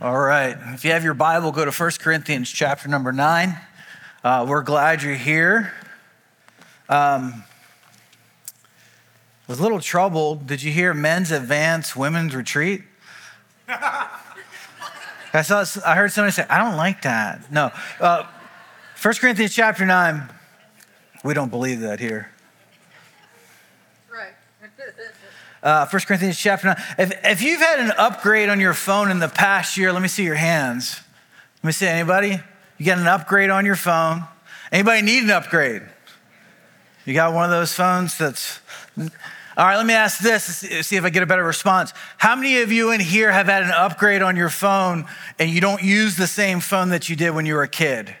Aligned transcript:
All 0.00 0.18
right. 0.18 0.56
If 0.74 0.84
you 0.84 0.90
have 0.90 1.04
your 1.04 1.14
Bible, 1.14 1.52
go 1.52 1.64
to 1.64 1.70
1 1.70 1.90
Corinthians 2.00 2.50
chapter 2.50 2.88
number 2.88 3.12
9. 3.12 3.56
Uh, 4.24 4.44
we're 4.48 4.62
glad 4.62 5.04
you're 5.04 5.14
here. 5.14 5.72
Um, 6.88 7.44
was 9.46 9.60
a 9.60 9.62
little 9.62 9.78
troubled. 9.78 10.48
Did 10.48 10.64
you 10.64 10.72
hear 10.72 10.94
men's 10.94 11.30
advance, 11.30 11.94
women's 11.94 12.34
retreat? 12.34 12.82
I, 13.68 15.42
saw, 15.42 15.64
I 15.86 15.94
heard 15.94 16.10
somebody 16.10 16.32
say, 16.32 16.44
I 16.50 16.58
don't 16.58 16.76
like 16.76 17.02
that. 17.02 17.52
No. 17.52 17.70
Uh, 18.00 18.24
1 19.00 19.14
Corinthians 19.14 19.54
chapter 19.54 19.86
9, 19.86 20.28
we 21.22 21.34
don't 21.34 21.50
believe 21.50 21.80
that 21.80 22.00
here. 22.00 22.33
Uh, 25.64 25.86
1 25.88 26.02
Corinthians 26.02 26.38
chapter 26.38 26.68
9. 26.68 26.76
If, 26.98 27.24
if 27.24 27.42
you've 27.42 27.60
had 27.60 27.80
an 27.80 27.92
upgrade 27.96 28.50
on 28.50 28.60
your 28.60 28.74
phone 28.74 29.10
in 29.10 29.18
the 29.18 29.28
past 29.28 29.76
year, 29.76 29.92
let 29.92 30.02
me 30.02 30.08
see 30.08 30.22
your 30.22 30.34
hands. 30.34 31.00
Let 31.62 31.68
me 31.68 31.72
see 31.72 31.86
anybody. 31.86 32.38
You 32.76 32.86
got 32.86 32.98
an 32.98 33.06
upgrade 33.06 33.50
on 33.50 33.64
your 33.64 33.76
phone. 33.76 34.24
Anybody 34.70 35.02
need 35.02 35.24
an 35.24 35.30
upgrade? 35.30 35.82
You 37.06 37.14
got 37.14 37.32
one 37.32 37.44
of 37.44 37.50
those 37.50 37.72
phones 37.72 38.18
that's. 38.18 38.60
All 39.56 39.64
right, 39.64 39.76
let 39.76 39.86
me 39.86 39.94
ask 39.94 40.18
this, 40.18 40.44
see 40.44 40.96
if 40.96 41.04
I 41.04 41.10
get 41.10 41.22
a 41.22 41.26
better 41.26 41.44
response. 41.44 41.92
How 42.18 42.34
many 42.34 42.58
of 42.62 42.72
you 42.72 42.90
in 42.90 42.98
here 42.98 43.30
have 43.30 43.46
had 43.46 43.62
an 43.62 43.70
upgrade 43.70 44.20
on 44.20 44.34
your 44.34 44.48
phone 44.48 45.06
and 45.38 45.48
you 45.48 45.60
don't 45.60 45.80
use 45.80 46.16
the 46.16 46.26
same 46.26 46.58
phone 46.58 46.88
that 46.88 47.08
you 47.08 47.14
did 47.14 47.30
when 47.30 47.46
you 47.46 47.54
were 47.54 47.62
a 47.62 47.68
kid? 47.68 48.16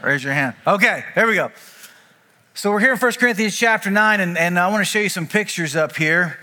Raise 0.00 0.22
your 0.22 0.32
hand. 0.32 0.54
Okay, 0.64 1.04
there 1.16 1.26
we 1.26 1.34
go. 1.34 1.50
So 2.56 2.70
we're 2.70 2.78
here 2.78 2.92
in 2.92 2.98
1 2.98 3.12
Corinthians 3.14 3.56
chapter 3.56 3.90
9, 3.90 4.20
and, 4.20 4.38
and 4.38 4.56
I 4.60 4.68
want 4.68 4.80
to 4.80 4.84
show 4.84 5.00
you 5.00 5.08
some 5.08 5.26
pictures 5.26 5.74
up 5.74 5.96
here. 5.96 6.38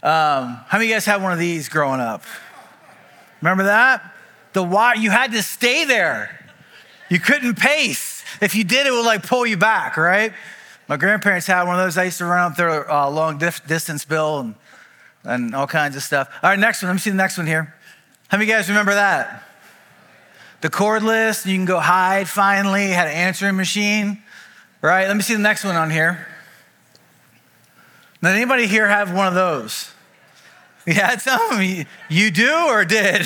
Um, 0.00 0.60
how 0.68 0.78
many 0.78 0.84
of 0.84 0.88
you 0.90 0.94
guys 0.94 1.04
had 1.04 1.20
one 1.20 1.32
of 1.32 1.40
these 1.40 1.68
growing 1.68 1.98
up? 1.98 2.22
Remember 3.40 3.64
that? 3.64 4.14
The 4.52 4.62
water, 4.62 5.00
you 5.00 5.10
had 5.10 5.32
to 5.32 5.42
stay 5.42 5.84
there. 5.84 6.48
You 7.10 7.18
couldn't 7.18 7.58
pace. 7.58 8.22
If 8.40 8.54
you 8.54 8.62
did, 8.62 8.86
it 8.86 8.92
would 8.92 9.04
like 9.04 9.26
pull 9.26 9.44
you 9.44 9.56
back, 9.56 9.96
right? 9.96 10.32
My 10.86 10.96
grandparents 10.96 11.48
had 11.48 11.64
one 11.64 11.74
of 11.74 11.84
those. 11.84 11.98
I 11.98 12.04
used 12.04 12.18
to 12.18 12.24
run 12.24 12.52
up 12.52 12.56
their 12.56 12.88
uh, 12.88 13.10
long 13.10 13.38
distance 13.38 14.04
bill 14.04 14.38
and, 14.38 14.54
and 15.24 15.56
all 15.56 15.66
kinds 15.66 15.96
of 15.96 16.04
stuff. 16.04 16.28
All 16.40 16.50
right, 16.50 16.58
next 16.58 16.82
one. 16.82 16.90
Let 16.90 16.94
me 16.94 17.00
see 17.00 17.10
the 17.10 17.16
next 17.16 17.36
one 17.36 17.48
here. 17.48 17.74
How 18.28 18.38
many 18.38 18.44
of 18.44 18.48
you 18.48 18.54
guys 18.54 18.68
remember 18.68 18.94
that? 18.94 19.42
The 20.60 20.70
cordless, 20.70 21.44
you 21.44 21.56
can 21.56 21.64
go 21.64 21.80
hide 21.80 22.28
finally, 22.28 22.86
had 22.90 23.08
an 23.08 23.14
answering 23.14 23.56
machine. 23.56 24.21
Right? 24.82 25.06
Let 25.06 25.16
me 25.16 25.22
see 25.22 25.34
the 25.34 25.40
next 25.40 25.64
one 25.64 25.76
on 25.76 25.90
here. 25.90 26.26
Now, 28.20 28.30
anybody 28.30 28.66
here 28.66 28.88
have 28.88 29.14
one 29.14 29.28
of 29.28 29.34
those? 29.34 29.88
You 30.84 30.94
had 30.94 31.22
some? 31.22 31.62
You 32.08 32.30
do 32.32 32.52
or 32.66 32.84
did? 32.84 33.24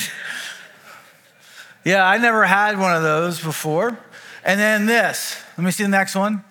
Yeah, 1.83 2.05
I 2.05 2.19
never 2.19 2.45
had 2.45 2.77
one 2.77 2.95
of 2.95 3.01
those 3.01 3.41
before. 3.41 3.97
And 4.45 4.59
then 4.59 4.85
this. 4.85 5.41
Let 5.57 5.63
me 5.63 5.71
see 5.71 5.81
the 5.81 5.89
next 5.89 6.13
one. 6.13 6.43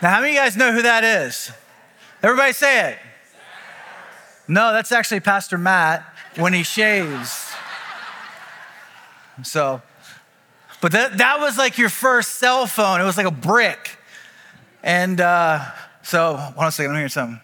Now, 0.00 0.10
how 0.10 0.20
many 0.20 0.28
of 0.28 0.34
you 0.34 0.40
guys 0.40 0.56
know 0.56 0.72
who 0.72 0.82
that 0.82 1.02
is? 1.02 1.50
Everybody 2.22 2.52
say 2.52 2.92
it. 2.92 2.98
No, 4.46 4.72
that's 4.72 4.92
actually 4.92 5.18
Pastor 5.18 5.58
Matt 5.58 6.04
when 6.36 6.52
he 6.52 6.62
shaves. 6.62 7.50
So, 9.42 9.82
but 10.86 10.92
that, 10.92 11.18
that 11.18 11.40
was 11.40 11.58
like 11.58 11.78
your 11.78 11.88
first 11.88 12.34
cell 12.34 12.64
phone. 12.64 13.00
It 13.00 13.04
was 13.04 13.16
like 13.16 13.26
a 13.26 13.32
brick. 13.32 13.98
And 14.84 15.20
uh, 15.20 15.68
so, 16.04 16.36
hold 16.36 16.58
on 16.58 16.68
a 16.68 16.70
second, 16.70 16.92
let 16.92 16.98
me 16.98 17.00
hear 17.00 17.08
something. 17.08 17.40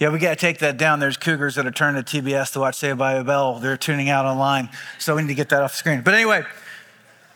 Yeah, 0.00 0.08
we 0.08 0.18
got 0.18 0.30
to 0.30 0.34
take 0.34 0.58
that 0.58 0.76
down. 0.76 0.98
There's 0.98 1.16
cougars 1.16 1.54
that 1.54 1.68
are 1.68 1.70
turning 1.70 2.02
to 2.02 2.22
TBS 2.22 2.52
to 2.54 2.58
watch 2.58 2.74
Saved 2.74 2.98
by 2.98 3.12
a 3.12 3.22
Bell. 3.22 3.60
They're 3.60 3.76
tuning 3.76 4.08
out 4.08 4.24
online. 4.24 4.70
So 4.98 5.14
we 5.14 5.22
need 5.22 5.28
to 5.28 5.34
get 5.34 5.50
that 5.50 5.62
off 5.62 5.70
the 5.70 5.76
screen. 5.76 6.00
But 6.00 6.14
anyway, 6.14 6.42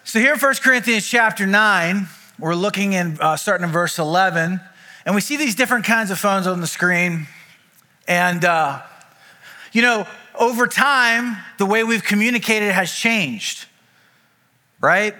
so 0.02 0.18
here 0.18 0.32
in 0.32 0.40
1 0.40 0.54
Corinthians 0.56 1.06
chapter 1.06 1.46
9, 1.46 2.08
we're 2.40 2.56
looking 2.56 2.94
in, 2.94 3.16
uh, 3.20 3.36
starting 3.36 3.64
in 3.64 3.72
verse 3.72 3.96
11, 4.00 4.60
and 5.06 5.14
we 5.14 5.20
see 5.20 5.36
these 5.36 5.54
different 5.54 5.84
kinds 5.84 6.10
of 6.10 6.18
phones 6.18 6.48
on 6.48 6.62
the 6.62 6.66
screen. 6.66 7.28
And, 8.08 8.44
uh, 8.44 8.82
you 9.70 9.82
know, 9.82 10.08
over 10.36 10.66
time, 10.66 11.36
the 11.58 11.66
way 11.66 11.84
we've 11.84 12.02
communicated 12.02 12.72
has 12.72 12.92
changed 12.92 13.66
right? 14.84 15.14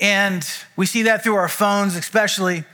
And 0.00 0.46
we 0.76 0.86
see 0.86 1.02
that 1.02 1.22
through 1.22 1.36
our 1.36 1.48
phones, 1.48 1.96
especially. 1.96 2.64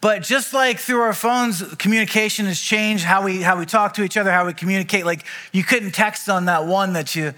But 0.00 0.22
just 0.22 0.52
like 0.52 0.78
through 0.78 1.00
our 1.00 1.12
phones, 1.12 1.62
communication 1.76 2.46
has 2.46 2.60
changed 2.60 3.04
how 3.04 3.22
we 3.22 3.40
how 3.40 3.58
we 3.58 3.66
talk 3.66 3.94
to 3.94 4.02
each 4.02 4.16
other, 4.16 4.32
how 4.32 4.46
we 4.46 4.52
communicate. 4.52 5.06
Like 5.06 5.24
you 5.52 5.62
couldn't 5.62 5.92
text 5.92 6.28
on 6.28 6.46
that 6.46 6.66
one 6.66 6.94
that 6.94 7.14
you, 7.14 7.34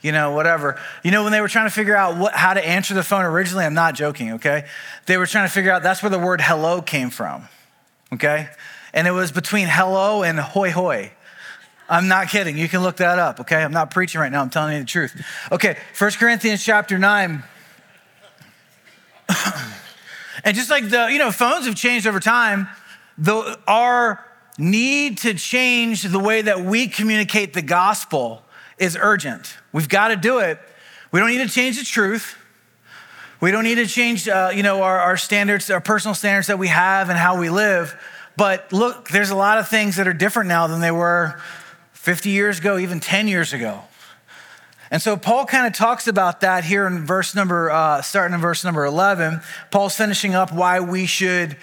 you 0.00 0.12
know, 0.12 0.30
whatever. 0.30 0.80
You 1.04 1.10
know, 1.10 1.24
when 1.24 1.32
they 1.32 1.40
were 1.42 1.48
trying 1.48 1.66
to 1.66 1.74
figure 1.74 1.96
out 1.96 2.16
what, 2.16 2.32
how 2.32 2.54
to 2.54 2.66
answer 2.66 2.94
the 2.94 3.02
phone 3.02 3.24
originally, 3.24 3.64
I'm 3.64 3.74
not 3.74 3.94
joking, 3.94 4.32
okay? 4.32 4.66
They 5.04 5.18
were 5.18 5.26
trying 5.26 5.46
to 5.46 5.52
figure 5.52 5.70
out 5.70 5.82
that's 5.82 6.02
where 6.02 6.10
the 6.10 6.18
word 6.18 6.40
hello 6.40 6.80
came 6.80 7.10
from, 7.10 7.48
okay? 8.12 8.48
And 8.94 9.06
it 9.06 9.10
was 9.12 9.30
between 9.30 9.68
hello 9.68 10.22
and 10.22 10.38
hoy 10.40 10.70
hoy. 10.70 11.12
I'm 11.88 12.08
not 12.08 12.28
kidding. 12.28 12.56
You 12.56 12.68
can 12.68 12.82
look 12.82 12.96
that 12.96 13.18
up, 13.18 13.40
okay? 13.40 13.62
I'm 13.62 13.72
not 13.72 13.90
preaching 13.90 14.20
right 14.20 14.32
now. 14.32 14.40
I'm 14.40 14.50
telling 14.50 14.74
you 14.74 14.80
the 14.80 14.86
truth. 14.86 15.22
Okay, 15.52 15.76
First 15.92 16.18
Corinthians 16.18 16.64
chapter 16.64 16.98
9. 16.98 17.44
And 20.46 20.54
just 20.54 20.70
like 20.70 20.88
the, 20.88 21.08
you 21.10 21.18
know, 21.18 21.32
phones 21.32 21.66
have 21.66 21.74
changed 21.74 22.06
over 22.06 22.20
time, 22.20 22.68
the, 23.18 23.58
our 23.66 24.24
need 24.56 25.18
to 25.18 25.34
change 25.34 26.04
the 26.04 26.20
way 26.20 26.40
that 26.40 26.60
we 26.60 26.86
communicate 26.86 27.52
the 27.52 27.62
gospel 27.62 28.44
is 28.78 28.96
urgent. 28.98 29.58
We've 29.72 29.88
got 29.88 30.08
to 30.08 30.16
do 30.16 30.38
it. 30.38 30.60
We 31.10 31.18
don't 31.18 31.30
need 31.30 31.38
to 31.44 31.48
change 31.48 31.78
the 31.78 31.84
truth. 31.84 32.36
We 33.40 33.50
don't 33.50 33.64
need 33.64 33.74
to 33.74 33.86
change, 33.86 34.28
uh, 34.28 34.52
you 34.54 34.62
know, 34.62 34.82
our, 34.82 35.00
our 35.00 35.16
standards, 35.16 35.68
our 35.68 35.80
personal 35.80 36.14
standards 36.14 36.46
that 36.46 36.60
we 36.60 36.68
have 36.68 37.08
and 37.08 37.18
how 37.18 37.40
we 37.40 37.50
live. 37.50 38.00
But 38.36 38.72
look, 38.72 39.08
there's 39.08 39.30
a 39.30 39.36
lot 39.36 39.58
of 39.58 39.68
things 39.68 39.96
that 39.96 40.06
are 40.06 40.14
different 40.14 40.48
now 40.48 40.68
than 40.68 40.80
they 40.80 40.92
were 40.92 41.40
50 41.92 42.30
years 42.30 42.60
ago, 42.60 42.78
even 42.78 43.00
10 43.00 43.26
years 43.26 43.52
ago. 43.52 43.82
And 44.90 45.02
so 45.02 45.16
Paul 45.16 45.46
kind 45.46 45.66
of 45.66 45.72
talks 45.72 46.06
about 46.06 46.40
that 46.40 46.64
here 46.64 46.86
in 46.86 47.04
verse 47.04 47.34
number, 47.34 47.70
uh, 47.70 48.02
starting 48.02 48.34
in 48.34 48.40
verse 48.40 48.64
number 48.64 48.84
11. 48.84 49.40
Paul's 49.70 49.96
finishing 49.96 50.34
up 50.34 50.52
why 50.52 50.80
we 50.80 51.06
should, 51.06 51.56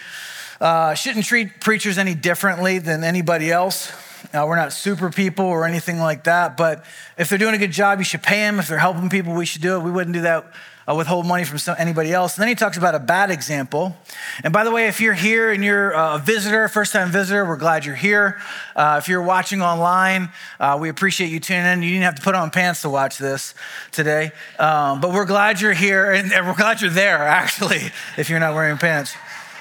uh, 0.60 0.94
shouldn't 0.94 1.26
treat 1.26 1.62
preachers 1.62 1.98
any 1.98 2.16
differently 2.16 2.80
than 2.80 3.04
anybody 3.04 3.52
else. 3.52 3.92
Uh, 4.34 4.46
we're 4.48 4.56
not 4.56 4.74
super 4.74 5.10
people 5.10 5.46
or 5.46 5.66
anything 5.66 6.00
like 6.00 6.24
that, 6.26 6.58
but 6.58 6.84
if 7.18 7.30
they're 7.30 7.38
doing 7.38 7.56
a 7.56 7.58
good 7.58 7.72
job, 7.72 8.00
you 8.00 8.06
should 8.06 8.24
pay 8.24 8.38
them. 8.38 8.60
If 8.60 8.68
they're 8.68 8.78
helping 8.78 9.10
people, 9.10 9.34
we 9.34 9.46
should 9.46 9.62
do 9.62 9.76
it. 9.76 9.80
We 9.80 9.92
wouldn't 9.92 10.14
do 10.14 10.22
that 10.22 10.46
uh, 10.88 10.96
withhold 10.96 11.26
money 11.26 11.44
from 11.44 11.58
some, 11.58 11.76
anybody 11.78 12.12
else. 12.12 12.36
And 12.36 12.42
then 12.42 12.50
he 12.50 12.56
talks 12.56 12.78
about 12.78 12.96
a 12.96 13.00
bad 13.00 13.32
example. 13.32 13.96
And 14.44 14.52
by 14.52 14.64
the 14.64 14.72
way, 14.72 14.88
if 14.88 15.00
you're 15.00 15.14
here 15.14 15.52
and 15.52 15.64
you're 15.64 15.96
uh, 15.96 16.16
a 16.16 16.20
visitor, 16.20 16.68
first 16.68 16.94
time 16.94 17.12
visitor, 17.12 17.46
we're 17.46 17.58
glad 17.58 17.86
you're 17.86 17.96
here. 17.96 18.42
Uh, 18.76 19.00
if 19.02 19.08
you're 19.08 19.24
watching 19.24 19.62
online, 19.62 20.30
uh, 20.60 20.78
we 20.80 20.90
appreciate 20.90 21.30
you 21.30 21.40
tuning 21.40 21.66
in. 21.66 21.84
You 21.84 21.92
didn't 21.92 22.04
have 22.04 22.16
to 22.16 22.22
put 22.22 22.36
on 22.36 22.52
pants 22.52 22.82
to 22.82 22.90
watch 22.90 23.18
this 23.18 23.56
today, 23.92 24.32
um, 24.60 25.02
but 25.02 25.12
we're 25.12 25.26
glad 25.26 25.62
you're 25.62 25.74
here 25.74 26.12
and, 26.12 26.32
and, 26.34 26.48
we're 26.48 26.56
glad 26.56 26.82
you're 26.82 26.90
there, 26.90 27.18
actually, 27.24 27.82
if 28.18 28.30
you're 28.30 28.40
not 28.40 28.54
wearing 28.54 28.78
pants. 28.78 29.16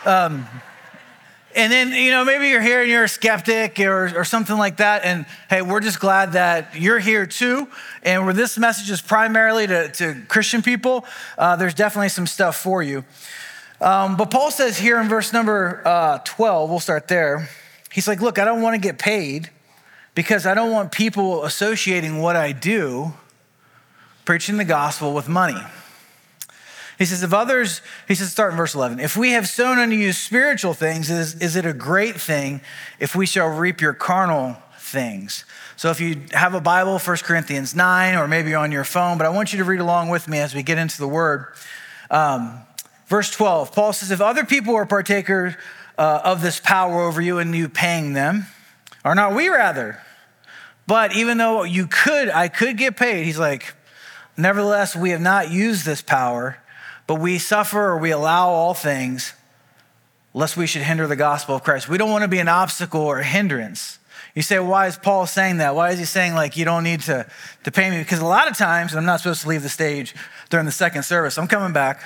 Um, 0.05 0.47
and 1.55 1.73
then, 1.73 1.91
you 1.91 2.11
know, 2.11 2.25
maybe 2.25 2.49
you're 2.49 2.63
here 2.63 2.83
and 2.83 2.91
you're 2.91 3.05
a 3.05 3.09
skeptic 3.09 3.79
or, 3.81 4.19
or 4.19 4.25
something 4.25 4.57
like 4.57 4.79
that. 4.79 5.05
And 5.05 5.27
hey, 5.51 5.63
we're 5.63 5.81
just 5.81 6.01
glad 6.01 6.33
that 6.33 6.75
you're 6.75 6.99
here 6.99 7.27
too. 7.27 7.69
And 8.03 8.25
where 8.25 8.35
this 8.35 8.59
message 8.59 8.91
is 8.91 9.03
primarily 9.03 9.67
to, 9.67 9.91
to 9.93 10.23
Christian 10.29 10.63
people, 10.63 11.05
uh, 11.37 11.57
there's 11.57 11.75
definitely 11.75 12.09
some 12.09 12.27
stuff 12.27 12.57
for 12.57 12.83
you. 12.83 13.05
Um, 13.81 14.17
but 14.17 14.31
Paul 14.31 14.51
says 14.51 14.79
here 14.79 15.01
in 15.01 15.09
verse 15.09 15.33
number 15.33 15.83
uh, 15.85 16.19
12, 16.25 16.71
we'll 16.71 16.81
start 16.81 17.09
there. 17.09 17.49
He's 17.91 18.07
like, 18.07 18.21
Look, 18.21 18.39
I 18.39 18.45
don't 18.45 18.63
want 18.63 18.75
to 18.75 18.81
get 18.81 18.99
paid 18.99 19.51
because 20.15 20.47
I 20.47 20.55
don't 20.55 20.71
want 20.71 20.93
people 20.93 21.45
associating 21.45 22.19
what 22.19 22.37
I 22.37 22.53
do, 22.53 23.13
preaching 24.25 24.57
the 24.57 24.65
gospel, 24.65 25.15
with 25.15 25.29
money. 25.29 25.61
He 27.03 27.07
says, 27.07 27.25
if 27.25 27.33
others, 27.33 27.83
he 28.07 28.15
says, 28.15 28.31
start 28.31 28.53
in 28.53 28.57
verse 28.57 28.77
11. 28.77 29.01
If 29.01 29.17
we 29.17 29.33
have 29.33 29.49
sown 29.49 29.81
unto 29.81 29.97
you 29.97 30.13
spiritual 30.13 30.73
things, 30.73 31.11
is, 31.11 31.35
is 31.43 31.57
it 31.57 31.67
a 31.67 31.73
great 31.73 32.21
thing 32.21 32.61
if 33.01 33.17
we 33.17 33.27
shall 33.27 33.49
reap 33.49 33.81
your 33.81 33.93
carnal 33.93 34.57
things? 34.79 35.45
So 35.75 35.91
if 35.91 36.01
you 36.01 36.23
have 36.31 36.55
a 36.55 36.61
Bible, 36.61 37.01
1 37.01 37.17
Corinthians 37.25 37.75
9, 37.75 38.15
or 38.15 38.29
maybe 38.29 38.55
on 38.55 38.71
your 38.71 38.85
phone, 38.85 39.19
but 39.19 39.27
I 39.27 39.31
want 39.31 39.53
you 39.53 39.59
to 39.59 39.65
read 39.65 39.81
along 39.81 40.11
with 40.11 40.29
me 40.29 40.39
as 40.39 40.55
we 40.55 40.63
get 40.63 40.79
into 40.79 40.97
the 40.99 41.09
word. 41.09 41.47
Um, 42.09 42.61
verse 43.09 43.33
12, 43.33 43.73
Paul 43.73 43.93
says, 43.93 44.13
if 44.13 44.21
other 44.21 44.45
people 44.45 44.77
are 44.77 44.87
partakers 44.87 45.55
uh, 45.99 46.21
of 46.23 46.41
this 46.41 46.61
power 46.61 47.01
over 47.01 47.21
you 47.21 47.41
and 47.41 47.53
you 47.53 47.69
paying 47.69 48.13
them, 48.13 48.47
are 49.05 49.17
not 49.17 49.35
we 49.35 49.49
rather? 49.49 50.01
But 50.87 51.17
even 51.17 51.37
though 51.37 51.65
you 51.65 51.89
could, 51.89 52.29
I 52.29 52.47
could 52.47 52.77
get 52.77 52.97
paid, 52.97 53.25
he's 53.25 53.41
like, 53.41 53.75
nevertheless, 54.37 54.95
we 54.95 55.11
have 55.11 55.21
not 55.21 55.51
used 55.51 55.85
this 55.85 56.01
power 56.01 56.59
but 57.07 57.17
we 57.17 57.39
suffer 57.39 57.81
or 57.81 57.99
we 57.99 58.11
allow 58.11 58.49
all 58.49 58.75
things 58.75 59.35
lest 60.35 60.57
we 60.57 60.67
should 60.67 60.83
hinder 60.83 61.07
the 61.07 61.17
gospel 61.17 61.55
of 61.55 61.63
Christ. 61.63 61.89
We 61.89 61.99
don't 61.99 62.11
want 62.11 62.23
to 62.23 62.29
be 62.29 62.39
an 62.39 62.49
obstacle 62.49 63.03
or 63.03 63.19
a 63.19 63.25
hindrance. 63.25 63.99
You 64.35 64.41
say, 64.41 64.59
why 64.59 64.87
is 64.87 64.97
Paul 64.97 65.27
saying 65.27 65.59
that? 65.59 65.75
Why 65.75 65.91
is 65.91 65.99
he 65.99 66.07
saying, 66.07 66.35
like, 66.35 66.57
you 66.57 66.65
don't 66.65 66.85
need 66.85 67.01
to, 67.03 67.27
to 67.65 67.71
pay 67.71 67.91
me? 67.91 67.99
Because 67.99 68.21
a 68.21 68.27
lot 68.27 68.51
of 68.51 68.57
times, 68.57 68.93
and 68.93 68.99
I'm 68.99 69.05
not 69.05 69.21
supposed 69.21 69.43
to 69.43 69.49
leave 69.49 69.63
the 69.63 69.69
stage 69.69 70.15
during 70.49 70.65
the 70.65 70.73
second 70.73 71.03
service, 71.03 71.37
I'm 71.37 71.49
coming 71.49 71.75
back. 71.75 72.03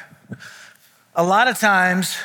A 1.15 1.23
lot 1.23 1.47
of 1.47 1.59
times, 1.59 2.17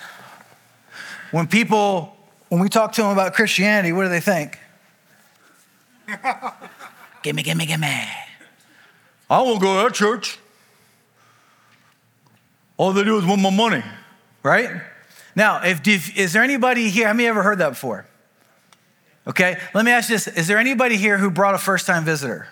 when 1.30 1.48
people, 1.48 2.18
when 2.50 2.60
we 2.60 2.68
talk 2.68 2.94
to 2.94 3.04
them 3.04 3.12
about 3.12 3.36
Christianity, 3.36 3.92
what 3.92 4.04
do 4.04 4.10
they 4.10 4.20
think? 4.20 4.58
gimme, 7.24 7.44
gimme, 7.44 7.66
gimme. 7.68 8.08
I 9.30 9.42
won't 9.42 9.62
go 9.62 9.78
to 9.78 9.84
that 9.88 9.94
church. 9.94 10.40
All 12.82 12.94
they 12.94 13.04
do 13.04 13.16
is 13.20 13.26
want 13.26 13.44
my 13.44 13.52
money, 13.52 13.84
right? 14.42 14.82
Now, 15.36 15.62
if, 15.64 15.88
if 15.88 16.18
is 16.18 16.34
there 16.34 16.42
anybody 16.42 16.90
here? 16.90 17.06
Have 17.06 17.22
you 17.22 17.28
ever 17.28 17.44
heard 17.44 17.60
that 17.60 17.70
before? 17.70 18.08
Okay, 19.28 19.60
let 19.76 19.86
me 19.86 19.92
ask 19.92 20.10
you 20.10 20.16
this: 20.16 20.28
Is 20.28 20.48
there 20.48 20.58
anybody 20.58 20.98
here 20.98 21.20
who 21.20 21.30
brought 21.30 21.54
a 21.54 21.60
first-time 21.60 22.06
visitor? 22.06 22.48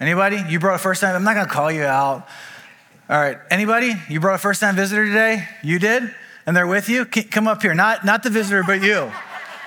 Anybody? 0.00 0.42
You 0.48 0.58
brought 0.58 0.76
a 0.76 0.78
first-time? 0.78 1.14
I'm 1.14 1.24
not 1.24 1.34
going 1.34 1.44
to 1.44 1.52
call 1.52 1.70
you 1.70 1.82
out. 1.82 2.26
All 3.10 3.20
right, 3.20 3.36
anybody? 3.50 3.92
You 4.08 4.18
brought 4.18 4.36
a 4.36 4.38
first-time 4.38 4.76
visitor 4.76 5.04
today? 5.04 5.46
You 5.62 5.78
did, 5.78 6.14
and 6.46 6.56
they're 6.56 6.66
with 6.66 6.88
you. 6.88 7.04
Come 7.04 7.46
up 7.46 7.60
here. 7.60 7.74
Not 7.74 8.02
not 8.02 8.22
the 8.22 8.30
visitor, 8.30 8.64
but 8.66 8.80
you. 8.80 9.12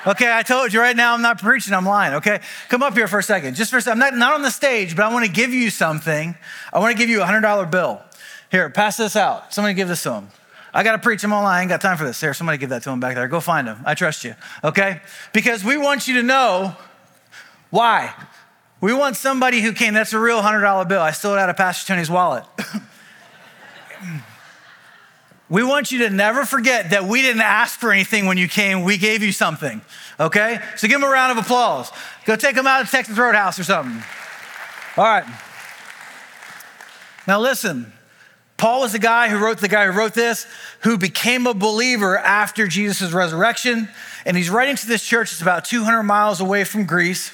Okay, 0.07 0.35
I 0.35 0.41
told 0.41 0.73
you 0.73 0.79
right 0.79 0.95
now 0.95 1.13
I'm 1.13 1.21
not 1.21 1.39
preaching, 1.39 1.75
I'm 1.75 1.85
lying, 1.85 2.15
okay? 2.15 2.39
Come 2.69 2.81
up 2.81 2.95
here 2.95 3.07
for 3.07 3.19
a 3.19 3.23
second. 3.23 3.55
Just 3.55 3.69
for 3.69 3.77
a 3.77 3.81
second. 3.81 4.01
I'm 4.01 4.13
not, 4.13 4.17
not 4.17 4.33
on 4.33 4.41
the 4.41 4.49
stage, 4.49 4.95
but 4.95 5.05
I 5.05 5.13
want 5.13 5.27
to 5.27 5.31
give 5.31 5.53
you 5.53 5.69
something. 5.69 6.35
I 6.73 6.79
want 6.79 6.93
to 6.93 6.97
give 6.97 7.09
you 7.09 7.21
a 7.21 7.25
$100 7.25 7.69
bill. 7.69 8.01
Here, 8.51 8.69
pass 8.69 8.97
this 8.97 9.15
out. 9.15 9.53
Somebody 9.53 9.75
give 9.75 9.87
this 9.87 10.03
to 10.03 10.13
him. 10.13 10.27
I 10.73 10.83
got 10.83 10.93
to 10.93 10.99
preach 10.99 11.23
him 11.23 11.33
online. 11.33 11.57
I 11.57 11.61
ain't 11.61 11.69
got 11.69 11.81
time 11.81 11.97
for 11.97 12.03
this. 12.03 12.19
Here, 12.21 12.33
somebody 12.33 12.57
give 12.57 12.69
that 12.69 12.83
to 12.83 12.91
him 12.91 12.99
back 12.99 13.15
there. 13.15 13.27
Go 13.27 13.39
find 13.39 13.67
him. 13.67 13.77
I 13.85 13.95
trust 13.95 14.23
you, 14.23 14.35
okay? 14.63 15.01
Because 15.33 15.63
we 15.63 15.77
want 15.77 16.07
you 16.07 16.15
to 16.15 16.23
know 16.23 16.75
why. 17.69 18.13
We 18.81 18.93
want 18.93 19.17
somebody 19.17 19.61
who 19.61 19.73
came. 19.73 19.93
That's 19.93 20.13
a 20.13 20.19
real 20.19 20.41
$100 20.41 20.87
bill. 20.87 21.01
I 21.01 21.11
stole 21.11 21.33
it 21.33 21.39
out 21.39 21.49
of 21.49 21.57
Pastor 21.57 21.87
Tony's 21.87 22.09
wallet. 22.09 22.43
we 25.49 25.63
want 25.63 25.91
you 25.91 25.99
to 25.99 26.09
never 26.09 26.45
forget 26.45 26.91
that 26.91 27.03
we 27.03 27.21
didn't 27.21 27.41
ask 27.41 27.79
for 27.79 27.91
anything 27.91 28.25
when 28.25 28.37
you 28.37 28.47
came. 28.47 28.83
We 28.83 28.97
gave 28.97 29.21
you 29.21 29.31
something, 29.31 29.81
okay? 30.19 30.59
So 30.77 30.87
give 30.87 31.01
them 31.01 31.09
a 31.09 31.11
round 31.11 31.37
of 31.37 31.43
applause. 31.43 31.91
Go 32.25 32.35
take 32.35 32.55
them 32.55 32.67
out 32.67 32.85
to 32.85 32.91
Texas 32.91 33.17
Roadhouse 33.17 33.59
or 33.59 33.63
something. 33.63 34.01
All 34.97 35.03
right. 35.03 35.25
Now 37.27 37.39
listen, 37.41 37.91
Paul 38.59 38.81
was 38.81 38.91
the 38.91 38.99
guy 38.99 39.29
who 39.29 39.37
wrote 39.37 39.59
the 39.59 39.69
guy 39.69 39.85
who 39.85 39.97
wrote 39.97 40.13
this, 40.13 40.45
who 40.81 40.97
became 40.97 41.47
a 41.47 41.53
believer 41.53 42.17
after 42.17 42.67
Jesus' 42.67 43.13
resurrection. 43.13 43.87
And 44.25 44.35
he's 44.35 44.49
writing 44.49 44.75
to 44.75 44.85
this 44.85 45.01
church. 45.01 45.31
It's 45.31 45.41
about 45.41 45.63
200 45.63 46.03
miles 46.03 46.41
away 46.41 46.65
from 46.65 46.85
Greece. 46.85 47.33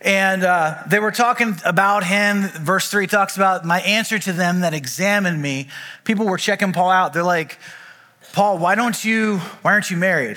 And 0.00 0.42
uh, 0.42 0.82
they 0.88 0.98
were 0.98 1.12
talking 1.12 1.54
about 1.64 2.04
him. 2.04 2.48
Verse 2.48 2.90
three 2.90 3.06
talks 3.06 3.36
about 3.36 3.64
my 3.64 3.80
answer 3.82 4.18
to 4.18 4.32
them 4.32 4.60
that 4.60 4.74
examined 4.74 5.40
me. 5.40 5.68
People 6.02 6.26
were 6.26 6.36
checking 6.36 6.72
Paul 6.72 6.90
out. 6.90 7.12
They're 7.12 7.22
like, 7.22 7.60
Paul, 8.32 8.58
why 8.58 8.74
don't 8.74 9.04
you, 9.04 9.38
why 9.62 9.72
aren't 9.72 9.92
you 9.92 9.96
married? 9.96 10.36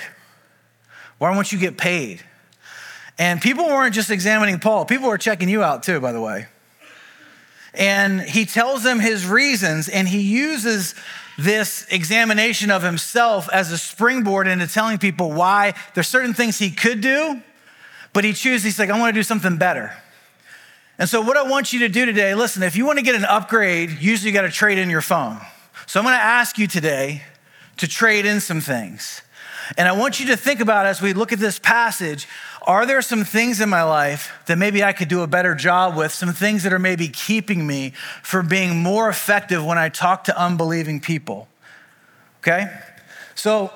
Why 1.18 1.34
won't 1.34 1.50
you 1.50 1.58
get 1.58 1.76
paid? 1.76 2.22
And 3.18 3.42
people 3.42 3.66
weren't 3.66 3.96
just 3.96 4.10
examining 4.10 4.60
Paul, 4.60 4.84
people 4.84 5.08
were 5.08 5.18
checking 5.18 5.48
you 5.48 5.64
out 5.64 5.82
too, 5.82 5.98
by 5.98 6.12
the 6.12 6.20
way. 6.20 6.46
And 7.74 8.20
he 8.20 8.46
tells 8.46 8.82
them 8.82 9.00
his 9.00 9.26
reasons, 9.26 9.88
and 9.88 10.08
he 10.08 10.20
uses 10.20 10.94
this 11.38 11.86
examination 11.90 12.70
of 12.70 12.82
himself 12.82 13.48
as 13.52 13.70
a 13.72 13.78
springboard 13.78 14.46
into 14.46 14.66
telling 14.66 14.98
people 14.98 15.30
why 15.32 15.74
there's 15.94 16.08
certain 16.08 16.34
things 16.34 16.58
he 16.58 16.70
could 16.70 17.00
do, 17.00 17.40
but 18.12 18.24
he 18.24 18.32
chooses, 18.32 18.64
he's 18.64 18.78
like, 18.78 18.90
I 18.90 18.98
want 18.98 19.14
to 19.14 19.18
do 19.18 19.22
something 19.22 19.56
better. 19.56 19.92
And 20.98 21.08
so, 21.08 21.22
what 21.22 21.36
I 21.36 21.42
want 21.42 21.72
you 21.72 21.78
to 21.80 21.88
do 21.88 22.04
today, 22.04 22.34
listen, 22.34 22.62
if 22.62 22.76
you 22.76 22.84
want 22.84 22.98
to 22.98 23.04
get 23.04 23.14
an 23.14 23.24
upgrade, 23.24 23.90
usually 24.00 24.30
you 24.30 24.34
got 24.34 24.42
to 24.42 24.50
trade 24.50 24.76
in 24.76 24.90
your 24.90 25.00
phone. 25.00 25.38
So, 25.86 25.98
I'm 25.98 26.04
going 26.04 26.14
to 26.14 26.22
ask 26.22 26.58
you 26.58 26.66
today 26.66 27.22
to 27.78 27.88
trade 27.88 28.26
in 28.26 28.40
some 28.40 28.60
things. 28.60 29.22
And 29.78 29.88
I 29.88 29.92
want 29.92 30.20
you 30.20 30.26
to 30.26 30.36
think 30.36 30.60
about 30.60 30.84
as 30.84 31.00
we 31.00 31.14
look 31.14 31.32
at 31.32 31.38
this 31.38 31.58
passage 31.58 32.28
are 32.66 32.84
there 32.84 33.00
some 33.00 33.24
things 33.24 33.60
in 33.60 33.68
my 33.68 33.82
life 33.82 34.32
that 34.46 34.58
maybe 34.58 34.84
I 34.84 34.92
could 34.92 35.08
do 35.08 35.22
a 35.22 35.26
better 35.26 35.54
job 35.54 35.96
with? 35.96 36.12
Some 36.12 36.32
things 36.32 36.62
that 36.64 36.72
are 36.72 36.78
maybe 36.78 37.08
keeping 37.08 37.66
me 37.66 37.92
from 38.22 38.48
being 38.48 38.82
more 38.82 39.08
effective 39.08 39.64
when 39.64 39.78
I 39.78 39.88
talk 39.88 40.24
to 40.24 40.38
unbelieving 40.38 41.00
people? 41.00 41.48
Okay? 42.40 42.70
So, 43.34 43.72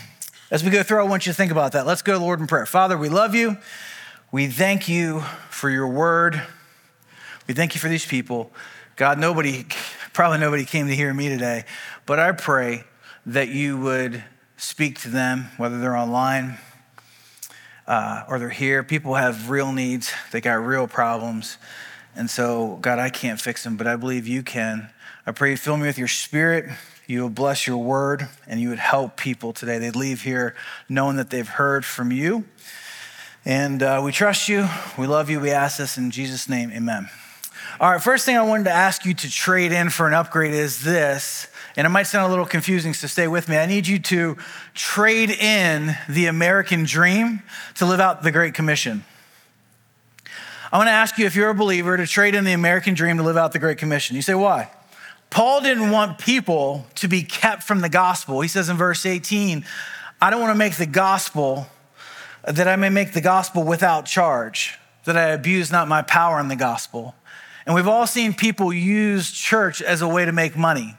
as 0.50 0.64
we 0.64 0.70
go 0.70 0.82
through, 0.82 1.00
I 1.00 1.04
want 1.04 1.26
you 1.26 1.32
to 1.32 1.36
think 1.36 1.52
about 1.52 1.72
that. 1.72 1.86
Let's 1.86 2.02
go 2.02 2.14
to 2.14 2.18
Lord 2.18 2.40
in 2.40 2.46
prayer. 2.46 2.66
Father, 2.66 2.98
we 2.98 3.08
love 3.08 3.34
you. 3.34 3.56
We 4.32 4.48
thank 4.48 4.88
you 4.88 5.20
for 5.48 5.70
your 5.70 5.86
word. 5.86 6.42
We 7.46 7.54
thank 7.54 7.74
you 7.74 7.80
for 7.80 7.88
these 7.88 8.04
people. 8.04 8.50
God, 8.96 9.18
nobody, 9.18 9.64
probably 10.12 10.38
nobody 10.38 10.64
came 10.64 10.88
to 10.88 10.94
hear 10.94 11.12
me 11.14 11.28
today, 11.28 11.64
but 12.06 12.18
I 12.18 12.32
pray 12.32 12.84
that 13.26 13.48
you 13.48 13.78
would 13.78 14.24
speak 14.56 15.00
to 15.00 15.08
them, 15.08 15.50
whether 15.56 15.80
they're 15.80 15.96
online 15.96 16.58
uh, 17.86 18.24
or 18.28 18.38
they're 18.38 18.48
here. 18.48 18.82
People 18.82 19.14
have 19.14 19.50
real 19.50 19.72
needs, 19.72 20.12
they 20.32 20.40
got 20.40 20.54
real 20.54 20.86
problems. 20.86 21.58
And 22.16 22.30
so, 22.30 22.78
God, 22.80 22.98
I 22.98 23.10
can't 23.10 23.40
fix 23.40 23.64
them, 23.64 23.76
but 23.76 23.86
I 23.86 23.96
believe 23.96 24.28
you 24.28 24.42
can. 24.42 24.90
I 25.26 25.32
pray 25.32 25.50
you 25.50 25.56
fill 25.56 25.76
me 25.76 25.86
with 25.86 25.98
your 25.98 26.08
spirit. 26.08 26.70
You 27.06 27.22
will 27.22 27.30
bless 27.30 27.66
your 27.66 27.78
word 27.78 28.28
and 28.46 28.60
you 28.60 28.68
would 28.70 28.78
help 28.78 29.16
people 29.16 29.52
today. 29.52 29.78
They'd 29.78 29.96
leave 29.96 30.22
here 30.22 30.54
knowing 30.88 31.16
that 31.16 31.30
they've 31.30 31.48
heard 31.48 31.84
from 31.84 32.12
you. 32.12 32.44
And 33.44 33.82
uh, 33.82 34.00
we 34.02 34.12
trust 34.12 34.48
you. 34.48 34.68
We 34.96 35.06
love 35.06 35.28
you. 35.28 35.40
We 35.40 35.50
ask 35.50 35.76
this 35.78 35.98
in 35.98 36.10
Jesus' 36.10 36.48
name. 36.48 36.70
Amen. 36.70 37.10
All 37.80 37.90
right, 37.90 38.02
first 38.02 38.24
thing 38.24 38.36
I 38.36 38.42
wanted 38.42 38.64
to 38.64 38.72
ask 38.72 39.04
you 39.04 39.14
to 39.14 39.30
trade 39.30 39.72
in 39.72 39.90
for 39.90 40.06
an 40.06 40.14
upgrade 40.14 40.54
is 40.54 40.82
this 40.82 41.48
and 41.76 41.86
it 41.86 41.90
might 41.90 42.04
sound 42.04 42.26
a 42.26 42.30
little 42.30 42.46
confusing, 42.46 42.94
so 42.94 43.06
stay 43.06 43.26
with 43.26 43.48
me. 43.48 43.56
I 43.56 43.66
need 43.66 43.86
you 43.86 43.98
to 43.98 44.36
trade 44.74 45.30
in 45.30 45.96
the 46.08 46.26
American 46.26 46.84
dream 46.84 47.42
to 47.76 47.86
live 47.86 48.00
out 48.00 48.22
the 48.22 48.30
Great 48.30 48.54
Commission. 48.54 49.04
I 50.72 50.78
want 50.78 50.88
to 50.88 50.92
ask 50.92 51.18
you 51.18 51.26
if 51.26 51.36
you're 51.36 51.50
a 51.50 51.54
believer 51.54 51.96
to 51.96 52.06
trade 52.06 52.34
in 52.34 52.44
the 52.44 52.52
American 52.52 52.94
dream 52.94 53.16
to 53.18 53.22
live 53.22 53.36
out 53.36 53.52
the 53.52 53.58
Great 53.58 53.78
Commission. 53.78 54.16
You 54.16 54.22
say, 54.22 54.34
why? 54.34 54.70
Paul 55.30 55.60
didn't 55.60 55.90
want 55.90 56.18
people 56.18 56.86
to 56.96 57.08
be 57.08 57.22
kept 57.22 57.64
from 57.64 57.80
the 57.80 57.88
gospel. 57.88 58.40
He 58.40 58.48
says 58.48 58.68
in 58.68 58.76
verse 58.76 59.04
18, 59.04 59.64
I 60.20 60.30
don't 60.30 60.40
want 60.40 60.52
to 60.52 60.58
make 60.58 60.76
the 60.76 60.86
gospel 60.86 61.66
that 62.46 62.68
I 62.68 62.76
may 62.76 62.88
make 62.88 63.12
the 63.12 63.20
gospel 63.20 63.64
without 63.64 64.06
charge, 64.06 64.78
that 65.04 65.16
I 65.16 65.30
abuse 65.30 65.72
not 65.72 65.88
my 65.88 66.02
power 66.02 66.38
in 66.38 66.48
the 66.48 66.56
gospel. 66.56 67.14
And 67.66 67.74
we've 67.74 67.88
all 67.88 68.06
seen 68.06 68.34
people 68.34 68.72
use 68.72 69.30
church 69.30 69.82
as 69.82 70.02
a 70.02 70.08
way 70.08 70.24
to 70.24 70.32
make 70.32 70.56
money. 70.56 70.96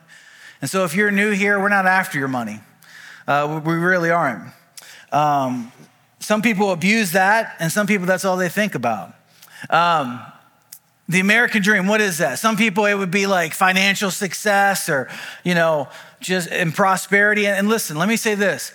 And 0.62 0.70
so 0.70 0.84
if 0.84 0.96
you're 0.96 1.12
new 1.12 1.32
here, 1.32 1.60
we're 1.60 1.70
not 1.70 1.86
after 1.86 2.18
your 2.18 2.28
money. 2.28 2.60
Uh, 3.28 3.62
we 3.64 3.74
really 3.74 4.10
aren't. 4.10 4.52
Um, 5.12 5.72
some 6.20 6.42
people 6.42 6.72
abuse 6.72 7.12
that, 7.12 7.56
and 7.60 7.72
some 7.72 7.88
people, 7.88 8.06
that's 8.06 8.26
all 8.26 8.38
they 8.38 8.50
think 8.50 8.76
about. 8.76 9.14
Um, 9.70 10.22
the 11.08 11.20
American 11.20 11.62
dream, 11.62 11.88
what 11.88 12.02
is 12.02 12.18
that? 12.18 12.40
Some 12.40 12.58
people, 12.58 12.86
it 12.86 12.96
would 12.96 13.12
be 13.12 13.28
like 13.28 13.54
financial 13.54 14.10
success 14.10 14.90
or, 14.90 15.08
you 15.44 15.54
know, 15.54 15.88
just 16.20 16.50
in 16.52 16.72
prosperity. 16.72 17.46
And 17.46 17.70
listen, 17.70 17.98
let 17.98 18.10
me 18.10 18.16
say 18.18 18.34
this 18.34 18.74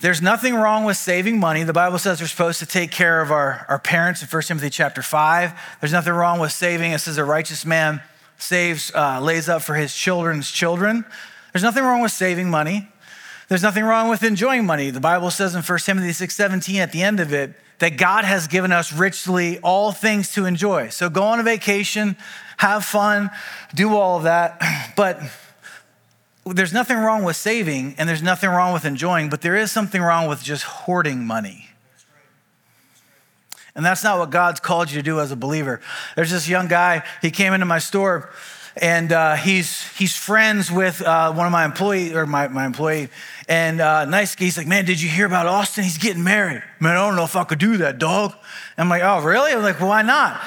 there's 0.00 0.22
nothing 0.22 0.54
wrong 0.54 0.84
with 0.84 0.96
saving 0.96 1.40
money. 1.40 1.64
The 1.64 1.72
Bible 1.72 1.98
says 1.98 2.20
we're 2.20 2.28
supposed 2.28 2.60
to 2.60 2.66
take 2.66 2.92
care 2.92 3.20
of 3.20 3.32
our, 3.32 3.66
our 3.68 3.78
parents 3.80 4.22
in 4.22 4.28
1 4.28 4.42
Timothy 4.42 4.70
chapter 4.70 5.02
5. 5.02 5.52
There's 5.80 5.92
nothing 5.92 6.12
wrong 6.12 6.38
with 6.38 6.52
saving. 6.52 6.92
It 6.92 7.00
says 7.00 7.18
a 7.18 7.24
righteous 7.24 7.66
man 7.66 8.00
saves, 8.38 8.92
uh, 8.94 9.20
lays 9.20 9.48
up 9.48 9.62
for 9.62 9.74
his 9.74 9.94
children's 9.94 10.50
children. 10.50 11.04
There's 11.52 11.62
nothing 11.62 11.84
wrong 11.84 12.00
with 12.00 12.12
saving 12.12 12.50
money. 12.50 12.88
There's 13.48 13.62
nothing 13.62 13.84
wrong 13.84 14.08
with 14.08 14.22
enjoying 14.22 14.66
money. 14.66 14.90
The 14.90 15.00
Bible 15.00 15.30
says 15.30 15.54
in 15.54 15.62
1 15.62 15.86
Timothy 15.86 16.12
6:17 16.12 16.80
at 16.80 16.92
the 16.92 17.02
end 17.02 17.18
of 17.18 17.32
it 17.32 17.54
that 17.78 17.96
God 17.96 18.24
has 18.24 18.46
given 18.46 18.72
us 18.72 18.92
richly 18.92 19.58
all 19.60 19.92
things 19.92 20.32
to 20.32 20.44
enjoy. 20.44 20.88
So 20.88 21.08
go 21.08 21.22
on 21.22 21.40
a 21.40 21.42
vacation, 21.42 22.16
have 22.58 22.84
fun, 22.84 23.30
do 23.74 23.96
all 23.96 24.18
of 24.18 24.24
that. 24.24 24.60
But 24.96 25.20
there's 26.44 26.72
nothing 26.72 26.96
wrong 26.96 27.22
with 27.22 27.36
saving 27.36 27.94
and 27.98 28.08
there's 28.08 28.22
nothing 28.22 28.50
wrong 28.50 28.72
with 28.72 28.84
enjoying, 28.84 29.28
but 29.28 29.42
there 29.42 29.54
is 29.54 29.70
something 29.70 30.02
wrong 30.02 30.28
with 30.28 30.42
just 30.42 30.64
hoarding 30.64 31.24
money. 31.24 31.67
And 33.78 33.86
that's 33.86 34.02
not 34.02 34.18
what 34.18 34.30
God's 34.30 34.58
called 34.58 34.90
you 34.90 34.96
to 34.98 35.04
do 35.04 35.20
as 35.20 35.30
a 35.30 35.36
believer. 35.36 35.80
There's 36.16 36.32
this 36.32 36.48
young 36.48 36.66
guy, 36.66 37.04
he 37.22 37.30
came 37.30 37.52
into 37.52 37.64
my 37.64 37.78
store 37.78 38.28
and 38.74 39.12
uh, 39.12 39.36
he's, 39.36 39.86
he's 39.96 40.16
friends 40.16 40.68
with 40.68 41.00
uh, 41.00 41.32
one 41.32 41.46
of 41.46 41.52
my 41.52 41.64
employee 41.64 42.12
or 42.12 42.26
my, 42.26 42.48
my 42.48 42.66
employee. 42.66 43.08
And 43.48 43.80
uh, 43.80 44.04
nice, 44.06 44.34
he's 44.34 44.56
like, 44.56 44.66
man, 44.66 44.84
did 44.84 45.00
you 45.00 45.08
hear 45.08 45.26
about 45.26 45.46
Austin? 45.46 45.84
He's 45.84 45.96
getting 45.96 46.24
married. 46.24 46.64
Man, 46.80 46.96
I 46.96 47.06
don't 47.06 47.14
know 47.14 47.22
if 47.22 47.36
I 47.36 47.44
could 47.44 47.60
do 47.60 47.76
that, 47.76 48.00
dog. 48.00 48.34
I'm 48.76 48.88
like, 48.88 49.02
oh, 49.04 49.22
really? 49.22 49.52
I'm 49.52 49.62
like, 49.62 49.80
why 49.80 50.02
not? 50.02 50.40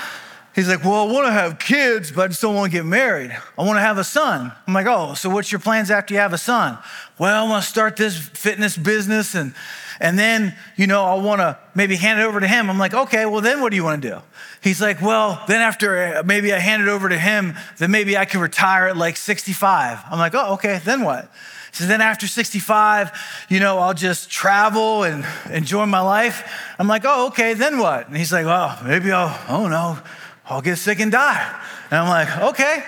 He's 0.53 0.67
like, 0.67 0.83
Well, 0.83 1.07
I 1.07 1.11
want 1.11 1.27
to 1.27 1.31
have 1.31 1.59
kids, 1.59 2.11
but 2.11 2.23
I 2.23 2.27
just 2.27 2.41
don't 2.41 2.55
want 2.55 2.73
to 2.73 2.77
get 2.77 2.85
married. 2.85 3.31
I 3.57 3.63
want 3.63 3.77
to 3.77 3.81
have 3.81 3.97
a 3.97 4.03
son. 4.03 4.51
I'm 4.67 4.73
like, 4.73 4.85
Oh, 4.85 5.13
so 5.13 5.29
what's 5.29 5.49
your 5.51 5.59
plans 5.59 5.89
after 5.89 6.13
you 6.13 6.19
have 6.19 6.33
a 6.33 6.37
son? 6.37 6.77
Well, 7.17 7.45
I 7.45 7.49
want 7.49 7.63
to 7.63 7.69
start 7.69 7.95
this 7.95 8.17
fitness 8.17 8.75
business 8.75 9.33
and 9.33 9.53
and 9.99 10.17
then, 10.17 10.55
you 10.75 10.87
know, 10.87 11.03
I 11.03 11.15
want 11.15 11.41
to 11.41 11.57
maybe 11.75 11.95
hand 11.95 12.19
it 12.19 12.23
over 12.23 12.39
to 12.39 12.47
him. 12.47 12.69
I'm 12.69 12.79
like, 12.79 12.93
okay, 12.93 13.25
well, 13.25 13.41
then 13.41 13.61
what 13.61 13.69
do 13.69 13.75
you 13.75 13.83
want 13.83 14.01
to 14.01 14.09
do? 14.09 14.21
He's 14.61 14.81
like, 14.81 15.01
well, 15.01 15.43
then 15.47 15.61
after 15.61 15.97
uh, 15.97 16.23
maybe 16.23 16.53
I 16.53 16.59
hand 16.59 16.83
it 16.83 16.89
over 16.89 17.09
to 17.09 17.17
him, 17.17 17.55
then 17.77 17.91
maybe 17.91 18.17
I 18.17 18.25
can 18.25 18.39
retire 18.39 18.87
at 18.87 18.97
like 18.97 19.17
65. 19.17 19.99
I'm 20.09 20.19
like, 20.19 20.35
oh, 20.35 20.53
okay, 20.53 20.79
then 20.83 21.01
what? 21.01 21.31
So 21.71 21.85
then 21.85 22.01
after 22.01 22.27
65, 22.27 23.11
you 23.49 23.59
know, 23.59 23.79
I'll 23.79 23.93
just 23.93 24.29
travel 24.29 25.03
and 25.03 25.25
enjoy 25.49 25.85
my 25.85 26.01
life. 26.01 26.49
I'm 26.77 26.87
like, 26.87 27.03
oh, 27.05 27.27
okay, 27.27 27.53
then 27.53 27.77
what? 27.77 28.07
And 28.07 28.17
he's 28.17 28.31
like, 28.31 28.45
well, 28.45 28.77
maybe 28.83 29.11
I'll, 29.11 29.39
oh 29.47 29.67
no, 29.67 29.99
I'll 30.45 30.61
get 30.61 30.77
sick 30.77 30.99
and 30.99 31.11
die. 31.11 31.59
And 31.89 31.99
I'm 31.99 32.09
like, 32.09 32.53
okay, 32.53 32.83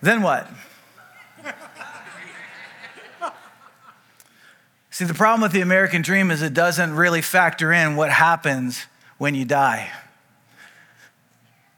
then 0.00 0.22
what? 0.22 0.48
See, 5.00 5.06
the 5.06 5.14
problem 5.14 5.40
with 5.40 5.52
the 5.52 5.62
American 5.62 6.02
dream 6.02 6.30
is 6.30 6.42
it 6.42 6.52
doesn't 6.52 6.94
really 6.94 7.22
factor 7.22 7.72
in 7.72 7.96
what 7.96 8.10
happens 8.10 8.84
when 9.16 9.34
you 9.34 9.46
die. 9.46 9.90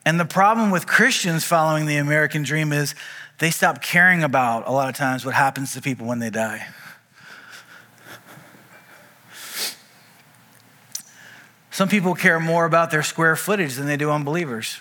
And 0.04 0.18
the 0.18 0.24
problem 0.24 0.72
with 0.72 0.88
Christians 0.88 1.44
following 1.44 1.86
the 1.86 1.98
American 1.98 2.42
dream 2.42 2.72
is 2.72 2.96
they 3.38 3.52
stop 3.52 3.80
caring 3.80 4.24
about 4.24 4.66
a 4.66 4.72
lot 4.72 4.88
of 4.88 4.96
times 4.96 5.24
what 5.24 5.34
happens 5.34 5.72
to 5.74 5.80
people 5.80 6.04
when 6.04 6.18
they 6.18 6.30
die. 6.30 6.66
Some 11.70 11.88
people 11.88 12.16
care 12.16 12.40
more 12.40 12.64
about 12.64 12.90
their 12.90 13.04
square 13.04 13.36
footage 13.36 13.76
than 13.76 13.86
they 13.86 13.96
do 13.96 14.10
unbelievers. 14.10 14.80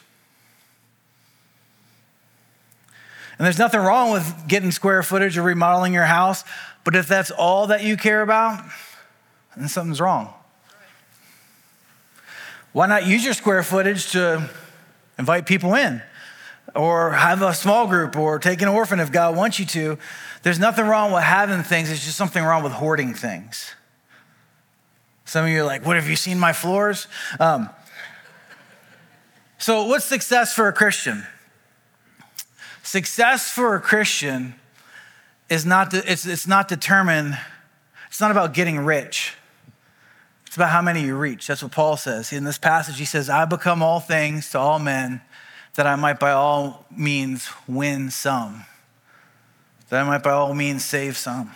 And 3.41 3.48
there's 3.48 3.57
nothing 3.57 3.79
wrong 3.79 4.12
with 4.12 4.48
getting 4.48 4.69
square 4.69 5.01
footage 5.01 5.36
or 5.36 5.41
remodeling 5.41 5.93
your 5.93 6.05
house, 6.05 6.43
but 6.83 6.95
if 6.95 7.07
that's 7.07 7.31
all 7.31 7.65
that 7.65 7.83
you 7.83 7.98
care 7.98 8.21
about, 8.21 8.63
then 9.57 9.67
something's 9.67 10.00
wrong. 10.00 10.31
Why 12.71 12.86
not 12.86 13.07
use 13.07 13.25
your 13.25 13.33
square 13.33 13.63
footage 13.63 14.12
to 14.12 14.48
invite 15.17 15.48
people 15.48 15.74
in? 15.74 16.03
Or 16.75 17.13
have 17.13 17.41
a 17.41 17.55
small 17.55 17.88
group 17.88 18.15
or 18.15 18.38
take 18.38 18.62
an 18.62 18.67
orphan 18.67 19.00
if 19.00 19.12
God 19.12 19.36
wants 19.36 19.57
you 19.57 19.65
to. 19.65 19.98
There's 20.43 20.60
nothing 20.60 20.86
wrong 20.86 21.12
with 21.12 21.24
having 21.24 21.63
things, 21.63 21.88
there's 21.88 22.05
just 22.05 22.17
something 22.17 22.43
wrong 22.43 22.62
with 22.62 22.74
hoarding 22.74 23.15
things. 23.15 23.74
Some 25.25 25.45
of 25.45 25.50
you 25.50 25.62
are 25.62 25.65
like, 25.65 25.83
What 25.83 25.95
have 25.95 26.07
you 26.07 26.15
seen 26.15 26.38
my 26.38 26.53
floors? 26.53 27.07
Um, 27.39 27.71
so, 29.57 29.88
what's 29.88 30.05
success 30.05 30.53
for 30.53 30.67
a 30.67 30.74
Christian? 30.74 31.25
Success 32.83 33.50
for 33.51 33.75
a 33.75 33.81
Christian 33.81 34.55
is 35.50 35.65
not, 35.65 35.93
it's, 35.93 36.25
it's 36.25 36.47
not 36.47 36.67
determined, 36.67 37.38
it's 38.07 38.19
not 38.19 38.31
about 38.31 38.53
getting 38.53 38.79
rich. 38.79 39.35
It's 40.47 40.57
about 40.57 40.69
how 40.69 40.81
many 40.81 41.01
you 41.01 41.15
reach. 41.15 41.47
That's 41.47 41.63
what 41.63 41.71
Paul 41.71 41.95
says. 41.95 42.33
In 42.33 42.43
this 42.43 42.57
passage, 42.57 42.97
he 42.97 43.05
says, 43.05 43.29
I 43.29 43.45
become 43.45 43.81
all 43.81 44.01
things 44.01 44.50
to 44.51 44.59
all 44.59 44.79
men 44.79 45.21
that 45.75 45.88
I 45.88 45.95
might 45.95 46.19
by 46.19 46.31
all 46.31 46.85
means 46.91 47.50
win 47.67 48.11
some, 48.11 48.65
that 49.89 50.01
I 50.01 50.03
might 50.03 50.23
by 50.23 50.31
all 50.31 50.53
means 50.53 50.83
save 50.83 51.15
some. 51.15 51.51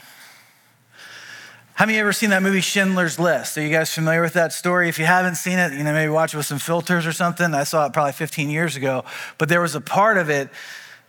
Have 1.73 1.91
you 1.91 1.97
ever 1.97 2.13
seen 2.13 2.29
that 2.29 2.41
movie 2.41 2.61
Schindler's 2.61 3.19
List? 3.19 3.57
Are 3.57 3.61
you 3.61 3.69
guys 3.69 3.93
familiar 3.93 4.21
with 4.21 4.31
that 4.31 4.53
story? 4.53 4.87
If 4.87 4.97
you 4.97 5.03
haven't 5.03 5.35
seen 5.35 5.59
it, 5.59 5.73
you 5.73 5.83
know, 5.83 5.91
maybe 5.91 6.09
watch 6.09 6.33
it 6.33 6.37
with 6.37 6.45
some 6.45 6.59
filters 6.59 7.05
or 7.05 7.11
something. 7.11 7.53
I 7.53 7.65
saw 7.65 7.85
it 7.85 7.91
probably 7.91 8.13
15 8.13 8.49
years 8.49 8.77
ago, 8.77 9.03
but 9.37 9.49
there 9.49 9.59
was 9.59 9.75
a 9.75 9.81
part 9.81 10.17
of 10.17 10.29
it 10.29 10.49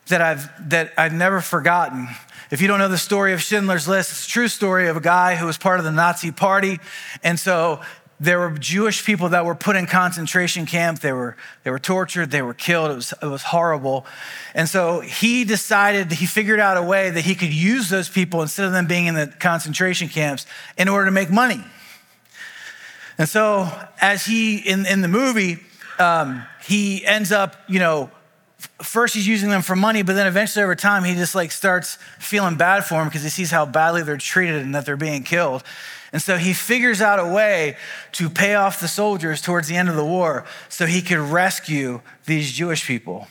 that 0.08 0.20
I've, 0.20 0.70
that 0.70 0.92
I've 0.96 1.12
never 1.12 1.40
forgotten. 1.40 2.08
If 2.50 2.60
you 2.60 2.68
don't 2.68 2.78
know 2.78 2.88
the 2.88 2.98
story 2.98 3.32
of 3.32 3.42
Schindler's 3.42 3.88
List, 3.88 4.12
it's 4.12 4.26
a 4.26 4.30
true 4.30 4.48
story 4.48 4.88
of 4.88 4.96
a 4.96 5.00
guy 5.00 5.34
who 5.34 5.46
was 5.46 5.58
part 5.58 5.78
of 5.78 5.84
the 5.84 5.90
Nazi 5.90 6.30
party. 6.30 6.78
And 7.24 7.38
so 7.40 7.80
there 8.18 8.38
were 8.38 8.50
Jewish 8.50 9.04
people 9.04 9.30
that 9.30 9.44
were 9.44 9.54
put 9.54 9.76
in 9.76 9.86
concentration 9.86 10.64
camp. 10.64 11.00
They 11.00 11.12
were, 11.12 11.36
they 11.64 11.70
were 11.70 11.78
tortured, 11.78 12.30
they 12.30 12.40
were 12.40 12.54
killed. 12.54 12.90
It 12.92 12.94
was, 12.94 13.14
it 13.20 13.26
was 13.26 13.42
horrible. 13.42 14.06
And 14.54 14.68
so 14.68 15.00
he 15.00 15.44
decided, 15.44 16.12
he 16.12 16.26
figured 16.26 16.60
out 16.60 16.76
a 16.76 16.82
way 16.82 17.10
that 17.10 17.24
he 17.24 17.34
could 17.34 17.52
use 17.52 17.90
those 17.90 18.08
people 18.08 18.42
instead 18.42 18.66
of 18.66 18.72
them 18.72 18.86
being 18.86 19.06
in 19.06 19.14
the 19.14 19.26
concentration 19.26 20.08
camps 20.08 20.46
in 20.78 20.88
order 20.88 21.06
to 21.06 21.10
make 21.10 21.30
money. 21.30 21.62
And 23.18 23.28
so 23.28 23.70
as 24.00 24.24
he, 24.24 24.58
in, 24.58 24.86
in 24.86 25.00
the 25.00 25.08
movie, 25.08 25.58
um, 25.98 26.44
he 26.64 27.04
ends 27.04 27.32
up, 27.32 27.56
you 27.68 27.78
know, 27.78 28.10
first 28.82 29.14
he's 29.14 29.26
using 29.26 29.50
them 29.50 29.62
for 29.62 29.76
money, 29.76 30.02
but 30.02 30.14
then 30.14 30.26
eventually 30.26 30.62
over 30.62 30.74
time 30.74 31.04
he 31.04 31.14
just 31.14 31.34
like 31.34 31.52
starts 31.52 31.98
feeling 32.18 32.56
bad 32.56 32.84
for 32.84 32.94
them 32.94 33.08
because 33.08 33.22
he 33.22 33.28
sees 33.28 33.50
how 33.50 33.66
badly 33.66 34.02
they're 34.02 34.16
treated 34.16 34.62
and 34.62 34.74
that 34.74 34.86
they're 34.86 34.96
being 34.96 35.22
killed. 35.22 35.62
And 36.12 36.22
so 36.22 36.36
he 36.36 36.54
figures 36.54 37.00
out 37.00 37.18
a 37.18 37.26
way 37.26 37.76
to 38.12 38.30
pay 38.30 38.54
off 38.54 38.80
the 38.80 38.88
soldiers 38.88 39.42
towards 39.42 39.68
the 39.68 39.76
end 39.76 39.88
of 39.88 39.96
the 39.96 40.04
war 40.04 40.44
so 40.68 40.86
he 40.86 41.02
could 41.02 41.18
rescue 41.18 42.00
these 42.24 42.52
Jewish 42.52 42.86
people. 42.86 43.28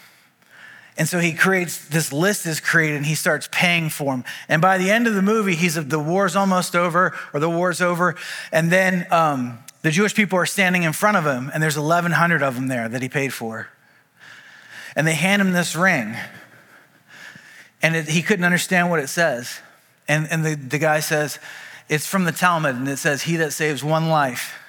And 0.97 1.09
so 1.09 1.19
he 1.19 1.33
creates 1.33 1.85
this 1.87 2.13
list 2.13 2.45
is 2.45 2.59
created 2.59 2.97
and 2.97 3.05
he 3.05 3.15
starts 3.15 3.49
paying 3.51 3.89
for 3.89 4.13
them. 4.13 4.23
And 4.47 4.61
by 4.61 4.77
the 4.77 4.89
end 4.89 5.07
of 5.07 5.15
the 5.15 5.21
movie, 5.21 5.55
he's 5.55 5.75
the 5.75 5.99
war's 5.99 6.35
almost 6.35 6.75
over 6.75 7.13
or 7.33 7.39
the 7.39 7.49
war's 7.49 7.81
over. 7.81 8.15
And 8.51 8.71
then 8.71 9.05
um, 9.11 9.59
the 9.81 9.91
Jewish 9.91 10.15
people 10.15 10.39
are 10.39 10.45
standing 10.45 10.83
in 10.83 10.93
front 10.93 11.17
of 11.17 11.25
him 11.25 11.51
and 11.53 11.61
there's 11.61 11.77
1,100 11.77 12.41
of 12.41 12.55
them 12.55 12.67
there 12.67 12.87
that 12.87 13.01
he 13.01 13.09
paid 13.09 13.33
for 13.33 13.67
and 14.95 15.05
they 15.05 15.13
hand 15.13 15.41
him 15.41 15.51
this 15.51 15.75
ring. 15.75 16.15
And 17.81 17.95
it, 17.95 18.07
he 18.07 18.21
couldn't 18.21 18.45
understand 18.45 18.89
what 18.89 18.99
it 18.99 19.07
says. 19.07 19.59
And, 20.07 20.27
and 20.31 20.45
the, 20.45 20.55
the 20.55 20.77
guy 20.77 20.99
says, 20.99 21.39
It's 21.89 22.07
from 22.07 22.25
the 22.25 22.31
Talmud, 22.31 22.75
and 22.75 22.87
it 22.87 22.97
says, 22.97 23.23
He 23.23 23.35
that 23.37 23.53
saves 23.53 23.83
one 23.83 24.09
life 24.09 24.59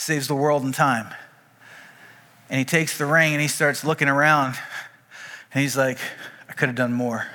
saves 0.00 0.28
the 0.28 0.34
world 0.34 0.62
and 0.62 0.72
time. 0.72 1.12
And 2.48 2.58
he 2.58 2.64
takes 2.64 2.96
the 2.96 3.04
ring 3.04 3.34
and 3.34 3.42
he 3.42 3.48
starts 3.48 3.84
looking 3.84 4.08
around, 4.08 4.54
and 5.52 5.62
he's 5.62 5.76
like, 5.76 5.98
I 6.48 6.52
could 6.52 6.68
have 6.68 6.76
done 6.76 6.92
more. 6.92 7.26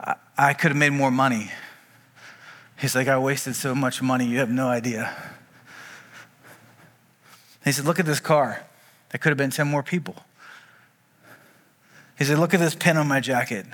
I, 0.00 0.14
I 0.38 0.54
could 0.54 0.70
have 0.70 0.78
made 0.78 0.90
more 0.90 1.10
money. 1.10 1.50
He's 2.78 2.94
like, 2.94 3.08
I 3.08 3.18
wasted 3.18 3.54
so 3.54 3.74
much 3.74 4.00
money, 4.00 4.26
you 4.26 4.38
have 4.38 4.50
no 4.50 4.68
idea. 4.68 5.14
He 7.64 7.72
said, 7.72 7.84
Look 7.84 7.98
at 7.98 8.06
this 8.06 8.20
car. 8.20 8.62
That 9.14 9.20
could 9.20 9.30
have 9.30 9.38
been 9.38 9.50
10 9.50 9.68
more 9.68 9.84
people. 9.84 10.16
He 12.18 12.24
said, 12.24 12.36
Look 12.36 12.52
at 12.52 12.58
this 12.58 12.74
pin 12.74 12.96
on 12.96 13.06
my 13.06 13.20
jacket. 13.20 13.64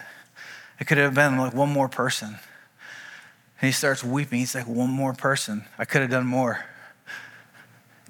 It 0.78 0.84
could 0.86 0.98
have 0.98 1.14
been 1.14 1.38
like 1.38 1.54
one 1.54 1.70
more 1.70 1.88
person. 1.88 2.28
And 2.28 3.66
he 3.66 3.72
starts 3.72 4.04
weeping. 4.04 4.40
He's 4.40 4.54
like, 4.54 4.66
One 4.66 4.90
more 4.90 5.14
person. 5.14 5.64
I 5.78 5.86
could 5.86 6.02
have 6.02 6.10
done 6.10 6.26
more. 6.26 6.66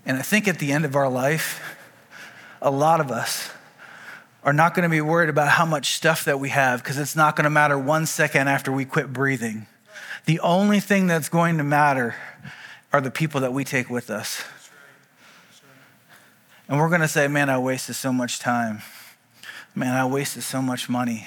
And 0.05 0.19
I 0.19 0.23
think 0.23 0.49
at 0.49 0.59
the 0.59 0.73
end 0.73 0.85
of 0.85 0.97
our 0.97 1.09
life, 1.09 1.79
a 2.61 2.69
lot 2.73 3.01
of 3.01 3.13
us 3.13 3.49
are 4.43 4.53
not 4.53 4.75
going 4.75 4.83
to 4.83 4.91
be 4.91 5.01
worried 5.01 5.29
about 5.29 5.51
how 5.51 5.65
much 5.65 5.93
stuff 5.93 6.25
that 6.25 6.41
we 6.41 6.49
have 6.49 6.83
because 6.83 6.99
it's 6.99 7.15
not 7.15 7.37
going 7.37 7.45
to 7.45 7.51
matter 7.51 7.79
one 7.79 8.07
second 8.07 8.49
after 8.49 8.73
we 8.73 8.85
quit 8.85 9.13
breathing. 9.13 9.69
The 10.25 10.41
only 10.41 10.81
thing 10.81 11.07
that's 11.07 11.29
going 11.29 11.59
to 11.59 11.65
matter 11.65 12.17
are 12.93 13.01
the 13.01 13.13
people 13.13 13.41
that 13.43 13.53
we 13.53 13.63
take 13.63 13.89
with 13.89 14.11
us. 14.11 14.43
And 16.71 16.79
we're 16.79 16.89
going 16.89 17.01
to 17.01 17.09
say, 17.09 17.27
man, 17.27 17.51
I 17.51 17.59
wasted 17.59 17.97
so 17.97 18.13
much 18.13 18.39
time. 18.39 18.83
Man, 19.75 19.93
I 19.93 20.07
wasted 20.07 20.45
so 20.45 20.63
much 20.63 20.89
money. 20.89 21.27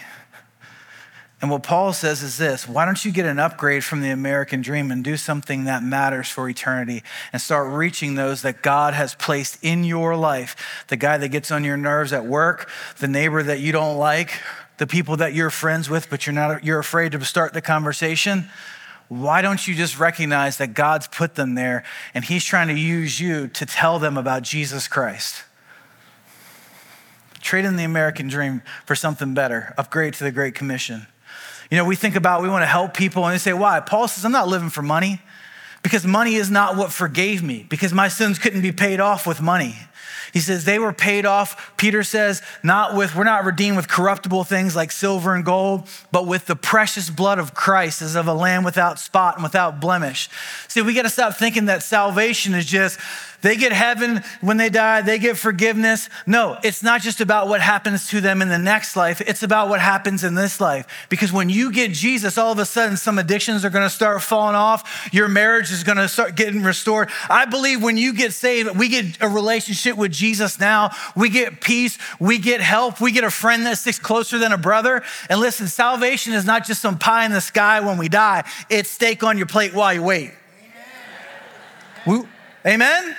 And 1.42 1.52
what 1.52 1.64
Paul 1.64 1.92
says 1.92 2.24
is 2.24 2.38
this 2.38 2.66
why 2.66 2.86
don't 2.86 3.04
you 3.04 3.12
get 3.12 3.26
an 3.26 3.40
upgrade 3.40 3.84
from 3.84 4.02
the 4.02 4.12
American 4.12 4.62
dream 4.62 4.90
and 4.90 5.04
do 5.04 5.18
something 5.18 5.66
that 5.66 5.84
matters 5.84 6.30
for 6.30 6.48
eternity 6.48 7.04
and 7.34 7.42
start 7.42 7.74
reaching 7.74 8.16
those 8.16 8.42
that 8.44 8.62
God 8.62 8.94
has 8.94 9.16
placed 9.16 9.62
in 9.62 9.84
your 9.84 10.16
life? 10.16 10.86
The 10.88 10.96
guy 10.96 11.18
that 11.18 11.28
gets 11.28 11.52
on 11.52 11.66
your 11.66 11.76
nerves 11.76 12.14
at 12.14 12.26
work, 12.26 12.70
the 13.00 13.10
neighbor 13.10 13.44
that 13.44 13.60
you 13.60 13.74
don't 13.74 13.98
like, 13.98 14.40
the 14.78 14.88
people 14.88 15.18
that 15.18 15.34
you're 15.34 15.50
friends 15.50 15.90
with, 15.90 16.10
but 16.10 16.26
you're 16.26 16.34
not 16.34 16.64
you're 16.64 16.80
afraid 16.80 17.12
to 17.12 17.26
start 17.26 17.54
the 17.54 17.62
conversation 17.62 18.50
why 19.22 19.41
don't 19.41 19.67
you 19.67 19.75
just 19.75 20.00
recognize 20.00 20.58
that 20.58 20.74
God's 20.74 21.08
put 21.08 21.36
them 21.36 21.55
there 21.55 21.84
and 22.13 22.24
He's 22.24 22.43
trying 22.43 22.67
to 22.70 22.79
use 22.79 23.20
you 23.20 23.48
to 23.50 23.65
tell 23.65 24.00
them 24.00 24.17
about 24.17 24.43
Jesus 24.43 24.88
Christ? 24.88 25.43
Trade 27.41 27.65
in 27.65 27.75
the 27.75 27.84
American 27.84 28.27
dream 28.27 28.62
for 28.86 28.96
something 28.96 29.34
better, 29.34 29.74
upgrade 29.77 30.13
to 30.15 30.24
the 30.24 30.32
Great 30.32 30.55
Commission. 30.55 31.08
You 31.70 31.77
know, 31.77 31.86
we 31.86 31.96
think 31.96 32.15
about, 32.15 32.41
we 32.41 32.50
want 32.50 32.62
to 32.62 32.67
help 32.67 32.93
people, 32.93 33.25
and 33.25 33.34
they 33.34 33.39
say, 33.39 33.53
why? 33.53 33.79
Paul 33.79 34.08
says, 34.08 34.24
I'm 34.24 34.32
not 34.32 34.48
living 34.48 34.70
for 34.70 34.82
money 34.82 35.22
because 35.82 36.05
money 36.05 36.36
is 36.36 36.50
not 36.50 36.77
what 36.77 36.91
forgave 36.91 37.43
me, 37.43 37.65
because 37.70 37.93
my 37.93 38.08
sins 38.08 38.39
couldn't 38.39 38.62
be 38.62 38.72
paid 38.72 39.00
off 39.00 39.27
with 39.27 39.41
money. 39.41 39.75
He 40.34 40.40
says 40.40 40.66
they 40.66 40.80
were 40.80 40.94
paid 40.94 41.28
off, 41.28 41.78
Peter 41.78 42.02
says, 42.02 42.42
not 42.63 42.96
with, 42.96 43.16
we're 43.16 43.24
not 43.24 43.46
redeemed 43.46 43.78
with 43.78 43.88
corruptible 43.88 44.44
things 44.44 44.75
like 44.75 44.92
silver 44.92 45.36
and 45.36 45.46
gold, 45.46 45.88
but 46.12 46.25
with 46.25 46.48
the 46.48 46.56
precious 46.56 47.12
blood 47.12 47.38
of 47.38 47.54
Christ 47.54 48.02
as 48.02 48.16
of 48.16 48.28
a 48.28 48.34
lamb 48.34 48.63
without 48.63 48.98
spot 48.98 49.36
and 49.36 49.44
without 49.44 49.80
blemish. 49.80 50.30
See, 50.68 50.82
we 50.82 50.96
got 50.96 51.04
to 51.04 51.10
stop 51.10 51.36
thinking 51.36 51.66
that 51.66 51.84
salvation 51.84 52.56
is 52.56 52.66
just 52.66 53.00
they 53.44 53.58
get 53.58 53.74
heaven 53.74 54.24
when 54.40 54.56
they 54.56 54.70
die, 54.70 55.02
they 55.02 55.20
get 55.20 55.36
forgiveness. 55.36 56.10
No, 56.25 56.58
it's 56.63 56.82
not 56.82 57.02
just 57.02 57.20
about 57.20 57.50
what 57.50 57.60
happens 57.60 58.08
to 58.08 58.22
them 58.22 58.42
in 58.42 58.48
the 58.48 58.58
next 58.58 58.96
life, 58.96 59.20
it's 59.20 59.44
about 59.44 59.68
what 59.68 59.82
happens 59.82 60.24
in 60.24 60.34
this 60.34 60.62
life. 60.62 60.88
Because 61.10 61.34
when 61.34 61.50
you 61.50 61.70
get 61.72 61.92
Jesus, 61.92 62.38
all 62.38 62.54
of 62.54 62.60
a 62.60 62.66
sudden 62.66 62.96
some 62.96 63.20
addictions 63.20 63.66
are 63.66 63.70
gonna 63.70 63.90
start 63.90 64.22
falling 64.22 64.56
off, 64.56 65.10
your 65.12 65.28
marriage 65.28 65.74
is 65.74 65.84
gonna 65.84 66.08
start 66.08 66.36
getting 66.36 66.63
restored. 66.63 67.10
I 67.30 67.44
believe 67.44 67.84
when 67.84 67.98
you 67.98 68.13
get 68.13 68.32
saved, 68.32 68.78
we 68.78 68.88
get 68.88 69.22
a 69.22 69.28
relationship 69.28 69.98
with 69.98 70.13
Jesus 70.13 70.23
now, 70.60 70.92
we 71.15 71.30
get 71.30 71.62
peace, 71.62 71.98
we 72.20 72.38
get 72.38 72.62
help, 72.62 73.01
we 73.01 73.12
get 73.12 73.24
a 73.24 73.32
friend 73.32 73.65
that 73.65 73.77
sticks 73.77 74.00
closer 74.00 74.38
than 74.38 74.51
a 74.51 74.58
brother. 74.58 75.03
And 75.30 75.39
listen, 75.39 75.68
salvation 75.68 76.34
is 76.34 76.46
not 76.46 76.65
just 76.65 76.82
some 76.82 76.98
pie 76.98 77.25
in 77.25 77.32
the 77.32 77.42
sky 77.42 77.80
when 77.82 77.98
we 77.98 78.10
die, 78.10 78.44
it's 78.70 78.89
steak 78.89 79.24
on 79.24 79.38
your 79.38 79.48
plate 79.48 79.74
while 79.74 79.94
you 79.94 80.03
wait. 80.03 80.32
Amen? 82.65 83.03
Amen? 83.06 83.15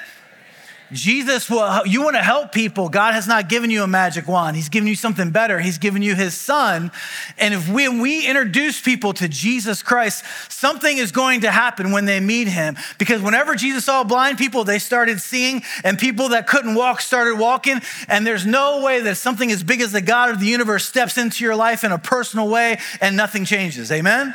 Jesus 0.95 1.51
will, 1.51 1.87
you 1.87 2.03
want 2.03 2.17
to 2.17 2.23
help 2.23 2.53
people. 2.53 2.89
God 2.89 3.15
has 3.15 3.27
not 3.27 3.49
given 3.49 3.69
you 3.69 3.83
a 3.83 3.87
magic 3.87 4.27
wand. 4.27 4.57
He's 4.57 4.69
given 4.69 4.87
you 4.87 4.95
something 4.95 5.31
better. 5.31 5.61
He's 5.61 5.79
given 5.79 6.01
you 6.01 6.15
his 6.15 6.35
son. 6.35 6.91
And 7.37 7.53
if 7.53 7.69
we, 7.69 7.89
we 7.89 8.27
introduce 8.27 8.81
people 8.81 9.13
to 9.15 9.29
Jesus 9.29 9.83
Christ, 9.83 10.25
something 10.49 10.97
is 10.97 11.13
going 11.13 11.43
to 11.43 11.51
happen 11.51 11.91
when 11.91 12.05
they 12.05 12.21
meet 12.21 12.49
him. 12.49 12.77
Because 12.99 13.21
whenever 13.21 13.55
Jesus 13.55 13.85
saw 13.85 14.05
blind 14.05 14.39
people, 14.39 14.65
they 14.65 14.79
started 14.79 15.21
seeing, 15.21 15.63
and 15.83 15.99
people 15.99 16.31
that 16.31 16.47
couldn't 16.47 16.75
walk 16.75 17.01
started 17.01 17.39
walking. 17.39 17.81
And 18.09 18.27
there's 18.27 18.47
no 18.47 18.83
way 18.83 19.01
that 19.01 19.17
something 19.17 19.51
as 19.51 19.63
big 19.63 19.81
as 19.81 19.93
the 19.93 20.01
God 20.01 20.31
of 20.31 20.41
the 20.41 20.47
universe 20.47 20.87
steps 20.87 21.19
into 21.19 21.45
your 21.45 21.57
life 21.57 21.85
in 21.85 21.93
a 21.93 21.99
personal 21.99 22.49
way 22.49 22.79
and 23.01 23.17
nothing 23.17 23.45
changes. 23.45 23.91
Amen? 23.93 24.35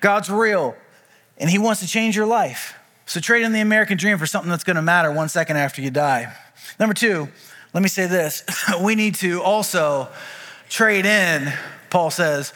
God's 0.00 0.30
real, 0.30 0.76
and 1.38 1.50
he 1.50 1.58
wants 1.58 1.80
to 1.80 1.86
change 1.86 2.16
your 2.16 2.26
life. 2.26 2.74
So 3.06 3.20
trade 3.20 3.44
in 3.44 3.52
the 3.52 3.60
American 3.60 3.96
dream 3.96 4.18
for 4.18 4.26
something 4.26 4.50
that's 4.50 4.64
going 4.64 4.76
to 4.76 4.82
matter 4.82 5.12
one 5.12 5.28
second 5.28 5.56
after 5.56 5.80
you 5.80 5.90
die. 5.90 6.34
Number 6.78 6.92
two, 6.92 7.28
let 7.72 7.82
me 7.82 7.88
say 7.88 8.06
this 8.06 8.42
we 8.82 8.96
need 8.96 9.14
to 9.16 9.42
also 9.42 10.08
trade 10.68 11.06
in, 11.06 11.52
Paul 11.88 12.10
says, 12.10 12.52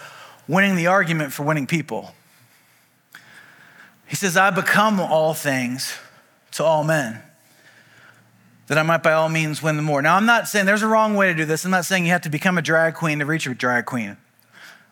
winning 0.48 0.74
the 0.74 0.88
argument 0.88 1.32
for 1.32 1.44
winning 1.44 1.68
people. 1.68 2.12
He 4.08 4.16
says, 4.16 4.36
I 4.36 4.50
become 4.50 4.98
all 4.98 5.34
things 5.34 5.96
to 6.52 6.64
all 6.64 6.82
men, 6.82 7.22
that 8.66 8.76
I 8.76 8.82
might 8.82 9.04
by 9.04 9.12
all 9.12 9.28
means 9.28 9.62
win 9.62 9.76
the 9.76 9.82
more. 9.82 10.02
Now, 10.02 10.16
I'm 10.16 10.26
not 10.26 10.48
saying 10.48 10.66
there's 10.66 10.82
a 10.82 10.88
wrong 10.88 11.14
way 11.14 11.28
to 11.28 11.34
do 11.34 11.44
this. 11.44 11.64
I'm 11.64 11.70
not 11.70 11.84
saying 11.84 12.06
you 12.06 12.10
have 12.10 12.22
to 12.22 12.30
become 12.30 12.58
a 12.58 12.62
drag 12.62 12.94
queen 12.94 13.20
to 13.20 13.24
reach 13.24 13.46
a 13.46 13.54
drag 13.54 13.86
queen, 13.86 14.16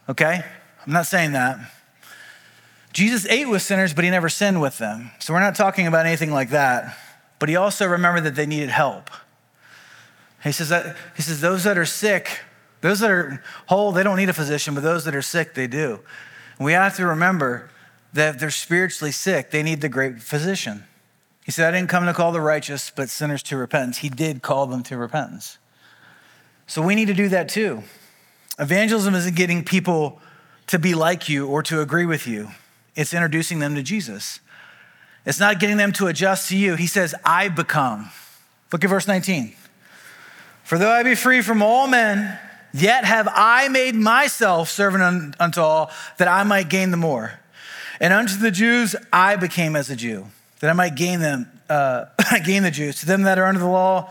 okay? 0.09 0.45
I'm 0.87 0.93
not 0.93 1.07
saying 1.07 1.33
that. 1.33 1.59
Jesus 2.93 3.27
ate 3.27 3.49
with 3.49 3.63
sinners, 3.63 3.95
but 3.95 4.05
he 4.05 4.11
never 4.11 4.29
sinned 4.29 4.61
with 4.61 4.79
them. 4.79 5.11
So 5.19 5.33
we're 5.33 5.41
not 5.41 5.55
talking 5.55 5.87
about 5.87 6.07
anything 6.07 6.33
like 6.33 6.51
that. 6.51 6.97
But 7.39 7.49
he 7.49 7.57
also 7.57 7.87
remembered 7.87 8.25
that 8.25 8.35
they 8.35 8.47
needed 8.47 8.71
help. 8.71 9.11
He 10.43 10.53
says 10.53 10.69
that 10.69 10.97
he 11.17 11.23
says 11.23 11.41
those 11.41 11.65
that 11.65 11.77
are 11.77 11.85
sick, 11.85 12.41
those 12.81 13.01
that 13.01 13.11
are 13.11 13.43
whole, 13.67 13.93
they 13.93 14.03
don't 14.03 14.17
need 14.17 14.29
a 14.29 14.35
physician, 14.35 14.75
but 14.75 14.83
those 14.83 15.05
that 15.05 15.15
are 15.15 15.23
sick, 15.23 15.55
they 15.55 15.67
do. 15.67 16.01
And 16.59 16.65
we 16.65 16.73
have 16.73 16.97
to 16.97 17.07
remember 17.07 17.71
that 18.13 18.35
if 18.35 18.41
they're 18.41 18.51
spiritually 18.51 19.13
sick, 19.13 19.51
they 19.51 19.63
need 19.63 19.81
the 19.81 19.89
great 19.89 20.23
physician. 20.23 20.85
He 21.45 21.53
said, 21.53 21.73
I 21.73 21.77
didn't 21.77 21.89
come 21.89 22.07
to 22.07 22.13
call 22.13 22.33
the 22.33 22.41
righteous, 22.41 22.91
but 22.95 23.09
sinners 23.09 23.43
to 23.45 23.57
repentance. 23.57 23.99
He 23.99 24.09
did 24.09 24.43
call 24.43 24.67
them 24.67 24.83
to 24.85 24.97
repentance. 24.97 25.59
So 26.67 26.83
we 26.83 26.95
need 26.95 27.07
to 27.07 27.15
do 27.15 27.29
that 27.31 27.49
too. 27.49 27.83
Evangelism 28.59 29.15
isn't 29.15 29.37
getting 29.37 29.65
people 29.65 30.21
to 30.67 30.79
be 30.79 30.95
like 30.95 31.29
you 31.29 31.47
or 31.47 31.63
to 31.65 31.81
agree 31.81 32.07
with 32.07 32.27
you. 32.27 32.49
It's 32.99 33.15
introducing 33.15 33.61
them 33.61 33.77
to 33.77 33.83
Jesus. 33.85 34.41
It's 35.25 35.39
not 35.39 35.61
getting 35.61 35.77
them 35.77 35.93
to 35.93 36.09
adjust 36.09 36.49
to 36.49 36.57
you. 36.57 36.75
He 36.75 36.89
says, 36.89 37.15
I 37.25 37.47
become. 37.47 38.11
Look 38.73 38.83
at 38.83 38.91
verse 38.91 39.07
19. 39.07 39.55
For 40.65 40.79
though 40.79 40.91
I 40.91 41.05
be 41.05 41.15
free 41.15 41.41
from 41.41 41.63
all 41.63 41.87
men, 41.87 42.37
yet 42.75 43.05
have 43.05 43.29
I 43.33 43.69
made 43.69 43.95
myself 43.95 44.69
servant 44.69 45.37
unto 45.39 45.61
all, 45.61 45.93
that 46.17 46.27
I 46.27 46.43
might 46.43 46.69
gain 46.69 46.91
the 46.91 46.97
more. 46.97 47.39
And 48.01 48.13
unto 48.13 48.37
the 48.37 48.51
Jews 48.51 48.97
I 49.13 49.37
became 49.37 49.77
as 49.77 49.91
a 49.91 49.97
Jew, 49.97 50.27
that 50.59 50.69
I 50.69 50.73
might 50.73 50.97
gain 50.97 51.21
them, 51.21 51.49
uh, 51.71 52.07
gain 52.45 52.65
the 52.65 52.73
Jews. 52.73 52.99
To 53.01 53.07
them 53.07 53.23
that 53.23 53.39
are 53.39 53.45
under 53.45 53.61
the 53.61 53.69
law, 53.69 54.11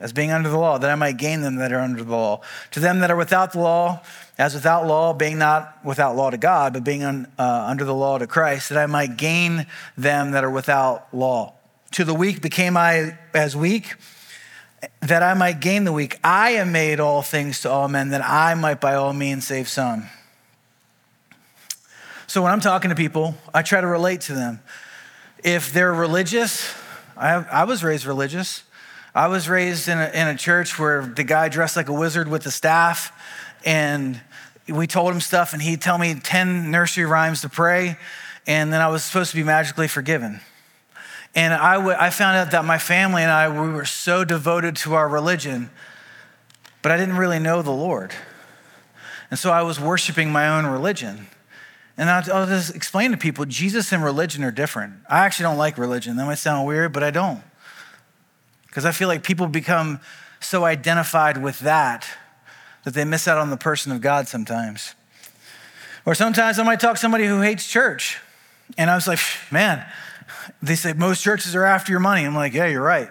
as 0.00 0.12
being 0.12 0.32
under 0.32 0.48
the 0.48 0.58
law, 0.58 0.78
that 0.78 0.90
I 0.90 0.96
might 0.96 1.16
gain 1.16 1.42
them 1.42 1.56
that 1.56 1.72
are 1.72 1.78
under 1.78 2.02
the 2.02 2.10
law. 2.10 2.40
To 2.72 2.80
them 2.80 2.98
that 2.98 3.10
are 3.12 3.16
without 3.16 3.52
the 3.52 3.60
law, 3.60 4.02
as 4.38 4.54
without 4.54 4.86
law, 4.86 5.14
being 5.14 5.38
not 5.38 5.78
without 5.84 6.14
law 6.14 6.30
to 6.30 6.36
God, 6.36 6.74
but 6.74 6.84
being 6.84 7.02
un, 7.02 7.26
uh, 7.38 7.66
under 7.68 7.84
the 7.84 7.94
law 7.94 8.18
to 8.18 8.26
Christ, 8.26 8.68
that 8.68 8.78
I 8.78 8.86
might 8.86 9.16
gain 9.16 9.66
them 9.96 10.32
that 10.32 10.44
are 10.44 10.50
without 10.50 11.12
law. 11.14 11.54
To 11.92 12.04
the 12.04 12.14
weak 12.14 12.42
became 12.42 12.76
I 12.76 13.16
as 13.32 13.56
weak, 13.56 13.94
that 15.00 15.22
I 15.22 15.32
might 15.34 15.60
gain 15.60 15.84
the 15.84 15.92
weak. 15.92 16.18
I 16.22 16.50
am 16.50 16.70
made 16.70 17.00
all 17.00 17.22
things 17.22 17.62
to 17.62 17.70
all 17.70 17.88
men, 17.88 18.10
that 18.10 18.22
I 18.22 18.54
might 18.54 18.80
by 18.80 18.94
all 18.94 19.14
means 19.14 19.46
save 19.46 19.68
some. 19.68 20.08
So 22.26 22.42
when 22.42 22.52
I'm 22.52 22.60
talking 22.60 22.90
to 22.90 22.96
people, 22.96 23.36
I 23.54 23.62
try 23.62 23.80
to 23.80 23.86
relate 23.86 24.22
to 24.22 24.34
them. 24.34 24.60
If 25.42 25.72
they're 25.72 25.94
religious, 25.94 26.74
I, 27.16 27.34
I 27.50 27.64
was 27.64 27.82
raised 27.82 28.04
religious. 28.04 28.64
I 29.14 29.28
was 29.28 29.48
raised 29.48 29.88
in 29.88 29.98
a, 29.98 30.10
in 30.12 30.28
a 30.28 30.36
church 30.36 30.78
where 30.78 31.06
the 31.06 31.24
guy 31.24 31.48
dressed 31.48 31.76
like 31.76 31.88
a 31.88 31.92
wizard 31.92 32.28
with 32.28 32.42
the 32.42 32.50
staff 32.50 33.12
and 33.64 34.20
we 34.68 34.86
told 34.86 35.12
him 35.12 35.20
stuff, 35.20 35.52
and 35.52 35.62
he'd 35.62 35.80
tell 35.80 35.98
me 35.98 36.14
10 36.14 36.70
nursery 36.70 37.04
rhymes 37.04 37.42
to 37.42 37.48
pray, 37.48 37.96
and 38.46 38.72
then 38.72 38.80
I 38.80 38.88
was 38.88 39.04
supposed 39.04 39.30
to 39.30 39.36
be 39.36 39.42
magically 39.42 39.88
forgiven. 39.88 40.40
And 41.34 41.52
I, 41.52 41.74
w- 41.74 41.96
I 41.98 42.10
found 42.10 42.36
out 42.36 42.50
that 42.52 42.64
my 42.64 42.78
family 42.78 43.22
and 43.22 43.30
I, 43.30 43.48
we 43.48 43.72
were 43.72 43.84
so 43.84 44.24
devoted 44.24 44.76
to 44.76 44.94
our 44.94 45.08
religion, 45.08 45.70
but 46.82 46.92
I 46.92 46.96
didn't 46.96 47.16
really 47.16 47.38
know 47.38 47.62
the 47.62 47.70
Lord. 47.70 48.12
And 49.30 49.38
so 49.38 49.50
I 49.50 49.62
was 49.62 49.78
worshiping 49.78 50.30
my 50.30 50.48
own 50.48 50.66
religion. 50.66 51.26
And 51.96 52.10
I'll, 52.10 52.32
I'll 52.32 52.46
just 52.46 52.74
explain 52.74 53.10
to 53.10 53.16
people 53.16 53.44
Jesus 53.44 53.92
and 53.92 54.02
religion 54.02 54.44
are 54.44 54.50
different. 54.50 54.94
I 55.08 55.24
actually 55.24 55.44
don't 55.44 55.58
like 55.58 55.78
religion. 55.78 56.16
That 56.16 56.26
might 56.26 56.38
sound 56.38 56.66
weird, 56.66 56.92
but 56.92 57.02
I 57.02 57.10
don't. 57.10 57.42
Because 58.66 58.84
I 58.84 58.92
feel 58.92 59.08
like 59.08 59.22
people 59.22 59.46
become 59.46 60.00
so 60.40 60.64
identified 60.64 61.42
with 61.42 61.60
that 61.60 62.06
that 62.86 62.94
they 62.94 63.04
miss 63.04 63.26
out 63.26 63.36
on 63.36 63.50
the 63.50 63.56
person 63.56 63.90
of 63.90 64.00
God 64.00 64.28
sometimes. 64.28 64.94
Or 66.04 66.14
sometimes 66.14 66.60
I 66.60 66.62
might 66.62 66.78
talk 66.78 66.94
to 66.94 67.00
somebody 67.00 67.26
who 67.26 67.40
hates 67.40 67.66
church. 67.66 68.20
And 68.78 68.88
I 68.88 68.94
was 68.94 69.08
like, 69.08 69.18
man, 69.50 69.84
they 70.62 70.76
say 70.76 70.92
most 70.92 71.20
churches 71.20 71.56
are 71.56 71.64
after 71.64 71.90
your 71.90 71.98
money. 71.98 72.24
I'm 72.24 72.36
like, 72.36 72.54
yeah, 72.54 72.66
you're 72.66 72.80
right. 72.80 73.08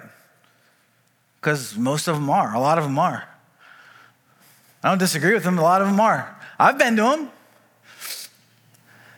Because 1.42 1.76
most 1.76 2.08
of 2.08 2.16
them 2.16 2.30
are, 2.30 2.56
a 2.56 2.60
lot 2.62 2.78
of 2.78 2.86
them 2.86 2.98
are. 2.98 3.28
I 4.82 4.88
don't 4.88 4.98
disagree 4.98 5.34
with 5.34 5.44
them, 5.44 5.58
a 5.58 5.62
lot 5.62 5.82
of 5.82 5.88
them 5.88 6.00
are. 6.00 6.34
I've 6.58 6.78
been 6.78 6.96
to 6.96 7.02
them. 7.02 7.30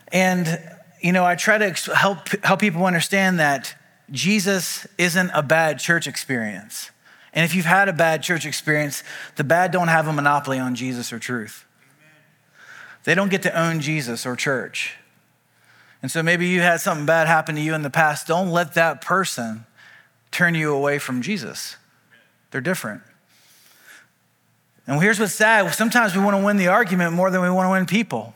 And, 0.08 0.60
you 1.04 1.12
know, 1.12 1.24
I 1.24 1.36
try 1.36 1.60
to 1.60 1.94
help, 1.94 2.30
help 2.44 2.60
people 2.60 2.84
understand 2.88 3.40
that 3.40 3.76
Jesus 4.10 4.88
isn't 4.98 5.30
a 5.36 5.44
bad 5.44 5.78
church 5.78 6.08
experience. 6.08 6.90
And 7.34 7.46
if 7.46 7.54
you've 7.54 7.66
had 7.66 7.90
a 7.90 7.94
bad 7.94 8.24
church 8.24 8.46
experience, 8.46 9.04
the 9.36 9.44
bad 9.44 9.72
don't 9.72 9.90
have 9.90 10.08
a 10.08 10.14
monopoly 10.14 10.60
on 10.60 10.76
Jesus 10.76 11.14
or 11.14 11.20
truth. 11.20 11.66
They 13.04 13.16
don't 13.16 13.30
get 13.30 13.44
to 13.44 13.60
own 13.60 13.80
Jesus 13.80 14.26
or 14.26 14.36
church. 14.36 14.96
And 16.02 16.12
so 16.12 16.22
maybe 16.22 16.48
you 16.48 16.62
had 16.62 16.82
something 16.82 17.06
bad 17.06 17.28
happen 17.28 17.56
to 17.56 17.62
you 17.62 17.74
in 17.74 17.82
the 17.82 17.90
past. 17.90 18.28
Don't 18.28 18.50
let 18.50 18.74
that 18.76 19.02
person 19.02 19.66
turn 20.32 20.56
you 20.56 20.74
away 20.74 21.00
from 21.00 21.22
Jesus. 21.22 21.78
They're 22.52 22.62
different. 22.62 23.02
And 24.86 25.02
here's 25.02 25.20
what's 25.20 25.34
sad 25.34 25.74
sometimes 25.74 26.16
we 26.16 26.24
want 26.24 26.38
to 26.38 26.44
win 26.44 26.58
the 26.58 26.68
argument 26.68 27.14
more 27.14 27.30
than 27.30 27.42
we 27.42 27.50
want 27.50 27.68
to 27.68 27.72
win 27.72 27.86
people. 27.86 28.34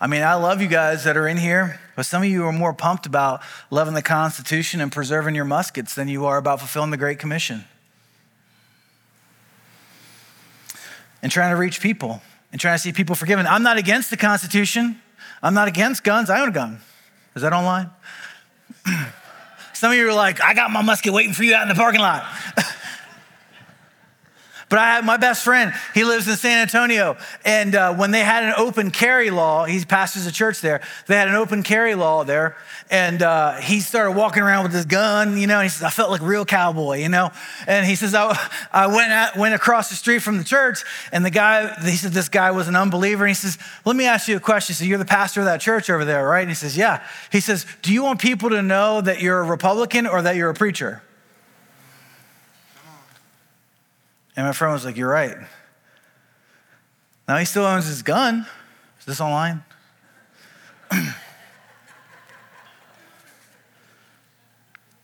I 0.00 0.06
mean, 0.06 0.22
I 0.22 0.34
love 0.34 0.62
you 0.62 0.68
guys 0.68 1.04
that 1.04 1.18
are 1.18 1.28
in 1.28 1.36
here, 1.36 1.78
but 1.94 2.06
some 2.06 2.22
of 2.22 2.28
you 2.28 2.46
are 2.46 2.52
more 2.52 2.72
pumped 2.72 3.04
about 3.04 3.42
loving 3.70 3.92
the 3.92 4.02
Constitution 4.02 4.80
and 4.80 4.90
preserving 4.90 5.34
your 5.34 5.44
muskets 5.44 5.94
than 5.94 6.08
you 6.08 6.24
are 6.24 6.38
about 6.38 6.58
fulfilling 6.58 6.90
the 6.90 6.96
Great 6.96 7.18
Commission. 7.18 7.64
And 11.22 11.30
trying 11.30 11.50
to 11.50 11.56
reach 11.56 11.82
people 11.82 12.22
and 12.50 12.58
trying 12.58 12.76
to 12.76 12.78
see 12.78 12.92
people 12.92 13.14
forgiven. 13.14 13.46
I'm 13.46 13.62
not 13.62 13.76
against 13.76 14.08
the 14.08 14.16
Constitution. 14.16 15.00
I'm 15.42 15.52
not 15.52 15.68
against 15.68 16.02
guns. 16.02 16.30
I 16.30 16.40
own 16.40 16.48
a 16.48 16.52
gun. 16.52 16.80
Is 17.36 17.42
that 17.42 17.52
online? 17.52 17.90
Some 19.74 19.92
of 19.92 19.98
you 19.98 20.08
are 20.08 20.14
like, 20.14 20.42
I 20.42 20.54
got 20.54 20.70
my 20.70 20.80
musket 20.80 21.12
waiting 21.12 21.34
for 21.34 21.44
you 21.44 21.54
out 21.54 21.62
in 21.62 21.68
the 21.68 21.74
parking 21.74 22.00
lot. 22.00 22.24
But 24.70 24.78
I 24.78 24.94
have 24.94 25.04
my 25.04 25.16
best 25.16 25.44
friend, 25.44 25.74
he 25.94 26.04
lives 26.04 26.28
in 26.28 26.36
San 26.36 26.62
Antonio. 26.62 27.18
And 27.44 27.74
uh, 27.74 27.92
when 27.94 28.12
they 28.12 28.20
had 28.20 28.44
an 28.44 28.54
open 28.56 28.92
carry 28.92 29.30
law, 29.30 29.64
he 29.64 29.84
pastors 29.84 30.26
a 30.26 30.32
church 30.32 30.60
there, 30.60 30.80
they 31.08 31.16
had 31.16 31.28
an 31.28 31.34
open 31.34 31.64
carry 31.64 31.96
law 31.96 32.22
there. 32.22 32.56
And 32.88 33.20
uh, 33.20 33.56
he 33.56 33.80
started 33.80 34.12
walking 34.12 34.42
around 34.42 34.62
with 34.62 34.72
his 34.72 34.84
gun, 34.84 35.36
you 35.36 35.48
know, 35.48 35.56
and 35.56 35.64
he 35.64 35.68
says, 35.68 35.82
I 35.82 35.90
felt 35.90 36.10
like 36.10 36.20
a 36.20 36.24
real 36.24 36.44
cowboy, 36.44 36.98
you 36.98 37.08
know? 37.08 37.30
And 37.66 37.84
he 37.84 37.96
says, 37.96 38.14
I, 38.14 38.38
I 38.72 38.86
went, 38.86 39.36
went 39.36 39.54
across 39.54 39.90
the 39.90 39.96
street 39.96 40.20
from 40.20 40.38
the 40.38 40.44
church, 40.44 40.84
and 41.12 41.24
the 41.24 41.30
guy, 41.30 41.74
he 41.82 41.96
said, 41.96 42.12
this 42.12 42.28
guy 42.28 42.52
was 42.52 42.68
an 42.68 42.76
unbeliever. 42.76 43.24
And 43.24 43.30
he 43.30 43.34
says, 43.34 43.58
Let 43.84 43.96
me 43.96 44.06
ask 44.06 44.28
you 44.28 44.36
a 44.36 44.40
question. 44.40 44.76
So 44.76 44.84
you're 44.84 44.98
the 44.98 45.04
pastor 45.04 45.40
of 45.40 45.46
that 45.46 45.60
church 45.60 45.90
over 45.90 46.04
there, 46.04 46.26
right? 46.26 46.42
And 46.42 46.50
he 46.50 46.54
says, 46.54 46.76
Yeah. 46.76 47.04
He 47.32 47.40
says, 47.40 47.66
Do 47.82 47.92
you 47.92 48.04
want 48.04 48.20
people 48.20 48.50
to 48.50 48.62
know 48.62 49.00
that 49.00 49.20
you're 49.20 49.40
a 49.40 49.44
Republican 49.44 50.06
or 50.06 50.22
that 50.22 50.36
you're 50.36 50.50
a 50.50 50.54
preacher? 50.54 51.02
And 54.40 54.46
my 54.46 54.54
friend 54.54 54.72
was 54.72 54.86
like, 54.86 54.96
You're 54.96 55.10
right. 55.10 55.36
Now 57.28 57.36
he 57.36 57.44
still 57.44 57.66
owns 57.66 57.84
his 57.84 58.00
gun. 58.00 58.46
Is 58.98 59.04
this 59.04 59.20
online? 59.20 59.62
but 60.90 61.10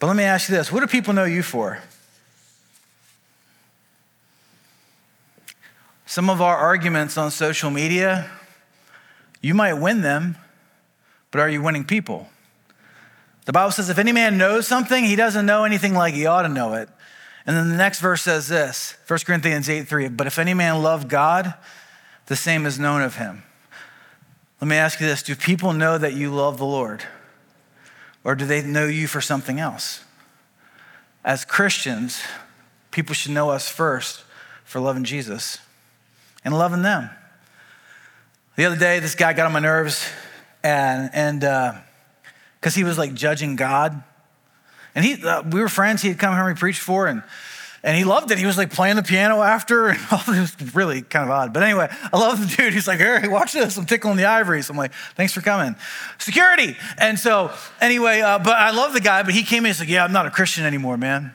let 0.01 0.17
me 0.17 0.23
ask 0.23 0.49
you 0.49 0.57
this 0.57 0.73
what 0.73 0.81
do 0.81 0.87
people 0.87 1.13
know 1.13 1.25
you 1.25 1.43
for? 1.43 1.81
Some 6.07 6.31
of 6.31 6.41
our 6.41 6.57
arguments 6.57 7.19
on 7.19 7.31
social 7.31 7.71
media, 7.71 8.31
you 9.43 9.53
might 9.53 9.75
win 9.75 10.01
them, 10.01 10.39
but 11.31 11.43
are 11.43 11.51
you 11.51 11.61
winning 11.61 11.85
people? 11.85 12.31
The 13.45 13.53
Bible 13.53 13.73
says 13.73 13.91
if 13.91 13.99
any 13.99 14.13
man 14.13 14.39
knows 14.39 14.67
something, 14.67 15.05
he 15.05 15.15
doesn't 15.15 15.45
know 15.45 15.65
anything 15.65 15.93
like 15.93 16.15
he 16.15 16.25
ought 16.25 16.45
to 16.45 16.49
know 16.49 16.73
it. 16.73 16.89
And 17.47 17.57
then 17.57 17.71
the 17.71 17.77
next 17.77 18.01
verse 18.01 18.23
says 18.23 18.49
this 18.49 18.97
1 19.07 19.21
Corinthians 19.21 19.71
8 19.71 19.87
3. 19.89 20.09
But 20.09 20.27
if 20.27 20.39
any 20.39 20.53
man 20.53 20.83
love 20.83 21.09
God, 21.09 21.55
the 22.27 22.37
same 22.37 22.67
is 22.67 22.79
known 22.79 23.03
of 23.03 23.17
him. 23.17 23.45
Let 24.61 24.69
me 24.69 24.77
ask 24.77 25.01
you 25.01 25.07
this 25.07 25.23
Do 25.23 25.37
people 25.37 25.73
know 25.73 25.97
that 25.97 26.15
you 26.15 26.31
love 26.31 26.59
the 26.59 26.65
Lord? 26.65 27.05
Or 28.25 28.35
do 28.35 28.45
they 28.45 28.63
know 28.63 28.87
you 28.87 29.07
for 29.07 29.21
something 29.21 29.61
else? 29.61 30.03
As 31.25 31.45
Christians, 31.45 32.21
people 32.91 33.15
should 33.15 33.31
know 33.31 33.51
us 33.51 33.69
first 33.69 34.25
for 34.65 34.81
loving 34.81 35.05
Jesus 35.05 35.59
and 36.45 36.57
loving 36.59 36.83
them. 36.83 37.11
The 38.57 38.65
other 38.65 38.77
day, 38.77 38.99
this 38.99 39.15
guy 39.15 39.33
got 39.33 39.47
on 39.47 39.53
my 39.53 39.61
nerves, 39.61 40.09
and 40.65 41.11
and 41.13 41.41
because 41.41 42.75
uh, 42.75 42.77
he 42.77 42.83
was 42.83 42.99
like 42.99 43.15
judging 43.15 43.55
God 43.55 44.03
and 44.97 45.05
he, 45.05 45.23
uh, 45.23 45.43
we 45.43 45.61
were 45.61 45.69
friends. 45.69 46.01
He 46.01 46.09
had 46.09 46.19
come 46.19 46.35
here 46.35 46.49
and 46.49 46.59
preached 46.59 46.81
for, 46.81 47.07
and 47.07 47.23
and 47.85 47.97
he 47.97 48.03
loved 48.03 48.31
it. 48.31 48.39
He 48.39 48.47
was 48.47 48.57
like 48.57 48.73
playing 48.73 48.97
the 48.97 49.03
piano 49.03 49.43
after, 49.43 49.89
and 49.89 49.99
it 50.11 50.27
was 50.27 50.75
really 50.75 51.03
kind 51.03 51.25
of 51.25 51.31
odd. 51.31 51.53
But 51.53 51.63
anyway, 51.63 51.89
I 52.13 52.19
love 52.19 52.41
the 52.41 52.57
dude. 52.57 52.73
He's 52.73 52.89
like, 52.89 52.99
"Hey, 52.99 53.29
watch 53.29 53.53
this! 53.53 53.77
I'm 53.77 53.85
tickling 53.85 54.17
the 54.17 54.25
ivories." 54.25 54.71
I'm 54.71 54.77
like, 54.77 54.93
"Thanks 55.15 55.35
for 55.35 55.43
coming." 55.43 55.77
Security. 56.19 56.77
And 56.97 57.19
so 57.19 57.53
anyway, 57.79 58.23
uh, 58.23 58.39
but 58.39 58.55
I 58.55 58.71
love 58.71 58.95
the 58.95 59.01
guy. 59.01 59.23
But 59.23 59.35
he 59.35 59.43
came 59.43 59.67
in. 59.67 59.67
He's 59.67 59.81
like, 59.81 59.91
"Yeah, 59.91 60.03
I'm 60.03 60.13
not 60.13 60.25
a 60.25 60.31
Christian 60.31 60.65
anymore, 60.65 60.97
man." 60.97 61.35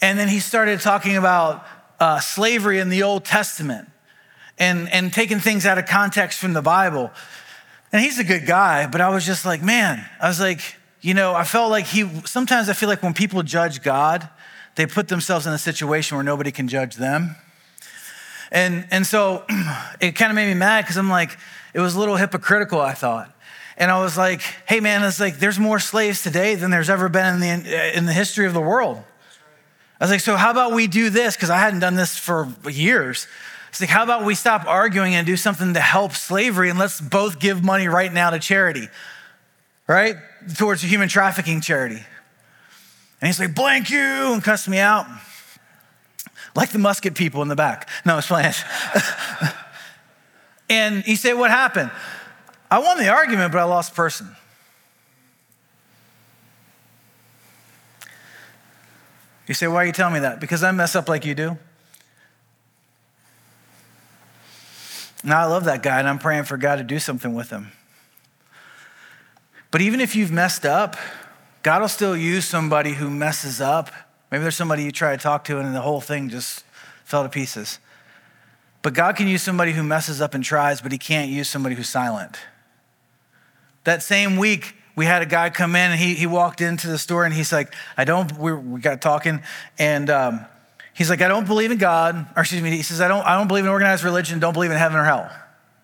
And 0.00 0.18
then 0.18 0.28
he 0.28 0.40
started 0.40 0.80
talking 0.80 1.16
about 1.16 1.66
uh, 2.00 2.20
slavery 2.20 2.78
in 2.80 2.88
the 2.88 3.02
Old 3.02 3.26
Testament 3.26 3.88
and 4.58 4.90
and 4.90 5.12
taking 5.12 5.38
things 5.38 5.66
out 5.66 5.76
of 5.76 5.84
context 5.84 6.40
from 6.40 6.54
the 6.54 6.62
Bible. 6.62 7.10
And 7.92 8.02
he's 8.02 8.18
a 8.18 8.24
good 8.24 8.46
guy, 8.46 8.86
but 8.86 9.02
I 9.02 9.10
was 9.10 9.26
just 9.26 9.44
like, 9.44 9.62
man, 9.62 10.04
I 10.20 10.28
was 10.28 10.40
like, 10.40 10.60
you 11.06 11.14
know, 11.14 11.36
I 11.36 11.44
felt 11.44 11.70
like 11.70 11.86
he, 11.86 12.04
sometimes 12.24 12.68
I 12.68 12.72
feel 12.72 12.88
like 12.88 13.00
when 13.00 13.14
people 13.14 13.44
judge 13.44 13.80
God, 13.80 14.28
they 14.74 14.86
put 14.86 15.06
themselves 15.06 15.46
in 15.46 15.52
a 15.52 15.58
situation 15.58 16.16
where 16.16 16.24
nobody 16.24 16.50
can 16.50 16.66
judge 16.66 16.96
them. 16.96 17.36
And, 18.50 18.88
and 18.90 19.06
so 19.06 19.44
it 20.00 20.16
kind 20.16 20.32
of 20.32 20.34
made 20.34 20.48
me 20.48 20.54
mad 20.54 20.82
because 20.82 20.96
I'm 20.96 21.08
like, 21.08 21.38
it 21.74 21.78
was 21.78 21.94
a 21.94 22.00
little 22.00 22.16
hypocritical, 22.16 22.80
I 22.80 22.94
thought. 22.94 23.32
And 23.76 23.88
I 23.88 24.02
was 24.02 24.18
like, 24.18 24.40
hey 24.66 24.80
man, 24.80 25.04
it's 25.04 25.20
like 25.20 25.38
there's 25.38 25.60
more 25.60 25.78
slaves 25.78 26.24
today 26.24 26.56
than 26.56 26.72
there's 26.72 26.90
ever 26.90 27.08
been 27.08 27.34
in 27.34 27.62
the, 27.62 27.96
in 27.96 28.06
the 28.06 28.12
history 28.12 28.44
of 28.44 28.52
the 28.52 28.60
world. 28.60 29.00
I 30.00 30.04
was 30.04 30.10
like, 30.10 30.18
so 30.18 30.34
how 30.34 30.50
about 30.50 30.72
we 30.72 30.88
do 30.88 31.08
this? 31.08 31.36
Because 31.36 31.50
I 31.50 31.58
hadn't 31.58 31.78
done 31.78 31.94
this 31.94 32.18
for 32.18 32.52
years. 32.68 33.28
It's 33.68 33.80
like, 33.80 33.90
how 33.90 34.02
about 34.02 34.24
we 34.24 34.34
stop 34.34 34.66
arguing 34.66 35.14
and 35.14 35.24
do 35.24 35.36
something 35.36 35.74
to 35.74 35.80
help 35.80 36.14
slavery 36.14 36.68
and 36.68 36.80
let's 36.80 37.00
both 37.00 37.38
give 37.38 37.62
money 37.62 37.86
right 37.86 38.12
now 38.12 38.30
to 38.30 38.40
charity, 38.40 38.88
right? 39.86 40.16
towards 40.54 40.84
a 40.84 40.86
human 40.86 41.08
trafficking 41.08 41.60
charity. 41.60 42.02
And 43.20 43.26
he's 43.26 43.40
like, 43.40 43.54
blank 43.54 43.90
you, 43.90 43.98
and 43.98 44.42
cussed 44.42 44.68
me 44.68 44.78
out. 44.78 45.06
Like 46.54 46.70
the 46.70 46.78
musket 46.78 47.14
people 47.14 47.42
in 47.42 47.48
the 47.48 47.56
back. 47.56 47.88
No, 48.04 48.18
it's 48.18 48.28
playing. 48.28 48.52
and 50.70 51.02
he 51.04 51.16
said, 51.16 51.34
What 51.34 51.50
happened? 51.50 51.90
I 52.70 52.78
won 52.78 52.98
the 52.98 53.08
argument, 53.08 53.52
but 53.52 53.58
I 53.58 53.64
lost 53.64 53.94
person. 53.94 54.34
You 59.46 59.54
say, 59.54 59.66
Why 59.66 59.76
are 59.76 59.86
you 59.86 59.92
telling 59.92 60.14
me 60.14 60.20
that? 60.20 60.40
Because 60.40 60.64
I 60.64 60.72
mess 60.72 60.96
up 60.96 61.10
like 61.10 61.26
you 61.26 61.34
do. 61.34 61.58
Now, 65.22 65.40
I 65.40 65.44
love 65.44 65.64
that 65.64 65.82
guy, 65.82 65.98
and 65.98 66.08
I'm 66.08 66.18
praying 66.18 66.44
for 66.44 66.56
God 66.56 66.76
to 66.76 66.84
do 66.84 66.98
something 66.98 67.34
with 67.34 67.50
him. 67.50 67.72
But 69.76 69.82
even 69.82 70.00
if 70.00 70.16
you've 70.16 70.32
messed 70.32 70.64
up, 70.64 70.96
God 71.62 71.82
will 71.82 71.88
still 71.88 72.16
use 72.16 72.46
somebody 72.46 72.94
who 72.94 73.10
messes 73.10 73.60
up. 73.60 73.90
Maybe 74.32 74.40
there's 74.40 74.56
somebody 74.56 74.84
you 74.84 74.90
try 74.90 75.14
to 75.14 75.22
talk 75.22 75.44
to 75.44 75.58
and 75.58 75.76
the 75.76 75.82
whole 75.82 76.00
thing 76.00 76.30
just 76.30 76.64
fell 77.04 77.24
to 77.24 77.28
pieces. 77.28 77.78
But 78.80 78.94
God 78.94 79.16
can 79.16 79.28
use 79.28 79.42
somebody 79.42 79.72
who 79.72 79.82
messes 79.82 80.22
up 80.22 80.32
and 80.32 80.42
tries, 80.42 80.80
but 80.80 80.92
he 80.92 80.96
can't 80.96 81.30
use 81.30 81.50
somebody 81.50 81.74
who's 81.74 81.90
silent. 81.90 82.38
That 83.84 84.02
same 84.02 84.38
week, 84.38 84.76
we 84.94 85.04
had 85.04 85.20
a 85.20 85.26
guy 85.26 85.50
come 85.50 85.76
in 85.76 85.90
and 85.90 86.00
he, 86.00 86.14
he 86.14 86.26
walked 86.26 86.62
into 86.62 86.86
the 86.88 86.96
store 86.96 87.26
and 87.26 87.34
he's 87.34 87.52
like, 87.52 87.74
I 87.98 88.06
don't, 88.06 88.32
we, 88.38 88.54
we 88.54 88.80
got 88.80 89.02
talking 89.02 89.42
and 89.78 90.08
um, 90.08 90.46
he's 90.94 91.10
like, 91.10 91.20
I 91.20 91.28
don't 91.28 91.46
believe 91.46 91.70
in 91.70 91.76
God, 91.76 92.16
or 92.34 92.40
excuse 92.40 92.62
me, 92.62 92.70
he 92.70 92.82
says, 92.82 93.02
I 93.02 93.08
don't, 93.08 93.26
I 93.26 93.36
don't 93.36 93.46
believe 93.46 93.64
in 93.64 93.70
organized 93.70 94.04
religion, 94.04 94.38
don't 94.38 94.54
believe 94.54 94.70
in 94.70 94.78
heaven 94.78 94.96
or 94.96 95.04
hell, 95.04 95.30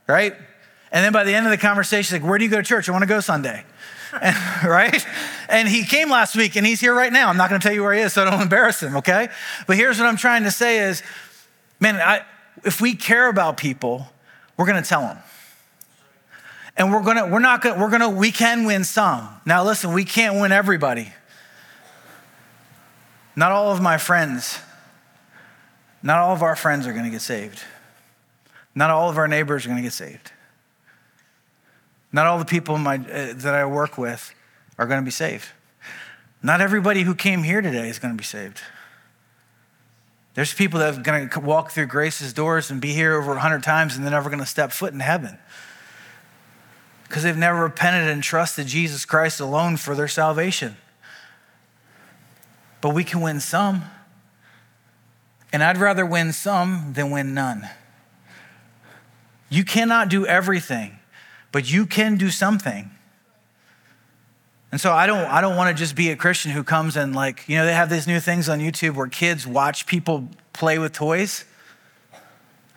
right? 0.07 0.35
And 0.91 1.05
then 1.05 1.13
by 1.13 1.25
the 1.25 1.35
end 1.35 1.45
of 1.45 1.51
the 1.51 1.59
conversation, 1.59 2.17
he's 2.17 2.23
like, 2.23 2.27
where 2.27 2.39
do 2.39 2.45
you 2.47 2.51
go 2.51 2.57
to 2.57 2.63
church? 2.63 2.89
I 2.89 2.93
want 2.93 3.03
to 3.03 3.07
go 3.07 3.21
Sunday. 3.21 3.67
And, 4.21 4.37
right? 4.65 5.05
And 5.49 5.69
he 5.69 5.85
came 5.85 6.11
last 6.11 6.37
week 6.37 6.57
and 6.57 6.67
he's 6.67 6.81
here 6.81 6.95
right 6.95 7.13
now. 7.13 7.29
I'm 7.29 7.37
not 7.37 7.49
going 7.49 7.61
to 7.61 7.67
tell 7.67 7.75
you 7.75 7.83
where 7.83 7.95
he 7.95 8.01
is 8.01 8.13
so 8.13 8.23
I 8.23 8.31
don't 8.31 8.43
embarrass 8.43 8.83
him, 8.83 8.97
okay? 8.97 9.29
But 9.67 9.77
here's 9.77 9.99
what 9.99 10.07
I'm 10.07 10.17
trying 10.17 10.45
to 10.45 10.51
say 10.51 10.81
is, 10.89 11.03
man, 11.81 11.97
I, 11.97 12.23
if 12.65 12.81
we 12.81 12.95
care 12.95 13.29
about 13.29 13.57
people, 13.57 14.09
we're 14.57 14.67
going 14.67 14.83
to 14.83 14.89
tell 14.89 15.03
them. 15.03 15.19
And 16.77 16.91
we're 16.91 17.03
going 17.03 17.19
to 17.19 17.27
we're 17.27 17.39
not 17.39 17.61
going 17.61 17.75
to 17.75 17.81
we're 17.81 17.91
going 17.91 18.01
to 18.01 18.09
we 18.09 18.33
can 18.33 18.65
win 18.65 18.83
some. 18.85 19.29
Now 19.45 19.63
listen, 19.63 19.93
we 19.93 20.07
can't 20.07 20.41
win 20.41 20.53
everybody. 20.53 21.13
Not 23.37 23.53
all 23.53 23.73
of 23.73 23.83
my 23.83 23.99
friends 23.99 24.59
not 26.03 26.19
all 26.19 26.35
of 26.35 26.43
our 26.43 26.57
friends 26.57 26.87
are 26.87 26.93
going 26.93 27.05
to 27.05 27.11
get 27.11 27.23
saved. 27.23 27.63
Not 28.75 28.91
all 28.91 29.09
of 29.09 29.19
our 29.19 29.29
neighbors 29.29 29.65
are 29.65 29.69
going 29.69 29.79
to 29.79 29.83
get 29.83 29.93
saved. 29.93 30.33
Not 32.13 32.27
all 32.27 32.39
the 32.39 32.45
people 32.45 32.77
my, 32.79 32.97
uh, 32.97 33.33
that 33.37 33.55
I 33.55 33.65
work 33.65 33.97
with 33.97 34.35
are 34.79 34.87
going 34.87 35.01
to 35.01 35.05
be 35.05 35.11
saved. 35.11 35.49
Not 36.43 36.61
everybody 36.61 37.03
who 37.03 37.15
came 37.15 37.43
here 37.43 37.63
today 37.63 37.89
is 37.89 37.99
going 37.99 38.13
to 38.13 38.19
be 38.19 38.25
saved. 38.25 38.61
There's 40.35 40.53
people 40.53 40.81
that 40.81 40.99
are 40.99 41.01
going 41.01 41.29
to 41.29 41.41
walk 41.41 41.71
through 41.71 41.87
grace's 41.87 42.33
doors 42.33 42.71
and 42.71 42.81
be 42.81 42.93
here 42.93 43.15
over 43.15 43.33
100 43.33 43.63
times 43.63 43.97
and 43.97 44.05
they're 44.05 44.11
never 44.11 44.31
going 44.31 44.41
to 44.41 44.47
step 44.47 44.73
foot 44.73 44.93
in 44.93 45.01
heaven 45.01 45.39
because 47.05 47.23
they've 47.23 47.37
never 47.37 47.63
repented 47.63 48.09
and 48.09 48.23
trusted 48.23 48.67
Jesus 48.67 49.05
Christ 49.05 49.41
alone 49.41 49.77
for 49.77 49.95
their 49.95 50.09
salvation. 50.09 50.77
But 52.81 52.95
we 52.95 53.05
can 53.05 53.21
win 53.21 53.41
some. 53.41 53.85
And 55.53 55.63
I'd 55.63 55.77
rather 55.77 56.07
win 56.07 56.33
some 56.33 56.95
than 56.95 57.11
win 57.11 57.35
none. 57.35 57.69
You 59.51 59.65
cannot 59.65 60.09
do 60.09 60.27
everything 60.27 60.99
but 61.53 61.71
you 61.71 61.87
can 61.87 62.17
do 62.17 62.31
something. 62.31 62.91
And 64.73 64.81
so 64.81 64.91
I 64.91 65.07
don't, 65.07 65.27
I 65.27 65.43
don't 65.43 65.57
want 65.57 65.77
to 65.77 65.81
just 65.81 65.95
be 65.95 66.11
a 66.11 66.17
Christian 66.17 66.51
who 66.51 66.65
comes 66.65 66.97
and 66.97 67.15
like, 67.15 67.47
you 67.47 67.59
know, 67.59 67.67
they 67.67 67.75
have 67.75 67.91
these 67.91 68.07
new 68.07 68.19
things 68.19 68.49
on 68.49 68.59
YouTube 68.59 68.95
where 68.95 69.07
kids 69.07 69.47
watch 69.47 69.87
people 69.87 70.29
play 70.55 70.79
with 70.79 70.93
toys, 70.93 71.45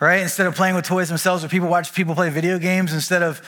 right? 0.02 0.20
Instead 0.20 0.46
of 0.46 0.56
playing 0.56 0.76
with 0.76 0.84
toys 0.84 1.08
themselves, 1.08 1.46
or 1.46 1.48
people 1.48 1.70
watch 1.70 1.94
people 1.94 2.14
play 2.14 2.30
video 2.30 2.60
games 2.60 2.94
instead 2.94 3.24
of 3.24 3.42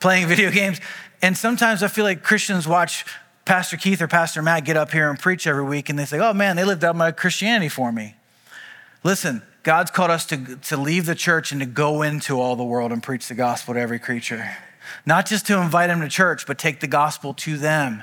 playing 0.00 0.28
video 0.28 0.50
games. 0.50 0.80
And 1.22 1.34
sometimes 1.34 1.82
I 1.82 1.88
feel 1.88 2.04
like 2.04 2.22
Christians 2.22 2.68
watch 2.68 3.06
Pastor 3.46 3.78
Keith 3.78 4.02
or 4.02 4.06
Pastor 4.06 4.42
Matt 4.42 4.66
get 4.66 4.76
up 4.76 4.92
here 4.92 5.08
and 5.08 5.18
preach 5.18 5.46
every 5.46 5.64
week 5.64 5.88
and 5.88 5.98
they 5.98 6.04
say, 6.04 6.18
oh 6.18 6.34
man, 6.34 6.56
they 6.56 6.64
lived 6.64 6.84
out 6.84 6.94
my 6.94 7.10
Christianity 7.10 7.70
for 7.70 7.90
me. 7.90 8.16
Listen, 9.02 9.42
God's 9.68 9.90
called 9.90 10.10
us 10.10 10.24
to, 10.24 10.56
to 10.56 10.78
leave 10.78 11.04
the 11.04 11.14
church 11.14 11.52
and 11.52 11.60
to 11.60 11.66
go 11.66 12.00
into 12.00 12.40
all 12.40 12.56
the 12.56 12.64
world 12.64 12.90
and 12.90 13.02
preach 13.02 13.28
the 13.28 13.34
gospel 13.34 13.74
to 13.74 13.80
every 13.80 13.98
creature. 13.98 14.56
Not 15.04 15.26
just 15.26 15.46
to 15.48 15.60
invite 15.60 15.88
them 15.88 16.00
to 16.00 16.08
church, 16.08 16.46
but 16.46 16.56
take 16.56 16.80
the 16.80 16.86
gospel 16.86 17.34
to 17.34 17.58
them 17.58 18.02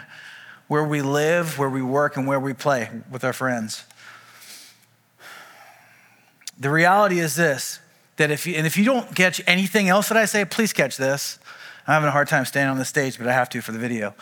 where 0.67 0.83
we 0.83 1.01
live, 1.01 1.57
where 1.57 1.67
we 1.67 1.81
work, 1.81 2.17
and 2.17 2.27
where 2.27 2.39
we 2.39 2.53
play 2.53 2.91
with 3.09 3.23
our 3.23 3.33
friends. 3.33 3.83
The 6.59 6.69
reality 6.69 7.17
is 7.17 7.35
this 7.35 7.79
that 8.17 8.29
if 8.29 8.45
you, 8.45 8.53
and 8.53 8.67
if 8.67 8.77
you 8.77 8.85
don't 8.85 9.15
catch 9.15 9.41
anything 9.47 9.89
else 9.89 10.09
that 10.09 10.17
I 10.19 10.25
say, 10.25 10.45
please 10.45 10.71
catch 10.71 10.97
this. 10.97 11.39
I'm 11.87 11.93
having 11.93 12.09
a 12.09 12.11
hard 12.11 12.27
time 12.27 12.45
staying 12.45 12.67
on 12.67 12.77
the 12.77 12.85
stage, 12.85 13.17
but 13.17 13.25
I 13.25 13.33
have 13.33 13.49
to 13.49 13.61
for 13.61 13.71
the 13.71 13.79
video. 13.79 14.13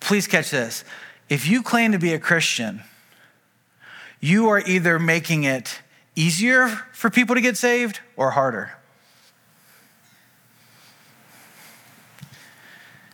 Please 0.00 0.26
catch 0.26 0.48
this. 0.48 0.84
If 1.28 1.46
you 1.46 1.62
claim 1.62 1.92
to 1.92 1.98
be 1.98 2.14
a 2.14 2.18
Christian, 2.18 2.82
you 4.20 4.48
are 4.48 4.60
either 4.60 4.98
making 4.98 5.44
it 5.44 5.80
easier 6.14 6.68
for 6.92 7.10
people 7.10 7.34
to 7.34 7.40
get 7.40 7.56
saved 7.56 8.00
or 8.16 8.30
harder. 8.30 8.72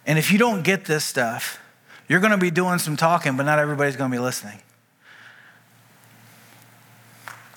And 0.06 0.18
if 0.18 0.32
you 0.32 0.38
don't 0.38 0.62
get 0.62 0.84
this 0.84 1.04
stuff, 1.04 1.60
you're 2.08 2.20
going 2.20 2.32
to 2.32 2.38
be 2.38 2.50
doing 2.50 2.78
some 2.78 2.96
talking, 2.96 3.36
but 3.36 3.44
not 3.44 3.58
everybody's 3.58 3.96
going 3.96 4.10
to 4.10 4.14
be 4.14 4.20
listening. 4.20 4.58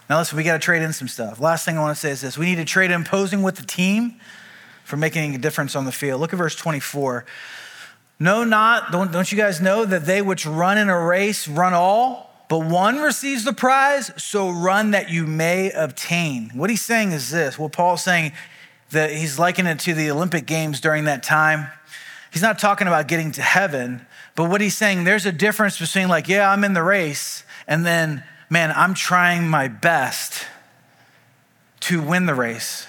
Now, 0.10 0.20
listen, 0.20 0.38
we 0.38 0.44
got 0.44 0.54
to 0.54 0.60
trade 0.60 0.84
in 0.84 0.94
some 0.94 1.08
stuff. 1.08 1.40
Last 1.40 1.66
thing 1.66 1.78
I 1.78 1.82
want 1.82 1.96
to 1.96 2.00
say 2.00 2.12
is 2.12 2.22
this 2.22 2.38
we 2.38 2.46
need 2.46 2.58
to 2.58 2.66
trade 2.66 2.92
in 2.92 3.04
posing 3.04 3.42
with 3.42 3.56
the 3.56 3.66
team 3.66 4.20
for 4.84 4.98
making 4.98 5.34
a 5.34 5.40
difference 5.40 5.76
on 5.76 5.86
the 5.86 5.92
field. 5.92 6.22
Look 6.22 6.32
at 6.32 6.38
verse 6.38 6.56
24. 6.56 7.26
No, 8.20 8.44
not, 8.44 8.92
don't, 8.92 9.12
don't 9.12 9.30
you 9.32 9.38
guys 9.38 9.60
know 9.60 9.84
that 9.84 10.06
they 10.06 10.22
which 10.22 10.46
run 10.46 10.78
in 10.78 10.90
a 10.90 11.00
race 11.00 11.48
run 11.48 11.74
all, 11.74 12.25
but 12.48 12.60
one 12.60 12.98
receives 12.98 13.44
the 13.44 13.54
prize, 13.54 14.12
so 14.18 14.50
run 14.50 14.92
that 14.92 15.10
you 15.10 15.26
may 15.26 15.72
obtain. 15.72 16.52
What 16.54 16.70
he's 16.70 16.82
saying 16.82 17.12
is 17.12 17.32
this. 17.32 17.58
Well, 17.58 17.70
Paul's 17.70 18.04
saying 18.04 18.34
that 18.92 19.12
he's 19.12 19.40
likening 19.40 19.74
it 19.74 19.80
to 19.80 19.94
the 19.94 20.12
Olympic 20.12 20.46
Games 20.46 20.80
during 20.80 21.06
that 21.06 21.24
time. 21.24 21.68
He's 22.32 22.42
not 22.42 22.60
talking 22.60 22.88
about 22.88 23.08
getting 23.08 23.32
to 23.34 23.42
heaven, 23.42 24.06
but 24.36 24.50
what 24.50 24.62
he's 24.62 24.76
saying, 24.76 25.06
there's 25.06 25.26
a 25.26 25.32
difference 25.32 25.80
between, 25.80 26.08
like, 26.08 26.28
yeah, 26.28 26.52
I'm 26.52 26.64
in 26.64 26.74
the 26.74 26.84
race, 26.84 27.44
and 27.68 27.86
then, 27.86 28.24
man, 28.50 28.72
I'm 28.76 28.94
trying 28.94 29.48
my 29.48 29.68
best 29.68 30.46
to 31.82 32.02
win 32.02 32.26
the 32.26 32.36
race. 32.36 32.88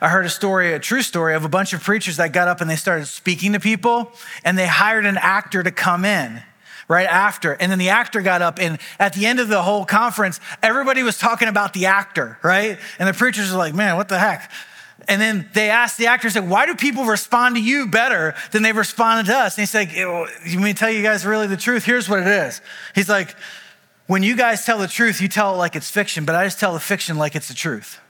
I 0.00 0.08
heard 0.08 0.26
a 0.26 0.30
story, 0.30 0.72
a 0.72 0.78
true 0.78 1.02
story 1.02 1.34
of 1.34 1.44
a 1.44 1.48
bunch 1.48 1.72
of 1.72 1.82
preachers 1.82 2.18
that 2.18 2.32
got 2.32 2.48
up 2.48 2.60
and 2.60 2.68
they 2.68 2.76
started 2.76 3.06
speaking 3.06 3.52
to 3.54 3.60
people 3.60 4.12
and 4.44 4.58
they 4.58 4.66
hired 4.66 5.06
an 5.06 5.16
actor 5.16 5.62
to 5.62 5.70
come 5.70 6.04
in 6.04 6.42
right 6.88 7.06
after. 7.06 7.52
And 7.52 7.70
then 7.70 7.78
the 7.78 7.88
actor 7.88 8.20
got 8.20 8.42
up, 8.42 8.58
and 8.58 8.78
at 8.98 9.12
the 9.14 9.26
end 9.26 9.40
of 9.40 9.48
the 9.48 9.62
whole 9.62 9.84
conference, 9.84 10.40
everybody 10.62 11.02
was 11.02 11.18
talking 11.18 11.48
about 11.48 11.72
the 11.72 11.86
actor, 11.86 12.38
right? 12.42 12.78
And 12.98 13.08
the 13.08 13.14
preachers 13.14 13.50
were 13.50 13.58
like, 13.58 13.74
man, 13.74 13.96
what 13.96 14.08
the 14.08 14.18
heck? 14.18 14.50
And 15.08 15.20
then 15.20 15.48
they 15.52 15.70
asked 15.70 15.98
the 15.98 16.06
actor, 16.06 16.30
said, 16.30 16.48
why 16.48 16.66
do 16.66 16.74
people 16.74 17.04
respond 17.04 17.56
to 17.56 17.62
you 17.62 17.86
better 17.86 18.34
than 18.52 18.62
they 18.62 18.72
responded 18.72 19.26
to 19.26 19.36
us? 19.36 19.56
And 19.56 19.62
he's 19.62 19.74
like, 19.74 19.94
you 19.94 20.60
mean 20.60 20.74
tell 20.74 20.90
you 20.90 21.02
guys 21.02 21.26
really 21.26 21.46
the 21.46 21.56
truth? 21.56 21.84
Here's 21.84 22.08
what 22.08 22.20
it 22.20 22.26
is. 22.26 22.60
He's 22.94 23.08
like, 23.08 23.34
when 24.06 24.22
you 24.22 24.36
guys 24.36 24.64
tell 24.64 24.78
the 24.78 24.88
truth, 24.88 25.20
you 25.20 25.28
tell 25.28 25.54
it 25.54 25.58
like 25.58 25.76
it's 25.76 25.90
fiction, 25.90 26.24
but 26.24 26.34
I 26.34 26.44
just 26.44 26.60
tell 26.60 26.72
the 26.72 26.80
fiction 26.80 27.18
like 27.18 27.34
it's 27.34 27.48
the 27.48 27.54
truth. 27.54 28.00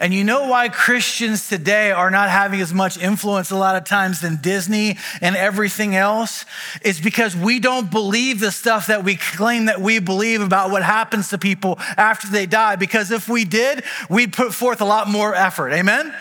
And 0.00 0.12
you 0.12 0.24
know 0.24 0.48
why 0.48 0.68
Christians 0.68 1.48
today 1.48 1.90
are 1.90 2.10
not 2.10 2.30
having 2.30 2.60
as 2.60 2.72
much 2.72 2.98
influence 2.98 3.50
a 3.50 3.56
lot 3.56 3.76
of 3.76 3.84
times 3.84 4.20
than 4.20 4.36
Disney 4.36 4.96
and 5.20 5.36
everything 5.36 5.96
else? 5.96 6.44
It's 6.82 7.00
because 7.00 7.36
we 7.36 7.60
don't 7.60 7.90
believe 7.90 8.40
the 8.40 8.50
stuff 8.50 8.88
that 8.88 9.04
we 9.04 9.16
claim 9.16 9.66
that 9.66 9.80
we 9.80 9.98
believe 9.98 10.40
about 10.40 10.70
what 10.70 10.82
happens 10.82 11.28
to 11.30 11.38
people 11.38 11.78
after 11.96 12.28
they 12.28 12.46
die. 12.46 12.76
Because 12.76 13.10
if 13.10 13.28
we 13.28 13.44
did, 13.44 13.84
we'd 14.10 14.32
put 14.32 14.52
forth 14.52 14.80
a 14.80 14.84
lot 14.84 15.08
more 15.08 15.34
effort. 15.34 15.72
Amen? 15.72 16.14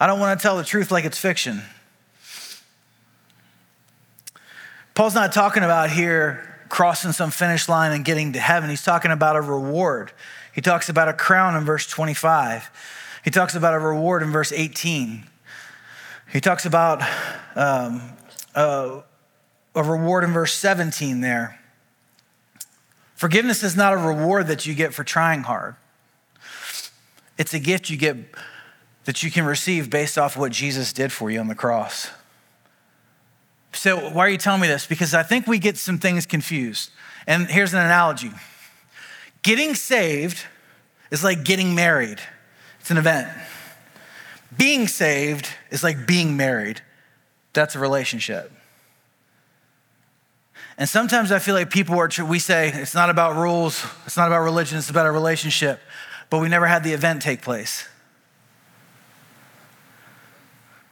I 0.00 0.06
don't 0.06 0.18
want 0.18 0.38
to 0.38 0.42
tell 0.42 0.56
the 0.56 0.64
truth 0.64 0.90
like 0.90 1.04
it's 1.04 1.18
fiction. 1.18 1.62
Paul's 4.94 5.14
not 5.14 5.32
talking 5.32 5.62
about 5.62 5.90
here 5.90 6.46
crossing 6.68 7.12
some 7.12 7.30
finish 7.30 7.68
line 7.68 7.92
and 7.92 8.04
getting 8.04 8.32
to 8.32 8.40
heaven. 8.40 8.70
He's 8.70 8.82
talking 8.82 9.10
about 9.10 9.36
a 9.36 9.40
reward. 9.40 10.12
He 10.60 10.62
talks 10.62 10.90
about 10.90 11.08
a 11.08 11.14
crown 11.14 11.56
in 11.56 11.64
verse 11.64 11.86
25. 11.86 12.70
He 13.24 13.30
talks 13.30 13.54
about 13.54 13.72
a 13.72 13.78
reward 13.78 14.22
in 14.22 14.30
verse 14.30 14.52
18. 14.52 15.24
He 16.34 16.40
talks 16.42 16.66
about 16.66 17.00
um, 17.56 18.02
a, 18.54 19.00
a 19.74 19.82
reward 19.82 20.22
in 20.22 20.34
verse 20.34 20.52
17 20.52 21.22
there. 21.22 21.58
Forgiveness 23.14 23.62
is 23.62 23.74
not 23.74 23.94
a 23.94 23.96
reward 23.96 24.48
that 24.48 24.66
you 24.66 24.74
get 24.74 24.92
for 24.92 25.02
trying 25.02 25.44
hard. 25.44 25.76
It's 27.38 27.54
a 27.54 27.58
gift 27.58 27.88
you 27.88 27.96
get 27.96 28.18
that 29.06 29.22
you 29.22 29.30
can 29.30 29.46
receive 29.46 29.88
based 29.88 30.18
off 30.18 30.36
what 30.36 30.52
Jesus 30.52 30.92
did 30.92 31.10
for 31.10 31.30
you 31.30 31.40
on 31.40 31.48
the 31.48 31.54
cross. 31.54 32.10
So, 33.72 34.10
why 34.10 34.26
are 34.26 34.28
you 34.28 34.36
telling 34.36 34.60
me 34.60 34.68
this? 34.68 34.84
Because 34.84 35.14
I 35.14 35.22
think 35.22 35.46
we 35.46 35.58
get 35.58 35.78
some 35.78 35.96
things 35.96 36.26
confused. 36.26 36.90
And 37.26 37.46
here's 37.46 37.72
an 37.72 37.80
analogy 37.80 38.32
Getting 39.42 39.74
saved 39.74 40.44
is 41.10 41.24
like 41.24 41.44
getting 41.44 41.74
married, 41.74 42.20
it's 42.80 42.90
an 42.90 42.98
event. 42.98 43.28
Being 44.56 44.88
saved 44.88 45.48
is 45.70 45.82
like 45.82 46.06
being 46.06 46.36
married, 46.36 46.82
that's 47.52 47.74
a 47.74 47.78
relationship. 47.78 48.52
And 50.76 50.88
sometimes 50.88 51.30
I 51.30 51.38
feel 51.38 51.54
like 51.54 51.70
people 51.70 51.98
are, 51.98 52.08
we 52.24 52.38
say 52.38 52.72
it's 52.72 52.94
not 52.94 53.10
about 53.10 53.36
rules, 53.36 53.84
it's 54.06 54.16
not 54.16 54.28
about 54.28 54.40
religion, 54.40 54.78
it's 54.78 54.90
about 54.90 55.06
a 55.06 55.10
relationship, 55.10 55.78
but 56.30 56.38
we 56.38 56.48
never 56.48 56.66
had 56.66 56.84
the 56.84 56.92
event 56.92 57.22
take 57.22 57.42
place. 57.42 57.86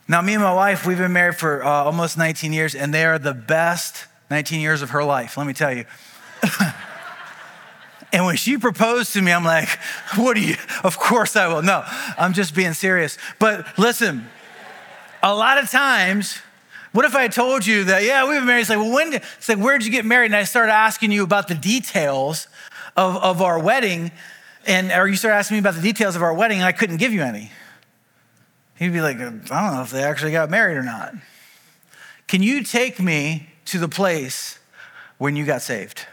Now, 0.07 0.21
me 0.21 0.33
and 0.33 0.43
my 0.43 0.53
wife, 0.53 0.87
we've 0.87 0.97
been 0.97 1.13
married 1.13 1.37
for 1.37 1.63
uh, 1.63 1.67
almost 1.69 2.17
19 2.17 2.51
years, 2.51 2.73
and 2.73 2.93
they 2.93 3.05
are 3.05 3.19
the 3.19 3.33
best 3.33 4.05
19 4.31 4.59
years 4.59 4.81
of 4.81 4.91
her 4.91 5.03
life, 5.03 5.37
let 5.37 5.45
me 5.45 5.53
tell 5.53 5.73
you. 5.73 5.85
And 8.11 8.25
when 8.25 8.37
she 8.37 8.57
proposed 8.57 9.13
to 9.13 9.21
me, 9.21 9.31
I'm 9.31 9.43
like, 9.43 9.69
what 10.15 10.35
do 10.35 10.41
you, 10.41 10.55
of 10.83 10.97
course 10.97 11.35
I 11.35 11.47
will. 11.47 11.61
No, 11.61 11.83
I'm 12.17 12.33
just 12.33 12.55
being 12.55 12.73
serious. 12.73 13.17
But 13.37 13.77
listen, 13.77 14.27
a 15.21 15.35
lot 15.35 15.57
of 15.61 15.69
times, 15.69 16.39
what 16.91 17.05
if 17.05 17.15
I 17.15 17.27
told 17.27 17.67
you 17.67 17.83
that, 17.83 18.03
yeah, 18.03 18.27
we've 18.27 18.39
been 18.39 18.47
married? 18.47 18.61
It's 18.61 18.69
like, 18.69 18.79
well, 18.79 18.91
when, 18.91 19.13
it's 19.13 19.47
like, 19.47 19.59
where'd 19.59 19.85
you 19.85 19.91
get 19.91 20.05
married? 20.05 20.27
And 20.27 20.35
I 20.35 20.43
started 20.43 20.73
asking 20.73 21.11
you 21.11 21.23
about 21.23 21.47
the 21.47 21.55
details 21.55 22.47
of, 22.97 23.17
of 23.17 23.41
our 23.43 23.59
wedding. 23.59 24.11
And, 24.65 24.91
or 24.91 25.07
you 25.07 25.15
started 25.15 25.37
asking 25.37 25.55
me 25.55 25.59
about 25.59 25.75
the 25.75 25.81
details 25.81 26.15
of 26.15 26.23
our 26.23 26.33
wedding, 26.33 26.57
and 26.57 26.65
I 26.65 26.71
couldn't 26.71 26.97
give 26.97 27.13
you 27.13 27.21
any. 27.21 27.51
He'd 28.75 28.93
be 28.93 29.01
like, 29.01 29.17
I 29.17 29.29
don't 29.29 29.49
know 29.49 29.81
if 29.83 29.91
they 29.91 30.03
actually 30.03 30.31
got 30.31 30.49
married 30.49 30.77
or 30.77 30.83
not. 30.83 31.13
Can 32.27 32.41
you 32.41 32.63
take 32.63 32.99
me 32.99 33.49
to 33.65 33.77
the 33.77 33.89
place 33.89 34.57
when 35.17 35.35
you 35.35 35.45
got 35.45 35.61
saved? 35.61 36.05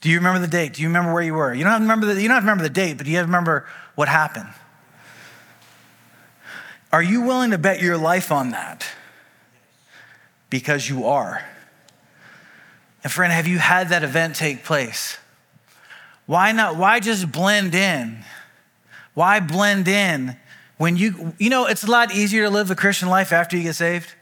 Do 0.00 0.10
you 0.10 0.16
remember 0.18 0.40
the 0.40 0.48
date? 0.48 0.74
Do 0.74 0.82
you 0.82 0.88
remember 0.88 1.12
where 1.12 1.22
you 1.22 1.34
were? 1.34 1.52
You 1.54 1.64
don't 1.64 1.72
have 1.72 1.80
to 1.80 1.84
remember 1.84 2.06
the, 2.06 2.20
you 2.20 2.28
don't 2.28 2.36
have 2.36 2.42
to 2.42 2.46
remember 2.46 2.64
the 2.64 2.70
date, 2.70 2.98
but 2.98 3.06
you 3.06 3.16
have 3.16 3.24
to 3.24 3.28
remember 3.28 3.66
what 3.94 4.08
happened. 4.08 4.48
Are 6.92 7.02
you 7.02 7.22
willing 7.22 7.50
to 7.50 7.58
bet 7.58 7.80
your 7.80 7.96
life 7.96 8.30
on 8.30 8.50
that? 8.50 8.86
Because 10.48 10.88
you 10.88 11.06
are. 11.06 11.44
And 13.02 13.12
friend, 13.12 13.32
have 13.32 13.46
you 13.46 13.58
had 13.58 13.88
that 13.90 14.02
event 14.02 14.36
take 14.36 14.64
place? 14.64 15.18
Why 16.26 16.52
not? 16.52 16.76
Why 16.76 17.00
just 17.00 17.30
blend 17.30 17.74
in? 17.74 18.24
Why 19.14 19.40
blend 19.40 19.88
in 19.88 20.36
when 20.76 20.96
you, 20.96 21.32
you 21.38 21.48
know, 21.48 21.66
it's 21.66 21.84
a 21.84 21.90
lot 21.90 22.12
easier 22.12 22.44
to 22.44 22.50
live 22.50 22.68
the 22.68 22.76
Christian 22.76 23.08
life 23.08 23.32
after 23.32 23.56
you 23.56 23.62
get 23.62 23.76
saved? 23.76 24.12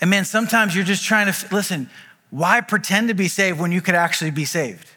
And 0.00 0.10
man, 0.10 0.24
sometimes 0.24 0.74
you're 0.74 0.84
just 0.84 1.04
trying 1.04 1.32
to, 1.32 1.54
listen, 1.54 1.90
why 2.30 2.60
pretend 2.60 3.08
to 3.08 3.14
be 3.14 3.28
saved 3.28 3.58
when 3.58 3.72
you 3.72 3.80
could 3.80 3.94
actually 3.94 4.30
be 4.30 4.44
saved? 4.44 4.88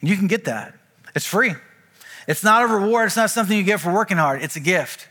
You 0.00 0.16
can 0.16 0.26
get 0.26 0.44
that. 0.44 0.74
It's 1.14 1.26
free. 1.26 1.54
It's 2.26 2.42
not 2.42 2.62
a 2.62 2.66
reward. 2.66 3.06
It's 3.06 3.16
not 3.16 3.30
something 3.30 3.56
you 3.56 3.62
get 3.62 3.80
for 3.80 3.92
working 3.92 4.16
hard. 4.16 4.42
It's 4.42 4.56
a 4.56 4.60
gift. 4.60 5.08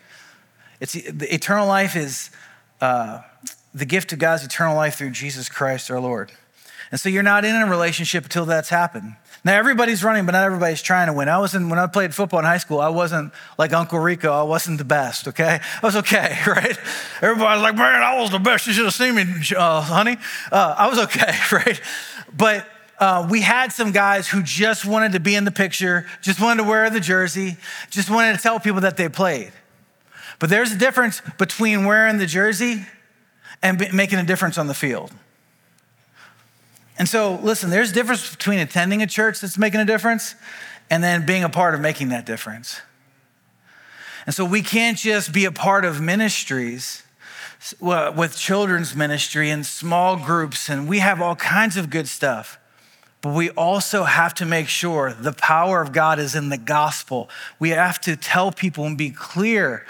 It's 0.80 0.94
the 0.94 1.34
eternal 1.34 1.68
life 1.68 1.96
is 1.96 2.30
uh, 2.82 3.22
the 3.74 3.86
gift 3.86 4.12
of 4.14 4.20
God's 4.20 4.44
eternal 4.44 4.76
life 4.76 4.96
through 4.96 5.12
Jesus 5.12 5.50
Christ 5.50 5.90
our 5.90 6.00
Lord. 6.00 6.32
And 6.94 7.00
so 7.00 7.10
you're 7.10 7.24
not 7.24 7.44
in 7.44 7.56
a 7.56 7.66
relationship 7.66 8.26
until 8.26 8.46
that's 8.46 8.70
happened. 8.70 9.16
Now 9.44 9.58
everybody's 9.58 10.04
running, 10.04 10.28
but 10.28 10.34
not 10.34 10.44
everybody's 10.44 10.84
trying 10.84 11.08
to 11.08 11.14
win. 11.14 11.28
I 11.28 11.40
wasn't 11.40 11.72
when 11.72 11.80
I 11.80 11.88
played 11.88 12.14
football 12.14 12.38
in 12.38 12.46
high 12.46 12.60
school. 12.60 12.80
I 12.80 12.90
wasn't 12.90 13.34
like 13.58 13.74
Uncle 13.74 13.98
Rico. 13.98 14.32
I 14.32 14.44
wasn't 14.44 14.78
the 14.78 14.86
best. 14.86 15.28
Okay, 15.30 15.60
I 15.60 15.80
was 15.84 15.96
okay, 15.96 16.38
right? 16.48 16.78
Everybody's 17.20 17.64
like, 17.64 17.76
man, 17.76 18.04
I 18.04 18.22
was 18.22 18.30
the 18.30 18.38
best. 18.38 18.68
You 18.68 18.74
should 18.74 18.86
have 18.86 18.94
seen 18.94 19.16
me, 19.16 19.24
uh, 19.58 19.82
honey. 19.82 20.18
Uh, 20.52 20.76
I 20.78 20.88
was 20.88 21.00
okay, 21.00 21.34
right? 21.52 21.82
But 22.32 22.68
uh, 23.00 23.28
we 23.28 23.42
had 23.42 23.72
some 23.72 23.92
guys 23.92 24.28
who 24.28 24.44
just 24.44 24.86
wanted 24.86 25.14
to 25.14 25.20
be 25.20 25.34
in 25.34 25.46
the 25.46 25.52
picture, 25.52 26.06
just 26.22 26.40
wanted 26.40 26.62
to 26.62 26.70
wear 26.70 26.92
the 26.92 27.00
jersey, 27.00 27.58
just 27.90 28.12
wanted 28.12 28.36
to 28.36 28.40
tell 28.40 28.60
people 28.60 28.82
that 28.82 28.98
they 28.98 29.10
played. 29.10 29.52
But 30.38 30.52
there's 30.52 30.72
a 30.72 30.78
difference 30.78 31.24
between 31.40 31.86
wearing 31.86 32.20
the 32.20 32.28
jersey 32.28 32.86
and 33.64 33.80
making 33.96 34.20
a 34.20 34.24
difference 34.24 34.60
on 34.60 34.68
the 34.68 34.76
field. 34.76 35.12
And 36.98 37.10
so, 37.10 37.40
listen, 37.42 37.70
there's 37.70 37.92
a 37.92 37.94
difference 37.94 38.30
between 38.30 38.60
attending 38.60 39.02
a 39.02 39.08
church 39.08 39.42
that's 39.42 39.58
making 39.58 39.80
a 39.80 39.86
difference 39.86 40.36
and 40.90 41.04
then 41.04 41.26
being 41.26 41.44
a 41.44 41.50
part 41.50 41.74
of 41.74 41.82
making 41.82 42.10
that 42.10 42.26
difference. 42.26 42.82
And 44.26 44.34
so, 44.34 44.46
we 44.46 44.62
can't 44.62 44.98
just 44.98 45.34
be 45.34 45.46
a 45.46 45.52
part 45.52 45.86
of 45.86 46.00
ministries 46.00 47.04
with 47.80 48.38
children's 48.38 48.96
ministry 48.96 49.50
and 49.50 49.66
small 49.66 50.18
groups, 50.18 50.70
and 50.70 50.88
we 50.88 51.00
have 51.00 51.22
all 51.22 51.36
kinds 51.36 51.78
of 51.78 51.90
good 51.90 52.08
stuff. 52.08 52.60
But 53.22 53.34
we 53.34 53.52
also 53.52 54.04
have 54.04 54.34
to 54.36 54.46
make 54.46 54.68
sure 54.68 55.14
the 55.14 55.32
power 55.32 55.82
of 55.82 55.94
God 55.94 56.20
is 56.20 56.36
in 56.36 56.50
the 56.50 56.58
gospel. 56.58 57.30
We 57.58 57.70
have 57.70 58.02
to 58.02 58.18
tell 58.18 58.52
people 58.52 58.86
and 58.86 58.98
be 58.98 59.12
clear 59.12 59.86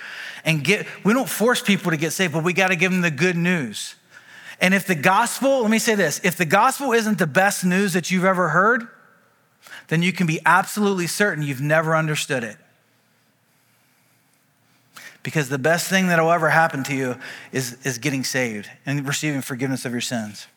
and 0.45 0.63
get, 0.63 0.85
we 1.03 1.13
don't 1.13 1.27
force 1.27 1.59
people 1.59 1.89
to 1.89 1.97
get 1.97 2.13
saved, 2.13 2.33
but 2.33 2.43
we 2.43 2.53
got 2.53 2.67
to 2.67 2.75
give 2.75 2.91
them 2.91 3.01
the 3.01 3.09
good 3.09 3.35
news. 3.35 3.95
And 4.59 4.73
if 4.73 4.85
the 4.87 4.95
gospel, 4.95 5.61
let 5.61 5.71
me 5.71 5.79
say 5.79 5.95
this 5.95 6.19
if 6.23 6.37
the 6.37 6.45
gospel 6.45 6.91
isn't 6.93 7.17
the 7.17 7.27
best 7.27 7.65
news 7.65 7.93
that 7.93 8.11
you've 8.11 8.25
ever 8.25 8.49
heard, 8.49 8.87
then 9.87 10.01
you 10.01 10.13
can 10.13 10.27
be 10.27 10.39
absolutely 10.45 11.07
certain 11.07 11.43
you've 11.43 11.61
never 11.61 11.95
understood 11.95 12.43
it. 12.43 12.57
Because 15.21 15.47
the 15.49 15.57
best 15.57 15.89
thing 15.89 16.07
that 16.07 16.21
will 16.21 16.31
ever 16.31 16.49
happen 16.49 16.83
to 16.83 16.95
you 16.95 17.15
is, 17.51 17.77
is 17.85 17.97
getting 17.97 18.23
saved 18.23 18.69
and 18.85 19.07
receiving 19.07 19.41
forgiveness 19.41 19.85
of 19.85 19.91
your 19.93 20.01
sins. 20.01 20.47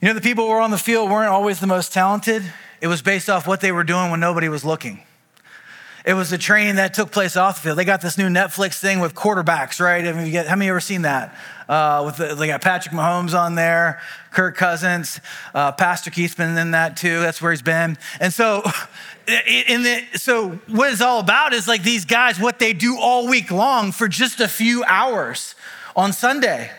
You 0.00 0.08
know, 0.08 0.14
the 0.14 0.20
people 0.20 0.44
who 0.46 0.50
were 0.50 0.60
on 0.60 0.70
the 0.70 0.78
field 0.78 1.10
weren't 1.10 1.28
always 1.28 1.60
the 1.60 1.66
most 1.66 1.92
talented. 1.92 2.42
It 2.80 2.88
was 2.88 3.02
based 3.02 3.28
off 3.28 3.46
what 3.46 3.60
they 3.60 3.70
were 3.70 3.84
doing 3.84 4.10
when 4.10 4.18
nobody 4.18 4.48
was 4.48 4.64
looking. 4.64 5.02
It 6.10 6.14
was 6.14 6.28
the 6.28 6.38
training 6.38 6.74
that 6.74 6.92
took 6.92 7.12
place 7.12 7.36
off 7.36 7.58
the 7.58 7.68
field. 7.68 7.78
They 7.78 7.84
got 7.84 8.00
this 8.00 8.18
new 8.18 8.26
Netflix 8.26 8.80
thing 8.80 8.98
with 8.98 9.14
quarterbacks, 9.14 9.78
right? 9.78 10.04
I 10.04 10.10
mean, 10.10 10.26
you 10.26 10.32
get, 10.32 10.48
how 10.48 10.56
many 10.56 10.68
ever 10.68 10.80
seen 10.80 11.02
that? 11.02 11.36
Uh, 11.68 12.02
with 12.04 12.16
the, 12.16 12.34
they 12.34 12.48
got 12.48 12.62
Patrick 12.62 12.92
Mahomes 12.92 13.32
on 13.32 13.54
there, 13.54 14.00
Kirk 14.32 14.56
Cousins, 14.56 15.20
uh, 15.54 15.70
Pastor 15.70 16.10
Keith's 16.10 16.34
been 16.34 16.58
in 16.58 16.72
that 16.72 16.96
too. 16.96 17.20
That's 17.20 17.40
where 17.40 17.52
he's 17.52 17.62
been. 17.62 17.96
And 18.18 18.32
so, 18.32 18.64
in 19.46 19.84
the 19.84 20.02
so 20.14 20.58
what 20.66 20.90
it's 20.90 21.00
all 21.00 21.20
about 21.20 21.52
is 21.52 21.68
like 21.68 21.84
these 21.84 22.04
guys, 22.04 22.40
what 22.40 22.58
they 22.58 22.72
do 22.72 22.98
all 22.98 23.28
week 23.28 23.52
long 23.52 23.92
for 23.92 24.08
just 24.08 24.40
a 24.40 24.48
few 24.48 24.82
hours 24.82 25.54
on 25.94 26.12
Sunday. 26.12 26.72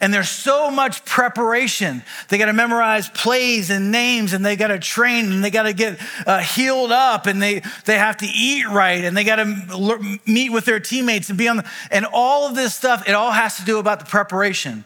And 0.00 0.14
there's 0.14 0.28
so 0.28 0.70
much 0.70 1.04
preparation. 1.04 2.04
They 2.28 2.38
got 2.38 2.46
to 2.46 2.52
memorize 2.52 3.08
plays 3.08 3.68
and 3.68 3.90
names, 3.90 4.32
and 4.32 4.46
they 4.46 4.54
got 4.54 4.68
to 4.68 4.78
train, 4.78 5.32
and 5.32 5.42
they 5.42 5.50
got 5.50 5.64
to 5.64 5.72
get 5.72 5.98
uh, 6.24 6.38
healed 6.38 6.92
up, 6.92 7.26
and 7.26 7.42
they, 7.42 7.62
they 7.84 7.98
have 7.98 8.18
to 8.18 8.26
eat 8.26 8.68
right, 8.68 9.04
and 9.04 9.16
they 9.16 9.24
got 9.24 9.36
to 9.36 10.18
meet 10.24 10.50
with 10.50 10.66
their 10.66 10.78
teammates 10.78 11.30
and 11.30 11.38
be 11.38 11.48
on 11.48 11.58
the, 11.58 11.70
and 11.90 12.06
all 12.12 12.46
of 12.46 12.54
this 12.54 12.76
stuff, 12.76 13.08
it 13.08 13.12
all 13.12 13.32
has 13.32 13.56
to 13.56 13.64
do 13.64 13.78
about 13.78 13.98
the 13.98 14.06
preparation. 14.06 14.84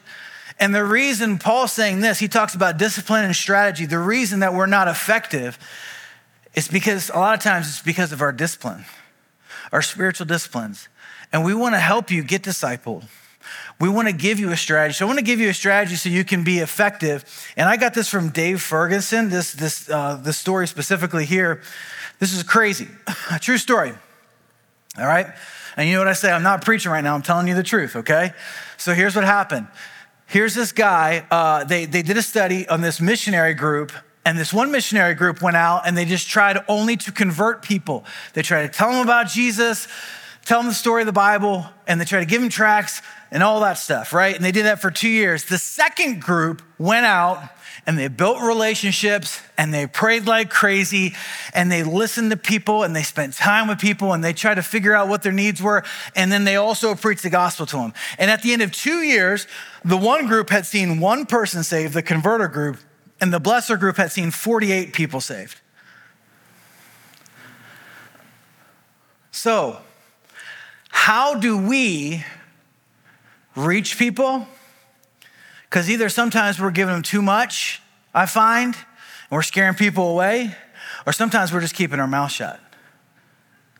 And 0.59 0.73
the 0.73 0.83
reason 0.83 1.37
Paul's 1.37 1.73
saying 1.73 2.01
this, 2.01 2.17
he 2.17 2.27
talks 2.27 2.55
about 2.55 2.77
discipline 2.77 3.23
and 3.23 3.35
strategy. 3.35 3.85
The 3.85 3.99
reason 3.99 4.39
that 4.39 4.53
we're 4.53 4.65
not 4.65 4.87
effective 4.87 5.59
is 6.55 6.67
because 6.67 7.09
a 7.09 7.17
lot 7.17 7.35
of 7.35 7.43
times 7.43 7.67
it's 7.67 7.81
because 7.81 8.11
of 8.11 8.21
our 8.21 8.31
discipline, 8.31 8.85
our 9.71 9.81
spiritual 9.81 10.25
disciplines. 10.25 10.87
And 11.31 11.43
we 11.43 11.53
want 11.53 11.75
to 11.75 11.79
help 11.79 12.09
you 12.11 12.23
get 12.23 12.43
discipled 12.43 13.05
we 13.79 13.89
want 13.89 14.07
to 14.07 14.13
give 14.13 14.39
you 14.39 14.51
a 14.51 14.57
strategy. 14.57 14.95
So 14.95 15.05
I 15.05 15.07
want 15.07 15.19
to 15.19 15.25
give 15.25 15.39
you 15.39 15.49
a 15.49 15.53
strategy 15.53 15.95
so 15.95 16.09
you 16.09 16.23
can 16.23 16.43
be 16.43 16.59
effective. 16.59 17.25
And 17.57 17.67
I 17.67 17.77
got 17.77 17.93
this 17.93 18.07
from 18.07 18.29
Dave 18.29 18.61
Ferguson, 18.61 19.29
this, 19.29 19.53
this, 19.53 19.89
uh, 19.89 20.15
this 20.15 20.37
story 20.37 20.67
specifically 20.67 21.25
here. 21.25 21.61
This 22.19 22.33
is 22.33 22.43
crazy. 22.43 22.87
A 23.31 23.39
true 23.39 23.57
story. 23.57 23.93
All 24.97 25.05
right? 25.05 25.27
And 25.75 25.89
you 25.89 25.95
know 25.95 26.01
what 26.01 26.07
I 26.07 26.13
say? 26.13 26.31
I'm 26.31 26.43
not 26.43 26.63
preaching 26.63 26.91
right 26.91 27.03
now. 27.03 27.15
I'm 27.15 27.23
telling 27.23 27.47
you 27.47 27.55
the 27.55 27.63
truth, 27.63 27.95
okay? 27.95 28.33
So 28.77 28.93
here's 28.93 29.15
what 29.15 29.25
happened. 29.25 29.67
Here's 30.27 30.53
this 30.53 30.71
guy. 30.71 31.25
Uh, 31.29 31.63
they, 31.63 31.85
they 31.85 32.01
did 32.01 32.17
a 32.17 32.21
study 32.21 32.67
on 32.67 32.81
this 32.81 33.01
missionary 33.01 33.53
group 33.53 33.91
and 34.25 34.37
this 34.37 34.53
one 34.53 34.71
missionary 34.71 35.15
group 35.15 35.41
went 35.41 35.57
out 35.57 35.85
and 35.85 35.97
they 35.97 36.05
just 36.05 36.29
tried 36.29 36.57
only 36.67 36.95
to 36.97 37.11
convert 37.11 37.61
people. 37.61 38.05
They 38.33 38.41
tried 38.41 38.63
to 38.63 38.69
tell 38.69 38.91
them 38.91 39.01
about 39.01 39.27
Jesus, 39.27 39.87
tell 40.45 40.59
them 40.59 40.67
the 40.67 40.73
story 40.73 41.01
of 41.01 41.05
the 41.05 41.13
Bible, 41.13 41.65
and 41.87 41.99
they 41.99 42.05
try 42.05 42.19
to 42.19 42.25
give 42.25 42.41
them 42.41 42.49
tracts 42.49 43.01
and 43.31 43.41
all 43.41 43.61
that 43.61 43.77
stuff, 43.77 44.13
right? 44.13 44.35
And 44.35 44.43
they 44.43 44.51
did 44.51 44.65
that 44.65 44.81
for 44.81 44.91
two 44.91 45.09
years. 45.09 45.45
The 45.45 45.57
second 45.57 46.21
group 46.21 46.61
went 46.77 47.05
out 47.05 47.49
and 47.85 47.97
they 47.97 48.07
built 48.07 48.41
relationships 48.41 49.41
and 49.57 49.73
they 49.73 49.87
prayed 49.87 50.25
like 50.25 50.49
crazy 50.49 51.15
and 51.53 51.71
they 51.71 51.83
listened 51.83 52.31
to 52.31 52.37
people 52.37 52.83
and 52.83 52.95
they 52.95 53.03
spent 53.03 53.33
time 53.33 53.67
with 53.67 53.79
people 53.79 54.13
and 54.13 54.23
they 54.23 54.33
tried 54.33 54.55
to 54.55 54.63
figure 54.63 54.93
out 54.93 55.07
what 55.07 55.23
their 55.23 55.31
needs 55.31 55.61
were. 55.61 55.83
And 56.15 56.31
then 56.31 56.43
they 56.43 56.55
also 56.55 56.95
preached 56.95 57.23
the 57.23 57.29
gospel 57.29 57.65
to 57.65 57.77
them. 57.77 57.93
And 58.17 58.29
at 58.29 58.41
the 58.41 58.53
end 58.53 58.61
of 58.61 58.71
two 58.71 59.01
years, 59.01 59.47
the 59.83 59.97
one 59.97 60.27
group 60.27 60.49
had 60.49 60.65
seen 60.65 60.99
one 60.99 61.25
person 61.25 61.63
saved, 61.63 61.93
the 61.93 62.03
converter 62.03 62.47
group, 62.47 62.77
and 63.19 63.33
the 63.33 63.41
blesser 63.41 63.79
group 63.79 63.97
had 63.97 64.11
seen 64.11 64.31
48 64.31 64.93
people 64.93 65.19
saved. 65.19 65.59
So, 69.31 69.81
how 70.95 71.35
do 71.35 71.57
we 71.57 72.23
reach 73.55 73.97
people 73.97 74.47
because 75.73 75.89
either 75.89 76.07
sometimes 76.07 76.61
we're 76.61 76.69
giving 76.69 76.93
them 76.93 77.01
too 77.01 77.21
much, 77.21 77.81
I 78.13 78.27
find, 78.27 78.75
and 78.75 79.31
we're 79.31 79.41
scaring 79.41 79.73
people 79.73 80.11
away, 80.11 80.55
or 81.07 81.11
sometimes 81.11 81.51
we're 81.51 81.61
just 81.61 81.73
keeping 81.73 81.99
our 81.99 82.05
mouth 82.05 82.31
shut. 82.31 82.59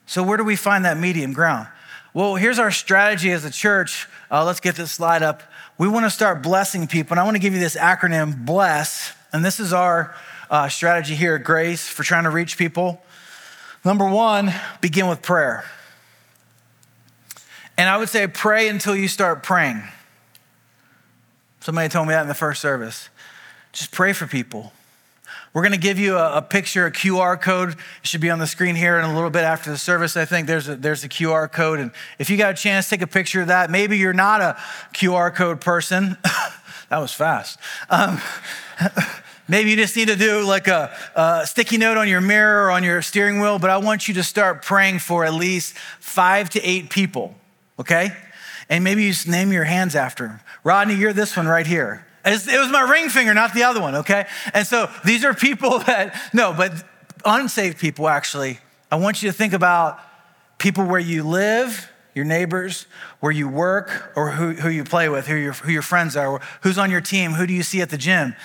So, 0.07 0.23
where 0.23 0.37
do 0.37 0.43
we 0.43 0.55
find 0.55 0.85
that 0.85 0.97
medium 0.97 1.33
ground? 1.33 1.67
Well, 2.11 2.33
here's 2.33 2.57
our 2.57 2.71
strategy 2.71 3.31
as 3.31 3.45
a 3.45 3.51
church. 3.51 4.07
Uh, 4.31 4.43
let's 4.43 4.59
get 4.59 4.75
this 4.75 4.91
slide 4.91 5.21
up. 5.21 5.43
We 5.77 5.87
want 5.87 6.07
to 6.07 6.09
start 6.09 6.41
blessing 6.41 6.87
people, 6.87 7.13
and 7.13 7.19
I 7.19 7.23
want 7.25 7.35
to 7.35 7.39
give 7.39 7.53
you 7.53 7.59
this 7.59 7.75
acronym 7.75 8.43
BLESS, 8.43 9.13
and 9.31 9.45
this 9.45 9.59
is 9.59 9.71
our 9.71 10.15
uh, 10.49 10.69
strategy 10.69 11.13
here 11.13 11.35
at 11.35 11.43
Grace 11.43 11.87
for 11.87 12.01
trying 12.01 12.23
to 12.23 12.31
reach 12.31 12.57
people. 12.57 13.03
Number 13.85 14.09
one, 14.09 14.51
begin 14.81 15.07
with 15.07 15.21
prayer. 15.21 15.63
And 17.77 17.89
I 17.89 17.97
would 17.97 18.09
say 18.09 18.27
pray 18.27 18.67
until 18.67 18.95
you 18.95 19.07
start 19.07 19.43
praying. 19.43 19.83
Somebody 21.59 21.89
told 21.89 22.07
me 22.07 22.13
that 22.13 22.21
in 22.21 22.27
the 22.27 22.33
first 22.33 22.61
service. 22.61 23.09
Just 23.71 23.91
pray 23.91 24.13
for 24.13 24.27
people. 24.27 24.73
We're 25.53 25.61
going 25.61 25.73
to 25.73 25.79
give 25.79 25.99
you 25.99 26.17
a, 26.17 26.37
a, 26.37 26.41
picture, 26.41 26.87
a 26.87 26.91
QR 26.91 27.39
code. 27.39 27.71
It 27.71 27.77
should 28.07 28.21
be 28.21 28.29
on 28.29 28.39
the 28.39 28.47
screen 28.47 28.75
here 28.75 28.97
in 28.97 29.05
a 29.05 29.13
little 29.13 29.29
bit 29.29 29.43
after 29.43 29.69
the 29.69 29.77
service. 29.77 30.17
I 30.17 30.25
think 30.25 30.47
there's 30.47 30.67
a, 30.67 30.75
there's 30.75 31.03
a 31.03 31.09
QR 31.09 31.51
code. 31.51 31.79
And 31.79 31.91
if 32.17 32.29
you 32.29 32.37
got 32.37 32.51
a 32.51 32.57
chance, 32.57 32.89
take 32.89 33.03
a 33.03 33.07
picture 33.07 33.41
of 33.41 33.47
that. 33.47 33.69
Maybe 33.69 33.97
you're 33.97 34.13
not 34.13 34.41
a 34.41 34.57
QR 34.93 35.33
code 35.33 35.61
person. 35.61 36.17
that 36.89 36.97
was 36.97 37.13
fast. 37.13 37.59
Um, 37.89 38.19
maybe 39.47 39.69
you 39.69 39.75
just 39.75 39.95
need 39.95 40.07
to 40.07 40.15
do 40.15 40.43
like 40.43 40.67
a, 40.67 40.95
a 41.15 41.45
sticky 41.45 41.77
note 41.77 41.97
on 41.97 42.07
your 42.07 42.21
mirror 42.21 42.65
or 42.65 42.71
on 42.71 42.83
your 42.83 43.01
steering 43.03 43.39
wheel. 43.39 43.59
But 43.59 43.69
I 43.69 43.77
want 43.77 44.07
you 44.07 44.15
to 44.15 44.23
start 44.23 44.63
praying 44.63 44.99
for 44.99 45.23
at 45.23 45.33
least 45.33 45.77
five 45.99 46.49
to 46.51 46.61
eight 46.61 46.89
people 46.89 47.35
okay? 47.83 48.15
And 48.69 48.83
maybe 48.83 49.03
you 49.03 49.11
just 49.11 49.27
name 49.27 49.51
your 49.51 49.65
hands 49.65 49.95
after 49.95 50.27
him. 50.27 50.39
Rodney, 50.63 50.95
you're 50.95 51.13
this 51.13 51.35
one 51.35 51.47
right 51.47 51.67
here. 51.67 52.05
It 52.25 52.59
was 52.59 52.71
my 52.71 52.81
ring 52.89 53.09
finger, 53.09 53.33
not 53.33 53.53
the 53.53 53.63
other 53.63 53.81
one, 53.81 53.95
okay? 53.95 54.25
And 54.53 54.65
so 54.65 54.89
these 55.03 55.25
are 55.25 55.33
people 55.33 55.79
that, 55.87 56.15
no, 56.33 56.53
but 56.53 56.71
unsaved 57.25 57.77
people 57.77 58.07
actually. 58.07 58.59
I 58.91 58.95
want 58.95 59.21
you 59.21 59.29
to 59.29 59.33
think 59.33 59.53
about 59.53 59.99
people 60.57 60.85
where 60.85 60.99
you 60.99 61.23
live, 61.23 61.89
your 62.15 62.25
neighbors, 62.25 62.85
where 63.19 63.31
you 63.31 63.49
work, 63.49 64.13
or 64.15 64.31
who, 64.31 64.53
who 64.53 64.69
you 64.69 64.85
play 64.85 65.09
with, 65.09 65.27
who 65.27 65.35
your, 65.35 65.53
who 65.53 65.71
your 65.71 65.81
friends 65.81 66.15
are, 66.15 66.39
who's 66.61 66.77
on 66.77 66.89
your 66.89 67.01
team, 67.01 67.31
who 67.31 67.45
do 67.45 67.53
you 67.53 67.63
see 67.63 67.81
at 67.81 67.89
the 67.89 67.97
gym. 67.97 68.35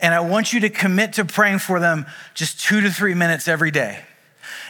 And 0.00 0.14
I 0.14 0.20
want 0.20 0.52
you 0.52 0.60
to 0.60 0.70
commit 0.70 1.14
to 1.14 1.24
praying 1.24 1.58
for 1.58 1.80
them 1.80 2.06
just 2.34 2.60
two 2.60 2.80
to 2.80 2.90
three 2.90 3.14
minutes 3.14 3.48
every 3.48 3.70
day. 3.70 4.04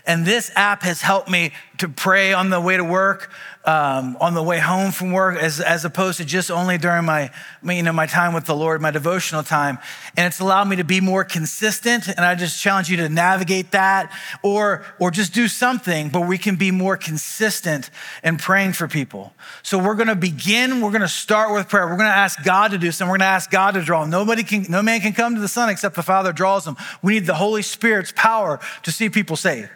And 0.06 0.24
this 0.24 0.50
app 0.54 0.82
has 0.82 1.02
helped 1.02 1.28
me 1.28 1.52
to 1.78 1.88
pray 1.88 2.32
on 2.32 2.50
the 2.50 2.60
way 2.60 2.76
to 2.76 2.84
work, 2.84 3.30
um, 3.64 4.16
on 4.20 4.34
the 4.34 4.42
way 4.42 4.58
home 4.58 4.92
from 4.92 5.12
work, 5.12 5.36
as, 5.38 5.60
as 5.60 5.84
opposed 5.84 6.18
to 6.18 6.24
just 6.24 6.50
only 6.50 6.78
during 6.78 7.04
my, 7.04 7.30
you 7.64 7.82
know, 7.82 7.92
my 7.92 8.06
time 8.06 8.32
with 8.32 8.46
the 8.46 8.54
Lord, 8.54 8.80
my 8.80 8.92
devotional 8.92 9.42
time. 9.42 9.78
And 10.16 10.26
it's 10.26 10.38
allowed 10.38 10.68
me 10.68 10.76
to 10.76 10.84
be 10.84 11.00
more 11.00 11.24
consistent. 11.24 12.08
And 12.08 12.20
I 12.20 12.36
just 12.36 12.62
challenge 12.62 12.88
you 12.88 12.96
to 12.98 13.08
navigate 13.08 13.72
that 13.72 14.12
or, 14.42 14.84
or 15.00 15.10
just 15.10 15.34
do 15.34 15.48
something, 15.48 16.08
but 16.10 16.22
we 16.22 16.38
can 16.38 16.56
be 16.56 16.70
more 16.70 16.96
consistent 16.96 17.90
in 18.22 18.36
praying 18.36 18.74
for 18.74 18.86
people. 18.86 19.34
So 19.62 19.78
we're 19.78 19.94
going 19.96 20.08
to 20.08 20.16
begin, 20.16 20.80
we're 20.80 20.92
going 20.92 21.00
to 21.00 21.08
start 21.08 21.52
with 21.52 21.68
prayer. 21.68 21.86
We're 21.86 21.96
going 21.96 22.10
to 22.10 22.16
ask 22.16 22.42
God 22.44 22.70
to 22.70 22.78
do 22.78 22.92
something. 22.92 23.10
We're 23.10 23.18
going 23.18 23.28
to 23.28 23.34
ask 23.34 23.50
God 23.50 23.74
to 23.74 23.82
draw. 23.82 24.04
Nobody 24.04 24.44
can, 24.44 24.66
no 24.68 24.80
man 24.80 25.00
can 25.00 25.12
come 25.12 25.34
to 25.34 25.40
the 25.40 25.48
Son 25.48 25.68
except 25.68 25.96
the 25.96 26.02
Father 26.02 26.32
draws 26.32 26.64
them. 26.64 26.76
We 27.02 27.14
need 27.14 27.26
the 27.26 27.34
Holy 27.34 27.62
Spirit's 27.62 28.12
power 28.14 28.60
to 28.84 28.92
see 28.92 29.08
people 29.08 29.36
saved 29.36 29.70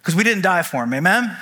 because 0.00 0.14
we 0.14 0.24
didn't 0.24 0.42
die 0.42 0.62
for 0.62 0.80
them. 0.80 0.94
Amen? 0.94 1.36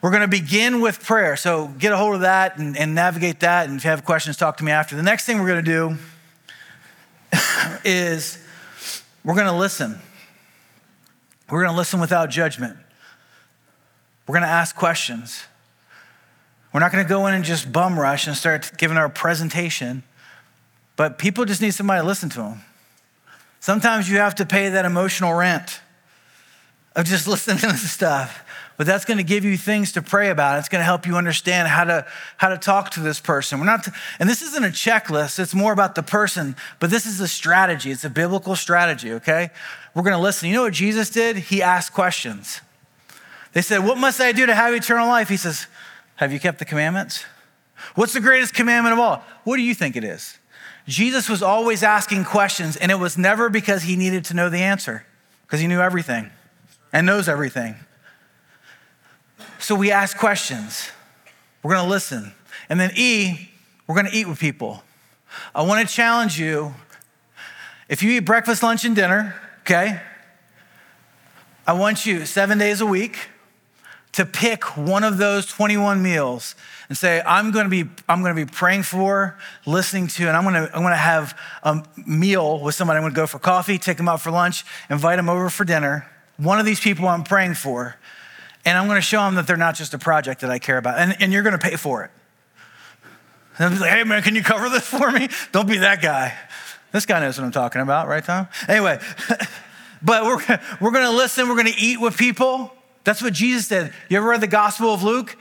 We're 0.00 0.10
going 0.10 0.22
to 0.22 0.28
begin 0.28 0.80
with 0.80 1.04
prayer. 1.04 1.36
So 1.36 1.68
get 1.78 1.92
a 1.92 1.96
hold 1.96 2.14
of 2.14 2.20
that 2.20 2.58
and, 2.58 2.76
and, 2.76 2.94
navigate 2.94 3.40
that. 3.40 3.68
And 3.68 3.78
if 3.78 3.84
you 3.84 3.90
have 3.90 4.04
questions, 4.04 4.36
talk 4.36 4.56
to 4.58 4.64
me 4.64 4.70
after. 4.70 4.94
The 4.94 5.02
next 5.02 5.24
thing 5.24 5.40
we're 5.40 5.48
going 5.48 5.64
to 5.64 5.70
do 5.70 5.96
is 7.84 8.38
we're 9.24 9.34
going 9.34 9.46
to 9.46 9.56
listen. 9.56 9.98
We're 11.50 11.62
going 11.62 11.72
to 11.72 11.76
listen 11.76 12.00
without 12.00 12.30
judgment. 12.30 12.76
We're 14.26 14.34
going 14.34 14.44
to 14.44 14.48
ask 14.48 14.76
questions. 14.76 15.44
We're 16.72 16.80
not 16.80 16.92
going 16.92 17.04
to 17.04 17.08
go 17.08 17.26
in 17.26 17.34
and 17.34 17.44
just 17.44 17.72
bum 17.72 17.98
rush 17.98 18.26
and 18.26 18.36
start 18.36 18.72
giving 18.76 18.98
our 18.98 19.08
presentation, 19.08 20.02
but 20.96 21.18
people 21.18 21.44
just 21.44 21.62
need 21.62 21.72
somebody 21.72 22.02
to 22.02 22.06
listen 22.06 22.28
to 22.30 22.38
them. 22.38 22.60
Sometimes 23.60 24.08
you 24.08 24.18
have 24.18 24.34
to 24.36 24.46
pay 24.46 24.68
that 24.68 24.84
emotional 24.84 25.32
rent. 25.32 25.80
Of 26.96 27.04
just 27.06 27.28
listening 27.28 27.58
to 27.58 27.76
stuff. 27.76 28.44
But 28.76 28.86
that's 28.86 29.04
going 29.04 29.18
to 29.18 29.24
give 29.24 29.44
you 29.44 29.56
things 29.56 29.90
to 29.92 30.02
pray 30.02 30.30
about. 30.30 30.60
It's 30.60 30.68
going 30.68 30.80
to 30.80 30.84
help 30.84 31.04
you 31.04 31.16
understand 31.16 31.66
how 31.66 31.82
to 31.82 32.06
how 32.36 32.48
to 32.48 32.56
talk 32.56 32.90
to 32.90 33.00
this 33.00 33.18
person. 33.18 33.58
We're 33.58 33.66
not, 33.66 33.88
and 34.20 34.28
this 34.28 34.40
isn't 34.40 34.64
a 34.64 34.68
checklist. 34.68 35.40
It's 35.40 35.52
more 35.52 35.72
about 35.72 35.96
the 35.96 36.02
person. 36.04 36.54
But 36.78 36.90
this 36.90 37.04
is 37.04 37.20
a 37.20 37.26
strategy. 37.26 37.90
It's 37.90 38.04
a 38.04 38.10
biblical 38.10 38.54
strategy. 38.54 39.12
Okay, 39.14 39.50
we're 39.94 40.04
going 40.04 40.16
to 40.16 40.22
listen. 40.22 40.48
You 40.48 40.54
know 40.54 40.62
what 40.62 40.74
Jesus 40.74 41.10
did? 41.10 41.36
He 41.36 41.60
asked 41.60 41.92
questions. 41.92 42.60
They 43.52 43.62
said, 43.62 43.84
"What 43.84 43.98
must 43.98 44.20
I 44.20 44.30
do 44.30 44.46
to 44.46 44.54
have 44.54 44.72
eternal 44.72 45.08
life?" 45.08 45.28
He 45.28 45.36
says, 45.36 45.66
"Have 46.16 46.32
you 46.32 46.38
kept 46.38 46.60
the 46.60 46.64
commandments?" 46.64 47.24
What's 47.96 48.12
the 48.12 48.20
greatest 48.20 48.54
commandment 48.54 48.92
of 48.92 48.98
all? 49.00 49.24
What 49.44 49.56
do 49.56 49.62
you 49.62 49.74
think 49.74 49.96
it 49.96 50.04
is? 50.04 50.38
Jesus 50.86 51.28
was 51.28 51.42
always 51.42 51.82
asking 51.82 52.24
questions, 52.24 52.76
and 52.76 52.90
it 52.90 52.96
was 52.96 53.18
never 53.18 53.48
because 53.48 53.82
he 53.82 53.96
needed 53.96 54.24
to 54.26 54.34
know 54.34 54.48
the 54.48 54.62
answer, 54.62 55.04
because 55.42 55.60
he 55.60 55.66
knew 55.66 55.80
everything 55.80 56.30
and 56.92 57.06
knows 57.06 57.28
everything. 57.28 57.74
So 59.58 59.74
we 59.74 59.90
ask 59.90 60.16
questions. 60.16 60.90
We're 61.62 61.74
going 61.74 61.84
to 61.84 61.90
listen. 61.90 62.32
And 62.68 62.78
then 62.78 62.90
E, 62.94 63.50
we're 63.86 63.94
going 63.94 64.06
to 64.06 64.16
eat 64.16 64.28
with 64.28 64.38
people. 64.38 64.82
I 65.54 65.62
want 65.62 65.86
to 65.86 65.94
challenge 65.94 66.38
you 66.38 66.74
if 67.88 68.02
you 68.02 68.12
eat 68.12 68.20
breakfast, 68.20 68.62
lunch, 68.62 68.84
and 68.84 68.94
dinner, 68.94 69.34
okay? 69.60 70.00
I 71.66 71.72
want 71.72 72.06
you 72.06 72.26
seven 72.26 72.58
days 72.58 72.80
a 72.80 72.86
week 72.86 73.28
to 74.12 74.24
pick 74.24 74.76
one 74.76 75.04
of 75.04 75.18
those 75.18 75.46
21 75.46 76.02
meals 76.02 76.54
and 76.88 76.96
say, 76.96 77.22
I'm 77.24 77.50
gonna 77.50 77.68
be, 77.68 77.84
I'm 78.08 78.22
gonna 78.22 78.34
be 78.34 78.46
praying 78.46 78.82
for, 78.82 79.38
listening 79.66 80.08
to, 80.08 80.28
and 80.28 80.36
I'm 80.36 80.44
gonna, 80.44 80.70
I'm 80.74 80.82
gonna 80.82 80.96
have 80.96 81.38
a 81.62 81.84
meal 82.06 82.60
with 82.60 82.74
somebody. 82.74 82.96
I'm 82.96 83.04
gonna 83.04 83.14
go 83.14 83.26
for 83.26 83.38
coffee, 83.38 83.78
take 83.78 83.96
them 83.96 84.08
out 84.08 84.20
for 84.20 84.30
lunch, 84.30 84.64
invite 84.90 85.16
them 85.16 85.28
over 85.28 85.50
for 85.50 85.64
dinner. 85.64 86.06
One 86.38 86.60
of 86.60 86.66
these 86.66 86.80
people 86.80 87.06
I'm 87.08 87.24
praying 87.24 87.54
for, 87.54 87.96
and 88.64 88.78
I'm 88.78 88.86
gonna 88.86 89.00
show 89.00 89.20
them 89.24 89.34
that 89.34 89.46
they're 89.46 89.56
not 89.56 89.74
just 89.74 89.92
a 89.92 89.98
project 89.98 90.40
that 90.40 90.50
I 90.50 90.58
care 90.58 90.78
about, 90.78 90.98
and, 90.98 91.16
and 91.20 91.32
you're 91.32 91.42
gonna 91.42 91.58
pay 91.58 91.76
for 91.76 92.04
it. 92.04 92.10
And 93.58 93.66
I'll 93.66 93.70
be 93.70 93.80
like, 93.80 93.90
hey 93.90 94.04
man, 94.04 94.22
can 94.22 94.36
you 94.36 94.42
cover 94.42 94.68
this 94.68 94.86
for 94.86 95.10
me? 95.10 95.28
Don't 95.52 95.68
be 95.68 95.78
that 95.78 96.00
guy. 96.00 96.36
This 96.92 97.06
guy 97.06 97.20
knows 97.20 97.38
what 97.38 97.44
I'm 97.44 97.50
talking 97.50 97.82
about, 97.82 98.08
right, 98.08 98.24
Tom? 98.24 98.48
Anyway, 98.68 99.00
but 100.02 100.24
we're, 100.24 100.60
we're 100.80 100.92
gonna 100.92 101.10
listen, 101.10 101.48
we're 101.48 101.56
gonna 101.56 101.70
eat 101.76 102.00
with 102.00 102.16
people. 102.16 102.72
That's 103.02 103.20
what 103.20 103.32
Jesus 103.32 103.68
did. 103.68 103.92
You 104.08 104.18
ever 104.18 104.28
read 104.28 104.40
the 104.40 104.46
Gospel 104.46 104.94
of 104.94 105.02
Luke? 105.02 105.36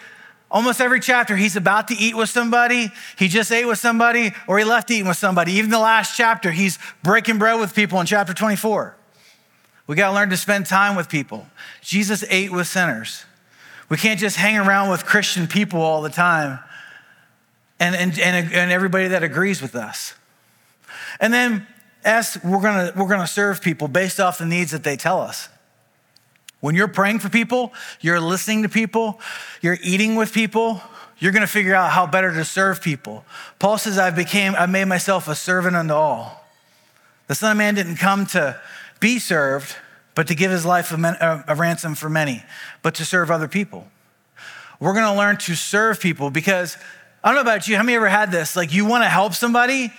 Almost 0.49 0.81
every 0.81 1.01
chapter, 1.01 1.35
he's 1.35 1.57
about 1.57 1.89
to 1.89 1.95
eat 1.95 2.15
with 2.15 2.29
somebody, 2.29 2.89
he 3.17 3.27
just 3.27 3.51
ate 3.51 3.65
with 3.65 3.79
somebody, 3.79 4.31
or 4.47 4.57
he 4.57 4.63
left 4.63 4.89
eating 4.89 5.07
with 5.07 5.17
somebody. 5.17 5.53
Even 5.53 5.69
the 5.69 5.79
last 5.79 6.15
chapter, 6.15 6.51
he's 6.51 6.79
breaking 7.03 7.37
bread 7.37 7.59
with 7.59 7.75
people 7.75 7.99
in 7.99 8.05
chapter 8.05 8.33
24. 8.33 8.96
We 9.87 9.95
got 9.95 10.09
to 10.09 10.13
learn 10.13 10.29
to 10.29 10.37
spend 10.37 10.65
time 10.65 10.95
with 10.95 11.09
people. 11.09 11.47
Jesus 11.81 12.23
ate 12.29 12.51
with 12.51 12.67
sinners. 12.67 13.23
We 13.89 13.95
can't 13.97 14.19
just 14.19 14.35
hang 14.35 14.57
around 14.57 14.89
with 14.89 15.05
Christian 15.05 15.47
people 15.47 15.81
all 15.81 16.01
the 16.01 16.09
time 16.09 16.59
and, 17.79 17.95
and, 17.95 18.19
and, 18.19 18.53
and 18.53 18.71
everybody 18.71 19.07
that 19.07 19.23
agrees 19.23 19.61
with 19.61 19.75
us. 19.75 20.13
And 21.19 21.33
then, 21.33 21.65
S, 22.03 22.37
we're 22.43 22.61
gonna, 22.61 22.91
we're 22.95 23.07
gonna 23.07 23.27
serve 23.27 23.61
people 23.61 23.87
based 23.87 24.19
off 24.19 24.37
the 24.37 24.45
needs 24.45 24.71
that 24.71 24.83
they 24.83 24.97
tell 24.97 25.21
us. 25.21 25.49
When 26.59 26.75
you're 26.75 26.87
praying 26.87 27.19
for 27.19 27.29
people, 27.29 27.71
you're 28.01 28.19
listening 28.19 28.63
to 28.63 28.69
people, 28.69 29.19
you're 29.61 29.77
eating 29.83 30.15
with 30.15 30.33
people, 30.33 30.81
you're 31.19 31.31
gonna 31.31 31.47
figure 31.47 31.75
out 31.75 31.91
how 31.91 32.05
better 32.07 32.33
to 32.33 32.43
serve 32.43 32.81
people. 32.81 33.23
Paul 33.59 33.77
says, 33.77 33.97
I 33.97 34.11
became, 34.11 34.55
I 34.55 34.65
made 34.65 34.85
myself 34.85 35.27
a 35.27 35.35
servant 35.35 35.75
unto 35.75 35.93
all. 35.93 36.45
The 37.27 37.35
Son 37.35 37.51
of 37.51 37.57
Man 37.57 37.75
didn't 37.75 37.97
come 37.97 38.25
to 38.27 38.59
be 38.99 39.19
served, 39.19 39.75
but 40.15 40.27
to 40.27 40.35
give 40.35 40.51
his 40.51 40.65
life 40.65 40.91
a, 40.91 41.45
a 41.47 41.55
ransom 41.55 41.95
for 41.95 42.09
many, 42.09 42.43
but 42.81 42.95
to 42.95 43.05
serve 43.05 43.29
other 43.31 43.47
people. 43.47 43.87
We're 44.79 44.93
gonna 44.93 45.17
learn 45.17 45.37
to 45.37 45.55
serve 45.55 45.99
people 45.99 46.29
because 46.29 46.77
I 47.23 47.29
don't 47.29 47.35
know 47.35 47.41
about 47.41 47.67
you, 47.67 47.75
how 47.75 47.83
many 47.83 47.95
ever 47.95 48.09
had 48.09 48.31
this? 48.31 48.55
Like 48.55 48.73
you 48.73 48.85
wanna 48.85 49.09
help 49.09 49.33
somebody 49.33 49.91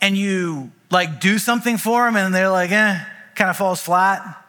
and 0.00 0.16
you 0.16 0.72
like 0.90 1.20
do 1.20 1.38
something 1.38 1.76
for 1.76 2.04
them 2.04 2.16
and 2.16 2.34
they're 2.34 2.50
like, 2.50 2.70
eh, 2.70 3.00
kind 3.34 3.50
of 3.50 3.56
falls 3.56 3.80
flat 3.80 4.44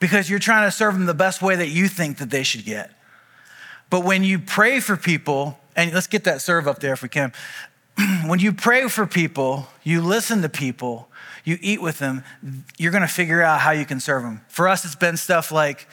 because 0.00 0.28
you're 0.28 0.38
trying 0.38 0.66
to 0.66 0.70
serve 0.70 0.94
them 0.94 1.06
the 1.06 1.14
best 1.14 1.42
way 1.42 1.56
that 1.56 1.68
you 1.68 1.88
think 1.88 2.18
that 2.18 2.30
they 2.30 2.42
should 2.42 2.64
get. 2.64 2.90
But 3.90 4.04
when 4.04 4.22
you 4.22 4.38
pray 4.38 4.80
for 4.80 4.96
people, 4.96 5.58
and 5.78 5.92
let's 5.92 6.08
get 6.08 6.24
that 6.24 6.42
serve 6.42 6.66
up 6.66 6.80
there 6.80 6.92
if 6.92 7.02
we 7.02 7.08
can. 7.08 7.32
when 8.26 8.40
you 8.40 8.52
pray 8.52 8.88
for 8.88 9.06
people, 9.06 9.68
you 9.84 10.02
listen 10.02 10.42
to 10.42 10.48
people, 10.48 11.07
you 11.48 11.58
eat 11.62 11.80
with 11.80 11.98
them, 11.98 12.22
you're 12.76 12.92
gonna 12.92 13.08
figure 13.08 13.42
out 13.42 13.60
how 13.60 13.70
you 13.70 13.86
can 13.86 14.00
serve 14.00 14.22
them. 14.22 14.42
For 14.48 14.68
us, 14.68 14.84
it's 14.84 14.94
been 14.94 15.16
stuff 15.16 15.50
like 15.50 15.88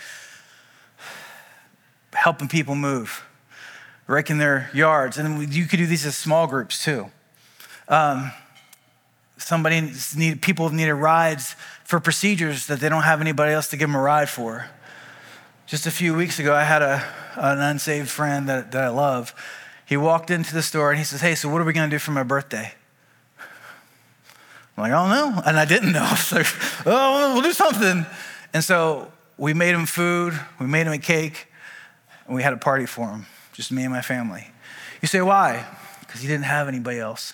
helping 2.13 2.47
people 2.47 2.75
move, 2.75 3.25
raking 4.05 4.37
their 4.37 4.69
yards. 4.73 5.17
And 5.17 5.53
you 5.53 5.65
could 5.65 5.77
do 5.77 5.85
these 5.85 6.05
as 6.05 6.17
small 6.17 6.45
groups 6.47 6.83
too. 6.83 7.09
Um, 7.87 8.31
somebody 9.37 9.91
need, 10.15 10.41
people 10.41 10.69
needed 10.69 10.93
rides 10.93 11.55
for 11.83 11.99
procedures 11.99 12.67
that 12.67 12.79
they 12.79 12.89
don't 12.89 13.03
have 13.03 13.21
anybody 13.21 13.53
else 13.53 13.69
to 13.69 13.77
give 13.77 13.87
them 13.87 13.95
a 13.95 14.01
ride 14.01 14.29
for. 14.29 14.69
Just 15.67 15.85
a 15.87 15.91
few 15.91 16.13
weeks 16.13 16.37
ago, 16.37 16.53
I 16.53 16.63
had 16.63 16.81
a, 16.81 17.03
an 17.35 17.59
unsaved 17.59 18.09
friend 18.09 18.49
that, 18.49 18.71
that 18.71 18.83
I 18.83 18.89
love. 18.89 19.33
He 19.85 19.97
walked 19.97 20.31
into 20.31 20.53
the 20.53 20.61
store 20.61 20.89
and 20.89 20.97
he 20.97 21.05
says, 21.05 21.21
Hey, 21.21 21.35
so 21.35 21.47
what 21.47 21.61
are 21.61 21.65
we 21.65 21.73
going 21.73 21.89
to 21.89 21.95
do 21.95 21.99
for 21.99 22.11
my 22.11 22.23
birthday? 22.23 22.73
I'm 24.77 24.83
like, 24.83 24.91
I 24.91 24.95
don't 24.95 25.35
know. 25.35 25.41
And 25.45 25.57
I 25.57 25.65
didn't 25.65 25.91
know. 25.91 26.11
So, 26.15 26.43
oh, 26.85 27.33
we'll 27.33 27.43
do 27.43 27.53
something. 27.53 28.05
And 28.53 28.63
so 28.63 29.11
we 29.37 29.53
made 29.53 29.73
him 29.75 29.85
food, 29.85 30.39
we 30.59 30.65
made 30.65 30.87
him 30.87 30.93
a 30.93 30.97
cake, 30.97 31.47
and 32.25 32.35
we 32.35 32.43
had 32.43 32.53
a 32.53 32.57
party 32.57 32.85
for 32.85 33.07
him, 33.07 33.25
just 33.53 33.71
me 33.71 33.83
and 33.83 33.93
my 33.93 34.01
family. 34.01 34.47
You 35.01 35.07
say, 35.07 35.21
why? 35.21 35.65
Because 35.99 36.21
he 36.21 36.27
didn't 36.27 36.45
have 36.45 36.67
anybody 36.67 36.99
else. 36.99 37.33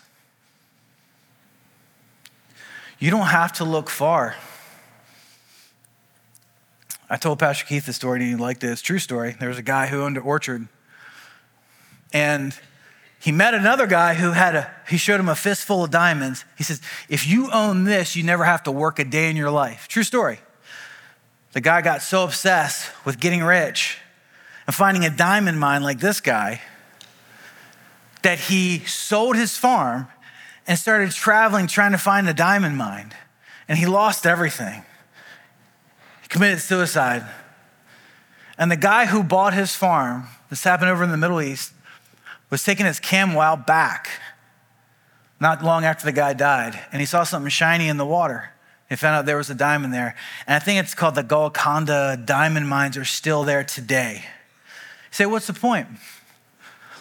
You 3.00 3.10
don't 3.10 3.28
have 3.28 3.54
to 3.54 3.64
look 3.64 3.90
far. 3.90 4.36
I 7.10 7.18
told 7.18 7.40
Pastor 7.40 7.66
Keith 7.66 7.86
the 7.86 7.94
story 7.94 8.22
and 8.22 8.30
he 8.30 8.36
liked 8.36 8.64
it. 8.64 8.70
It's 8.70 8.82
true 8.82 9.00
story. 9.00 9.36
There 9.40 9.50
was 9.50 9.58
a 9.58 9.64
guy 9.64 9.88
who 9.88 10.02
owned 10.02 10.18
an 10.18 10.24
orchard. 10.24 10.68
And 12.14 12.58
he 13.22 13.32
met 13.32 13.54
another 13.54 13.86
guy 13.86 14.16
who 14.16 14.32
had 14.32 14.56
a, 14.56 14.72
he 14.90 14.98
showed 14.98 15.20
him 15.20 15.30
a 15.30 15.36
fistful 15.36 15.84
of 15.84 15.92
diamonds. 15.92 16.44
He 16.58 16.64
says, 16.64 16.82
if 17.08 17.28
you 17.28 17.52
own 17.52 17.84
this, 17.84 18.16
you 18.16 18.24
never 18.24 18.44
have 18.44 18.64
to 18.64 18.72
work 18.72 18.98
a 18.98 19.04
day 19.04 19.30
in 19.30 19.36
your 19.36 19.52
life. 19.52 19.88
True 19.88 20.02
story. 20.02 20.40
The 21.54 21.62
guy 21.62 21.84
got 21.84 22.02
so 22.02 22.24
obsessed 22.24 22.90
with 23.06 23.20
getting 23.20 23.44
rich 23.44 24.00
and 24.66 24.76
finding 24.76 25.06
a 25.06 25.12
diamond 25.12 25.60
mine 25.60 25.84
like 25.84 26.00
this 26.00 26.20
guy 26.20 26.62
that 28.24 28.40
he 28.40 28.80
sold 28.80 29.36
his 29.36 29.56
farm 29.56 30.08
and 30.66 30.80
started 30.80 31.12
traveling 31.12 31.68
trying 31.68 31.92
to 31.92 32.00
find 32.00 32.28
a 32.28 32.34
diamond 32.34 32.76
mine. 32.76 33.14
And 33.68 33.78
he 33.78 33.86
lost 33.86 34.26
everything. 34.26 34.84
He 36.24 36.28
committed 36.28 36.60
suicide. 36.60 37.24
And 38.58 38.72
the 38.72 38.78
guy 38.78 39.06
who 39.06 39.22
bought 39.22 39.54
his 39.54 39.76
farm, 39.76 40.26
this 40.50 40.64
happened 40.64 40.90
over 40.90 41.04
in 41.04 41.12
the 41.12 41.18
Middle 41.18 41.40
East, 41.40 41.74
was 42.52 42.64
taking 42.64 42.86
his 42.86 43.00
cam 43.00 43.34
while 43.34 43.58
back 43.58 44.10
not 45.40 45.64
long 45.64 45.84
after 45.84 46.06
the 46.06 46.12
guy 46.12 46.34
died. 46.34 46.80
And 46.92 47.00
he 47.00 47.06
saw 47.08 47.24
something 47.24 47.50
shiny 47.50 47.88
in 47.88 47.98
the 47.98 48.06
water. 48.06 48.52
He 48.88 48.96
found 48.96 49.16
out 49.16 49.26
there 49.26 49.38
was 49.38 49.50
a 49.50 49.56
diamond 49.56 49.94
there. 49.94 50.16
And 50.46 50.56
I 50.56 50.60
think 50.60 50.80
it's 50.80 50.94
called 50.94 51.16
the 51.16 51.24
Golconda 51.24 52.22
diamond 52.24 52.70
mines 52.70 52.96
are 52.96 53.06
still 53.06 53.44
there 53.44 53.64
today. 53.64 54.22
You 54.24 55.14
say, 55.14 55.26
what's 55.26 55.48
the 55.48 55.54
point? 55.54 55.88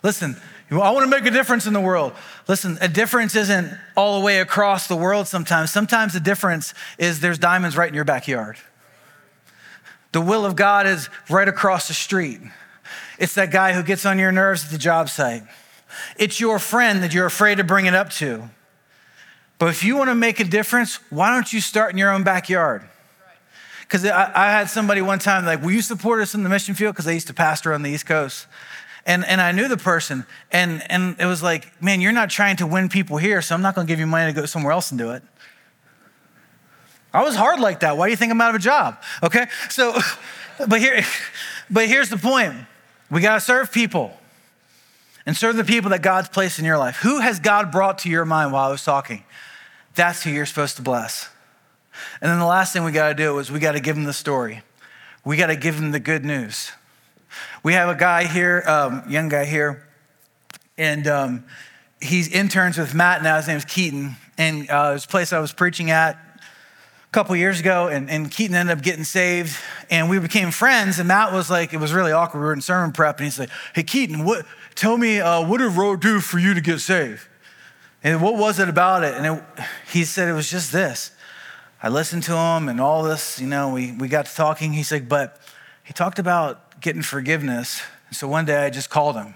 Listen, 0.03 0.41
I 0.71 0.91
want 0.93 1.05
to 1.05 1.11
make 1.11 1.27
a 1.27 1.33
difference 1.33 1.67
in 1.67 1.73
the 1.73 1.81
world. 1.81 2.13
Listen, 2.49 2.79
a 2.81 2.89
difference 2.89 3.35
isn't 3.35 3.77
all 3.97 4.19
the 4.19 4.25
way 4.25 4.39
across 4.39 4.87
the 4.87 4.97
world 4.97 5.27
sometimes. 5.27 5.71
Sometimes 5.73 6.13
the 6.15 6.21
difference 6.21 6.73
is 6.97 7.21
there's 7.21 7.39
diamonds 7.39 7.77
right 7.77 7.89
in 7.89 7.95
your 7.95 8.05
backyard. 8.05 8.57
The 10.13 10.21
will 10.21 10.47
of 10.47 10.57
God 10.57 10.87
is 10.87 11.09
right 11.29 11.49
across 11.49 11.89
the 11.89 11.95
street. 11.95 12.41
It's 13.21 13.35
that 13.35 13.51
guy 13.51 13.75
who 13.75 13.83
gets 13.83 14.07
on 14.07 14.19
your 14.19 14.33
nerves 14.33 14.65
at 14.65 14.71
the 14.71 14.79
job 14.79 15.11
site. 15.11 15.43
It's 16.17 16.41
your 16.41 16.59
friend 16.59 17.03
that 17.03 17.13
you're 17.13 17.27
afraid 17.27 17.59
to 17.59 17.65
bring 17.65 17.85
it 17.85 17.95
up 17.95 18.11
to. 18.15 18.49
But 19.59 19.69
if 19.69 19.85
you 19.85 19.97
want 19.97 20.09
to 20.09 20.15
make 20.15 20.41
a 20.41 20.45
difference, 20.45 20.99
why 21.11 21.33
don't 21.33 21.53
you 21.53 21.61
start 21.61 21.93
in 21.93 21.99
your 21.99 22.11
own 22.11 22.25
backyard? 22.25 22.83
Because 23.83 24.07
I, 24.07 24.33
I, 24.35 24.51
had 24.51 24.71
somebody 24.71 25.03
one 25.03 25.19
time 25.19 25.45
like, 25.45 25.63
Will 25.63 25.73
you 25.73 25.83
support 25.83 26.23
us 26.23 26.35
in 26.35 26.45
the 26.45 26.49
mission 26.49 26.75
field? 26.75 26.95
Because 26.95 27.07
I 27.07 27.13
used 27.13 27.27
to 27.27 27.35
pastor 27.35 27.75
on 27.75 27.83
the 27.83 27.91
East 27.91 28.07
Coast. 28.07 28.47
And, 29.05 29.25
and 29.27 29.41
I 29.41 29.53
knew 29.53 29.69
the 29.69 29.77
person, 29.77 30.27
and, 30.53 30.83
and 30.91 31.17
it 31.19 31.25
was 31.25 31.43
like, 31.43 31.83
man, 31.83 32.03
you're 32.03 32.13
not 32.13 32.29
trying 32.29 32.57
to 32.57 32.67
win 32.67 32.91
people 32.91 33.17
here, 33.17 33.41
so 33.41 33.55
I'm 33.55 33.63
not 33.63 33.75
gonna 33.75 33.87
give 33.87 33.99
you 33.99 34.07
money 34.07 34.33
to 34.33 34.39
go 34.39 34.47
somewhere 34.47 34.73
else 34.73 34.91
and 34.91 34.99
do 34.99 35.11
it. 35.13 35.23
I 37.13 37.23
was 37.23 37.35
hard 37.35 37.61
like 37.61 37.81
that. 37.81 37.97
Why 37.97 38.07
do 38.07 38.11
you 38.11 38.17
think 38.17 38.31
I'm 38.31 38.41
out 38.41 38.51
of 38.51 38.57
a 38.57 38.61
job? 38.61 39.03
Okay? 39.23 39.47
So, 39.71 39.99
but 40.69 40.81
here, 40.81 41.03
but 41.71 41.89
here's 41.89 42.11
the 42.11 42.19
point. 42.19 42.55
We 43.11 43.21
gotta 43.21 43.41
serve 43.41 43.73
people 43.73 44.17
and 45.27 45.37
serve 45.37 45.57
the 45.57 45.65
people 45.65 45.91
that 45.91 46.03
God's 46.03 46.29
placed 46.29 46.59
in 46.59 46.65
your 46.65 46.79
life. 46.79 46.97
Who 46.97 47.21
has 47.21 47.41
God 47.41 47.71
brought 47.71 47.99
to 47.99 48.09
your 48.09 48.25
mind 48.25 48.53
while 48.53 48.69
I 48.69 48.71
was 48.71 48.85
talking? 48.85 49.25
That's 49.95 50.23
who 50.23 50.31
you're 50.31 50.47
supposed 50.47 50.77
to 50.77 50.83
bless. 50.83 51.29
And 52.21 52.31
then 52.31 52.39
the 52.39 52.47
last 52.47 52.73
thing 52.73 52.85
we 52.85 52.93
gotta 52.93 53.15
do 53.15 53.39
is 53.39 53.51
we 53.51 53.59
gotta 53.59 53.81
give 53.81 53.97
them 53.97 54.05
the 54.05 54.13
story. 54.13 54.63
We 55.25 55.37
got 55.37 55.49
to 55.49 55.57
give 55.57 55.77
them 55.77 55.91
the 55.91 56.01
good 56.01 56.25
news. 56.25 56.73
We 57.63 57.75
have 57.75 57.89
a 57.89 57.95
guy 57.95 58.27
here, 58.27 58.63
um, 58.67 59.03
young 59.09 59.29
guy 59.29 59.45
here, 59.45 59.87
and 60.79 61.07
um, 61.07 61.45
he's 62.01 62.29
interns 62.29 62.79
with 62.79 62.95
Matt 62.95 63.23
now. 63.23 63.37
His 63.37 63.47
name's 63.47 63.67
Keaton. 63.67 64.17
And 64.39 64.69
uh, 64.71 64.95
this 64.95 65.05
place 65.05 65.35
I 65.35 65.39
was 65.39 65.53
preaching 65.53 65.91
at 65.91 66.19
couple 67.13 67.35
years 67.35 67.59
ago, 67.59 67.89
and, 67.89 68.09
and 68.09 68.31
Keaton 68.31 68.55
ended 68.55 68.77
up 68.77 68.85
getting 68.85 69.05
saved, 69.05 69.57
and 69.91 70.09
we 70.09 70.19
became 70.19 70.51
friends. 70.51 70.99
And 70.99 71.09
Matt 71.09 71.33
was 71.33 71.51
like, 71.51 71.73
it 71.73 71.79
was 71.79 71.93
really 71.93 72.13
awkward. 72.13 72.41
We 72.41 72.47
were 72.47 72.53
in 72.53 72.61
sermon 72.61 72.93
prep, 72.93 73.19
and 73.19 73.25
he's 73.25 73.39
like, 73.39 73.51
"Hey, 73.75 73.83
Keaton, 73.83 74.25
what? 74.25 74.47
Tell 74.77 74.97
me, 74.97 75.21
uh, 75.21 75.45
what 75.47 75.59
did 75.59 75.73
Roe 75.73 75.97
do 75.97 76.21
for 76.21 76.39
you 76.39 76.55
to 76.55 76.61
get 76.61 76.79
saved?" 76.81 77.27
And 78.03 78.23
what 78.23 78.37
was 78.37 78.59
it 78.59 78.69
about 78.69 79.05
it? 79.05 79.15
And 79.15 79.27
it, 79.27 79.45
he 79.93 80.05
said 80.05 80.29
it 80.29 80.33
was 80.33 80.51
just 80.51 80.73
this. 80.73 81.13
I 81.83 81.89
listened 81.89 82.23
to 82.25 82.37
him 82.37 82.69
and 82.69 82.81
all 82.81 83.03
this, 83.03 83.41
you 83.41 83.47
know, 83.47 83.71
we, 83.73 83.93
we 83.93 84.09
got 84.09 84.27
to 84.27 84.35
talking. 84.35 84.73
He's 84.73 84.93
like, 84.93 85.09
but 85.09 85.41
he 85.83 85.93
talked 85.93 86.19
about 86.19 86.81
getting 86.81 87.03
forgiveness. 87.03 87.83
So 88.11 88.29
one 88.29 88.45
day 88.45 88.65
I 88.65 88.71
just 88.71 88.91
called 88.91 89.17
him. 89.17 89.35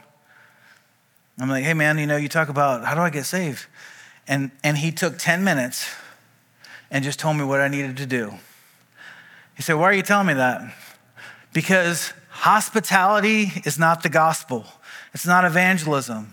I'm 1.39 1.49
like, 1.49 1.65
hey 1.65 1.75
man, 1.75 1.99
you 1.99 2.07
know, 2.07 2.17
you 2.17 2.29
talk 2.29 2.49
about 2.49 2.85
how 2.85 2.95
do 2.95 3.01
I 3.01 3.11
get 3.11 3.25
saved? 3.25 3.67
And, 4.29 4.51
and 4.63 4.79
he 4.79 4.93
took 4.93 5.19
10 5.19 5.43
minutes 5.43 5.91
and 6.95 7.03
just 7.03 7.19
told 7.19 7.37
me 7.37 7.43
what 7.43 7.61
I 7.61 7.67
needed 7.67 7.97
to 7.97 8.07
do. 8.07 8.33
He 9.57 9.63
said, 9.63 9.75
Why 9.75 9.87
are 9.87 9.93
you 9.93 10.03
telling 10.03 10.29
me 10.29 10.35
that? 10.35 10.63
Because 11.53 12.13
hospitality 12.31 13.51
is 13.65 13.79
not 13.79 14.03
the 14.03 14.09
gospel, 14.09 14.65
it's 15.13 15.27
not 15.27 15.45
evangelism. 15.45 16.33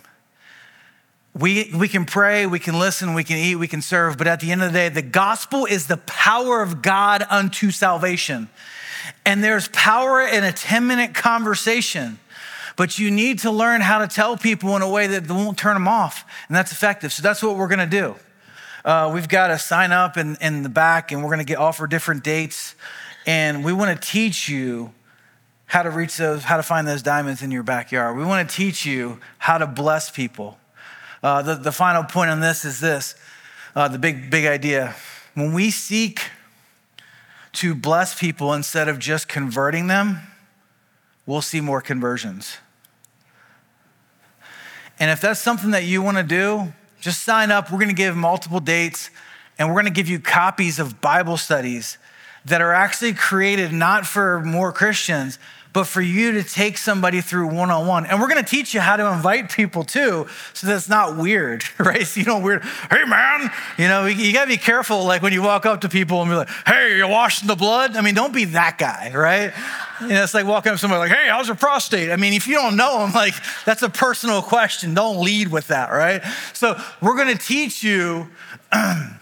We, 1.33 1.71
we 1.73 1.87
can 1.87 2.03
pray, 2.03 2.45
we 2.45 2.59
can 2.59 2.77
listen, 2.77 3.13
we 3.13 3.23
can 3.23 3.37
eat, 3.37 3.55
we 3.55 3.69
can 3.69 3.81
serve, 3.81 4.17
but 4.17 4.27
at 4.27 4.41
the 4.41 4.51
end 4.51 4.61
of 4.61 4.73
the 4.73 4.77
day, 4.77 4.89
the 4.89 5.01
gospel 5.01 5.65
is 5.65 5.87
the 5.87 5.95
power 5.95 6.61
of 6.61 6.81
God 6.81 7.25
unto 7.29 7.71
salvation. 7.71 8.49
And 9.25 9.41
there's 9.41 9.69
power 9.69 10.21
in 10.21 10.43
a 10.43 10.51
10 10.51 10.85
minute 10.85 11.13
conversation, 11.13 12.19
but 12.75 12.99
you 12.99 13.11
need 13.11 13.39
to 13.39 13.51
learn 13.51 13.79
how 13.79 13.99
to 13.99 14.09
tell 14.09 14.35
people 14.35 14.75
in 14.75 14.81
a 14.81 14.89
way 14.89 15.07
that 15.07 15.29
won't 15.29 15.57
turn 15.57 15.75
them 15.75 15.87
off, 15.87 16.25
and 16.49 16.55
that's 16.55 16.73
effective. 16.73 17.13
So 17.13 17.23
that's 17.23 17.41
what 17.41 17.55
we're 17.55 17.69
gonna 17.69 17.87
do. 17.87 18.15
Uh, 18.83 19.11
we've 19.13 19.29
got 19.29 19.47
to 19.47 19.59
sign 19.59 19.91
up 19.91 20.17
in, 20.17 20.35
in 20.41 20.63
the 20.63 20.69
back, 20.69 21.11
and 21.11 21.23
we're 21.23 21.29
gonna 21.29 21.43
get 21.43 21.57
offer 21.57 21.85
different 21.85 22.23
dates, 22.23 22.75
and 23.27 23.63
we 23.63 23.71
wanna 23.71 23.95
teach 23.95 24.49
you 24.49 24.91
how 25.65 25.83
to 25.83 25.89
reach 25.89 26.17
those, 26.17 26.43
how 26.43 26.57
to 26.57 26.63
find 26.63 26.87
those 26.87 27.03
diamonds 27.03 27.43
in 27.43 27.51
your 27.51 27.63
backyard. 27.63 28.17
We 28.17 28.25
wanna 28.25 28.45
teach 28.45 28.85
you 28.85 29.19
how 29.37 29.59
to 29.59 29.67
bless 29.67 30.09
people. 30.09 30.57
Uh, 31.21 31.43
the, 31.43 31.55
the 31.55 31.71
final 31.71 32.03
point 32.03 32.31
on 32.31 32.39
this 32.39 32.65
is 32.65 32.79
this 32.79 33.15
uh, 33.75 33.87
the 33.87 33.99
big, 33.99 34.29
big 34.29 34.45
idea. 34.45 34.95
When 35.35 35.53
we 35.53 35.71
seek 35.71 36.21
to 37.53 37.75
bless 37.75 38.17
people 38.17 38.53
instead 38.53 38.87
of 38.89 38.99
just 38.99 39.27
converting 39.27 39.87
them, 39.87 40.19
we'll 41.25 41.41
see 41.41 41.61
more 41.61 41.81
conversions. 41.81 42.57
And 44.99 45.09
if 45.09 45.21
that's 45.21 45.39
something 45.39 45.71
that 45.71 45.83
you 45.83 46.01
want 46.01 46.17
to 46.17 46.23
do, 46.23 46.73
just 47.01 47.23
sign 47.23 47.51
up. 47.51 47.71
We're 47.71 47.79
going 47.79 47.89
to 47.89 47.95
give 47.95 48.15
multiple 48.15 48.59
dates 48.59 49.09
and 49.57 49.67
we're 49.67 49.75
going 49.75 49.85
to 49.85 49.91
give 49.91 50.07
you 50.07 50.19
copies 50.19 50.79
of 50.79 51.01
Bible 51.01 51.35
studies 51.35 51.97
that 52.45 52.61
are 52.61 52.73
actually 52.73 53.13
created 53.13 53.73
not 53.73 54.05
for 54.05 54.39
more 54.41 54.71
Christians, 54.71 55.37
but 55.73 55.85
for 55.85 56.01
you 56.01 56.33
to 56.33 56.43
take 56.43 56.77
somebody 56.77 57.21
through 57.21 57.47
one 57.47 57.71
on 57.71 57.87
one. 57.87 58.05
And 58.05 58.19
we're 58.19 58.27
gonna 58.27 58.43
teach 58.43 58.73
you 58.73 58.79
how 58.79 58.95
to 58.97 59.11
invite 59.11 59.51
people 59.51 59.83
too, 59.83 60.27
so 60.53 60.67
that's 60.67 60.89
not 60.89 61.17
weird, 61.17 61.63
right? 61.79 62.05
So 62.05 62.19
you 62.19 62.25
know, 62.25 62.39
weird, 62.39 62.63
hey 62.89 63.03
man, 63.05 63.49
you 63.77 63.87
know, 63.87 64.05
you 64.05 64.33
gotta 64.33 64.49
be 64.49 64.57
careful, 64.57 65.05
like 65.05 65.21
when 65.21 65.33
you 65.33 65.41
walk 65.41 65.65
up 65.65 65.81
to 65.81 65.89
people 65.89 66.21
and 66.21 66.29
be 66.29 66.35
like, 66.35 66.49
hey, 66.65 66.97
you're 66.97 67.07
washing 67.07 67.47
the 67.47 67.55
blood. 67.55 67.95
I 67.95 68.01
mean, 68.01 68.15
don't 68.15 68.33
be 68.33 68.45
that 68.45 68.77
guy, 68.77 69.11
right? 69.13 69.53
You 70.01 70.09
know, 70.09 70.23
it's 70.23 70.33
like 70.33 70.45
walking 70.45 70.71
up 70.71 70.75
to 70.75 70.79
somebody 70.79 70.99
like, 71.09 71.17
hey, 71.17 71.29
how's 71.29 71.47
your 71.47 71.55
prostate? 71.55 72.11
I 72.11 72.15
mean, 72.15 72.33
if 72.33 72.47
you 72.47 72.55
don't 72.55 72.75
know 72.75 72.99
them, 72.99 73.13
like, 73.13 73.35
that's 73.65 73.83
a 73.83 73.89
personal 73.89 74.41
question. 74.41 74.93
Don't 74.93 75.23
lead 75.23 75.49
with 75.49 75.67
that, 75.67 75.91
right? 75.91 76.23
So 76.53 76.79
we're 77.01 77.15
gonna 77.15 77.37
teach 77.37 77.83
you. 77.83 78.27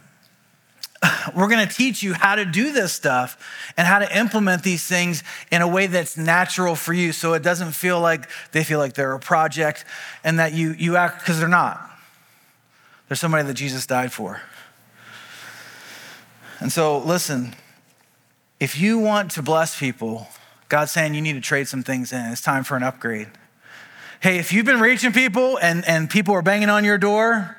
we're 1.36 1.48
going 1.48 1.66
to 1.66 1.74
teach 1.74 2.04
you 2.04 2.14
how 2.14 2.36
to 2.36 2.46
do 2.46 2.72
this 2.72 2.94
stuff 2.94 3.72
and 3.78 3.88
how 3.88 4.00
to 4.00 4.18
implement 4.18 4.64
these 4.64 4.86
things 4.86 5.24
in 5.52 5.62
a 5.62 5.68
way 5.68 5.88
that's 5.88 6.18
natural 6.18 6.76
for 6.76 6.94
you 6.94 7.12
so 7.12 7.34
it 7.34 7.44
doesn't 7.44 7.72
feel 7.72 8.00
like 8.00 8.30
they 8.52 8.64
feel 8.64 8.80
like 8.80 8.94
they're 8.94 9.14
a 9.14 9.20
project 9.20 9.86
and 10.24 10.40
that 10.40 10.54
you, 10.54 10.74
you 10.74 10.96
act 10.96 11.20
because 11.20 11.40
they're 11.40 11.48
not. 11.48 11.90
They're 13.08 13.16
somebody 13.16 13.46
that 13.48 13.54
Jesus 13.56 13.86
died 13.86 14.12
for. 14.12 14.42
And 16.60 16.72
so, 16.72 17.00
listen, 17.00 17.56
if 18.60 18.78
you 18.78 19.00
want 19.00 19.32
to 19.32 19.42
bless 19.42 19.80
people, 19.80 20.28
God's 20.68 20.92
saying 20.92 21.14
you 21.14 21.22
need 21.22 21.34
to 21.34 21.42
trade 21.42 21.68
some 21.68 21.82
things 21.82 22.12
in. 22.12 22.24
It's 22.26 22.42
time 22.42 22.64
for 22.64 22.76
an 22.76 22.84
upgrade. 22.84 23.30
Hey, 24.20 24.38
if 24.38 24.52
you've 24.52 24.66
been 24.66 24.82
reaching 24.82 25.14
people 25.14 25.58
and, 25.58 25.88
and 25.88 26.10
people 26.10 26.36
are 26.36 26.42
banging 26.42 26.70
on 26.70 26.84
your 26.84 26.98
door, 26.98 27.58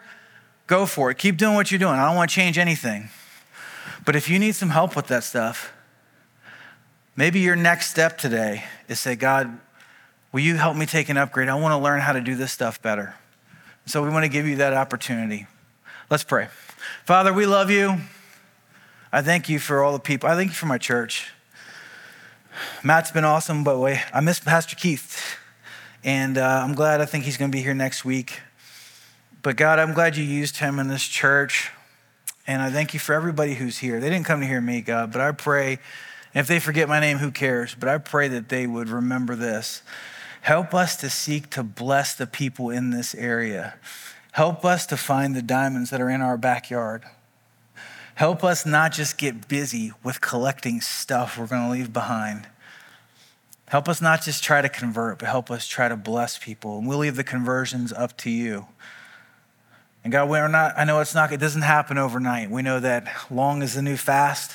go 0.66 0.84
for 0.84 1.10
it. 1.10 1.16
Keep 1.16 1.38
doing 1.38 1.54
what 1.54 1.70
you're 1.70 1.78
doing. 1.78 1.94
I 1.94 2.06
don't 2.06 2.16
want 2.16 2.30
to 2.30 2.36
change 2.36 2.58
anything. 2.58 3.08
But 4.04 4.16
if 4.16 4.28
you 4.28 4.38
need 4.38 4.54
some 4.54 4.70
help 4.70 4.96
with 4.96 5.06
that 5.08 5.24
stuff, 5.24 5.72
maybe 7.16 7.40
your 7.40 7.56
next 7.56 7.90
step 7.90 8.18
today 8.18 8.64
is 8.88 8.98
say, 9.00 9.14
God, 9.14 9.58
will 10.32 10.40
you 10.40 10.56
help 10.56 10.76
me 10.76 10.86
take 10.86 11.08
an 11.08 11.16
upgrade? 11.16 11.48
I 11.48 11.54
want 11.54 11.72
to 11.72 11.78
learn 11.78 12.00
how 12.00 12.12
to 12.12 12.20
do 12.20 12.34
this 12.34 12.52
stuff 12.52 12.80
better. 12.80 13.14
So 13.86 14.02
we 14.02 14.10
want 14.10 14.24
to 14.24 14.28
give 14.28 14.46
you 14.46 14.56
that 14.56 14.72
opportunity. 14.72 15.46
Let's 16.08 16.24
pray. 16.24 16.48
Father, 17.04 17.32
we 17.32 17.46
love 17.46 17.70
you. 17.70 17.96
I 19.12 19.22
thank 19.22 19.48
you 19.48 19.58
for 19.58 19.82
all 19.82 19.92
the 19.92 19.98
people. 19.98 20.28
I 20.28 20.36
thank 20.36 20.50
you 20.50 20.54
for 20.54 20.66
my 20.66 20.78
church. 20.78 21.32
Matt's 22.82 23.10
been 23.10 23.24
awesome, 23.24 23.64
but 23.64 23.78
wait, 23.78 24.00
I 24.12 24.20
miss 24.20 24.40
Pastor 24.40 24.76
Keith. 24.76 25.36
And 26.02 26.38
uh, 26.38 26.62
I'm 26.64 26.74
glad 26.74 27.00
I 27.00 27.04
think 27.04 27.24
he's 27.24 27.36
going 27.36 27.50
to 27.50 27.56
be 27.56 27.62
here 27.62 27.74
next 27.74 28.04
week. 28.04 28.40
But 29.42 29.56
God, 29.56 29.78
I'm 29.78 29.92
glad 29.92 30.16
you 30.16 30.24
used 30.24 30.58
him 30.58 30.78
in 30.78 30.88
this 30.88 31.06
church. 31.06 31.70
And 32.50 32.60
I 32.60 32.68
thank 32.68 32.94
you 32.94 32.98
for 32.98 33.14
everybody 33.14 33.54
who's 33.54 33.78
here. 33.78 34.00
They 34.00 34.10
didn't 34.10 34.26
come 34.26 34.40
to 34.40 34.46
hear 34.46 34.60
me, 34.60 34.80
God, 34.80 35.12
but 35.12 35.20
I 35.20 35.30
pray, 35.30 35.78
if 36.34 36.48
they 36.48 36.58
forget 36.58 36.88
my 36.88 36.98
name, 36.98 37.18
who 37.18 37.30
cares? 37.30 37.76
But 37.78 37.88
I 37.88 37.98
pray 37.98 38.26
that 38.26 38.48
they 38.48 38.66
would 38.66 38.88
remember 38.88 39.36
this. 39.36 39.82
Help 40.40 40.74
us 40.74 40.96
to 40.96 41.08
seek 41.08 41.48
to 41.50 41.62
bless 41.62 42.12
the 42.12 42.26
people 42.26 42.68
in 42.68 42.90
this 42.90 43.14
area. 43.14 43.74
Help 44.32 44.64
us 44.64 44.84
to 44.86 44.96
find 44.96 45.36
the 45.36 45.42
diamonds 45.42 45.90
that 45.90 46.00
are 46.00 46.10
in 46.10 46.22
our 46.22 46.36
backyard. 46.36 47.04
Help 48.16 48.42
us 48.42 48.66
not 48.66 48.90
just 48.90 49.16
get 49.16 49.46
busy 49.46 49.92
with 50.02 50.20
collecting 50.20 50.80
stuff 50.80 51.38
we're 51.38 51.46
going 51.46 51.66
to 51.66 51.70
leave 51.70 51.92
behind. 51.92 52.48
Help 53.68 53.88
us 53.88 54.00
not 54.00 54.24
just 54.24 54.42
try 54.42 54.60
to 54.60 54.68
convert, 54.68 55.20
but 55.20 55.28
help 55.28 55.52
us 55.52 55.68
try 55.68 55.88
to 55.88 55.96
bless 55.96 56.36
people. 56.36 56.78
And 56.78 56.88
we'll 56.88 56.98
leave 56.98 57.14
the 57.14 57.22
conversions 57.22 57.92
up 57.92 58.16
to 58.18 58.28
you. 58.28 58.66
And 60.02 60.12
God, 60.12 60.28
we're 60.28 60.48
not, 60.48 60.74
I 60.78 60.84
know 60.84 61.00
it's 61.00 61.14
not, 61.14 61.32
it 61.32 61.40
doesn't 61.40 61.62
happen 61.62 61.98
overnight. 61.98 62.50
We 62.50 62.62
know 62.62 62.80
that 62.80 63.08
long 63.30 63.62
is 63.62 63.74
the 63.74 63.82
new 63.82 63.96
fast. 63.96 64.52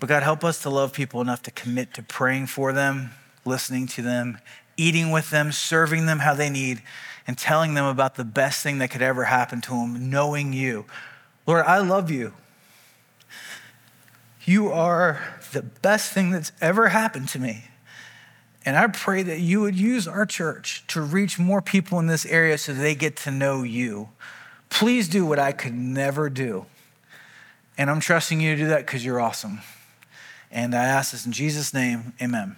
But 0.00 0.08
God, 0.08 0.22
help 0.22 0.42
us 0.44 0.62
to 0.62 0.70
love 0.70 0.92
people 0.92 1.20
enough 1.20 1.42
to 1.42 1.50
commit 1.50 1.94
to 1.94 2.02
praying 2.02 2.46
for 2.46 2.72
them, 2.72 3.10
listening 3.44 3.86
to 3.88 4.02
them, 4.02 4.38
eating 4.76 5.10
with 5.10 5.30
them, 5.30 5.52
serving 5.52 6.06
them 6.06 6.20
how 6.20 6.34
they 6.34 6.50
need, 6.50 6.82
and 7.26 7.38
telling 7.38 7.74
them 7.74 7.84
about 7.84 8.16
the 8.16 8.24
best 8.24 8.62
thing 8.62 8.78
that 8.78 8.90
could 8.90 9.02
ever 9.02 9.24
happen 9.24 9.60
to 9.60 9.70
them, 9.70 10.10
knowing 10.10 10.52
you. 10.52 10.86
Lord, 11.46 11.66
I 11.66 11.78
love 11.78 12.10
you. 12.10 12.32
You 14.44 14.72
are 14.72 15.20
the 15.52 15.62
best 15.62 16.12
thing 16.12 16.30
that's 16.30 16.50
ever 16.60 16.88
happened 16.88 17.28
to 17.30 17.38
me. 17.38 17.69
And 18.64 18.76
I 18.76 18.88
pray 18.88 19.22
that 19.22 19.40
you 19.40 19.60
would 19.62 19.74
use 19.74 20.06
our 20.06 20.26
church 20.26 20.84
to 20.88 21.00
reach 21.00 21.38
more 21.38 21.62
people 21.62 21.98
in 21.98 22.06
this 22.06 22.26
area 22.26 22.58
so 22.58 22.74
they 22.74 22.94
get 22.94 23.16
to 23.18 23.30
know 23.30 23.62
you. 23.62 24.08
Please 24.68 25.08
do 25.08 25.24
what 25.24 25.38
I 25.38 25.52
could 25.52 25.74
never 25.74 26.28
do. 26.28 26.66
And 27.78 27.90
I'm 27.90 28.00
trusting 28.00 28.40
you 28.40 28.54
to 28.54 28.62
do 28.62 28.68
that 28.68 28.86
because 28.86 29.04
you're 29.04 29.20
awesome. 29.20 29.60
And 30.50 30.74
I 30.74 30.84
ask 30.84 31.12
this 31.12 31.24
in 31.24 31.32
Jesus' 31.32 31.72
name, 31.72 32.12
amen. 32.20 32.56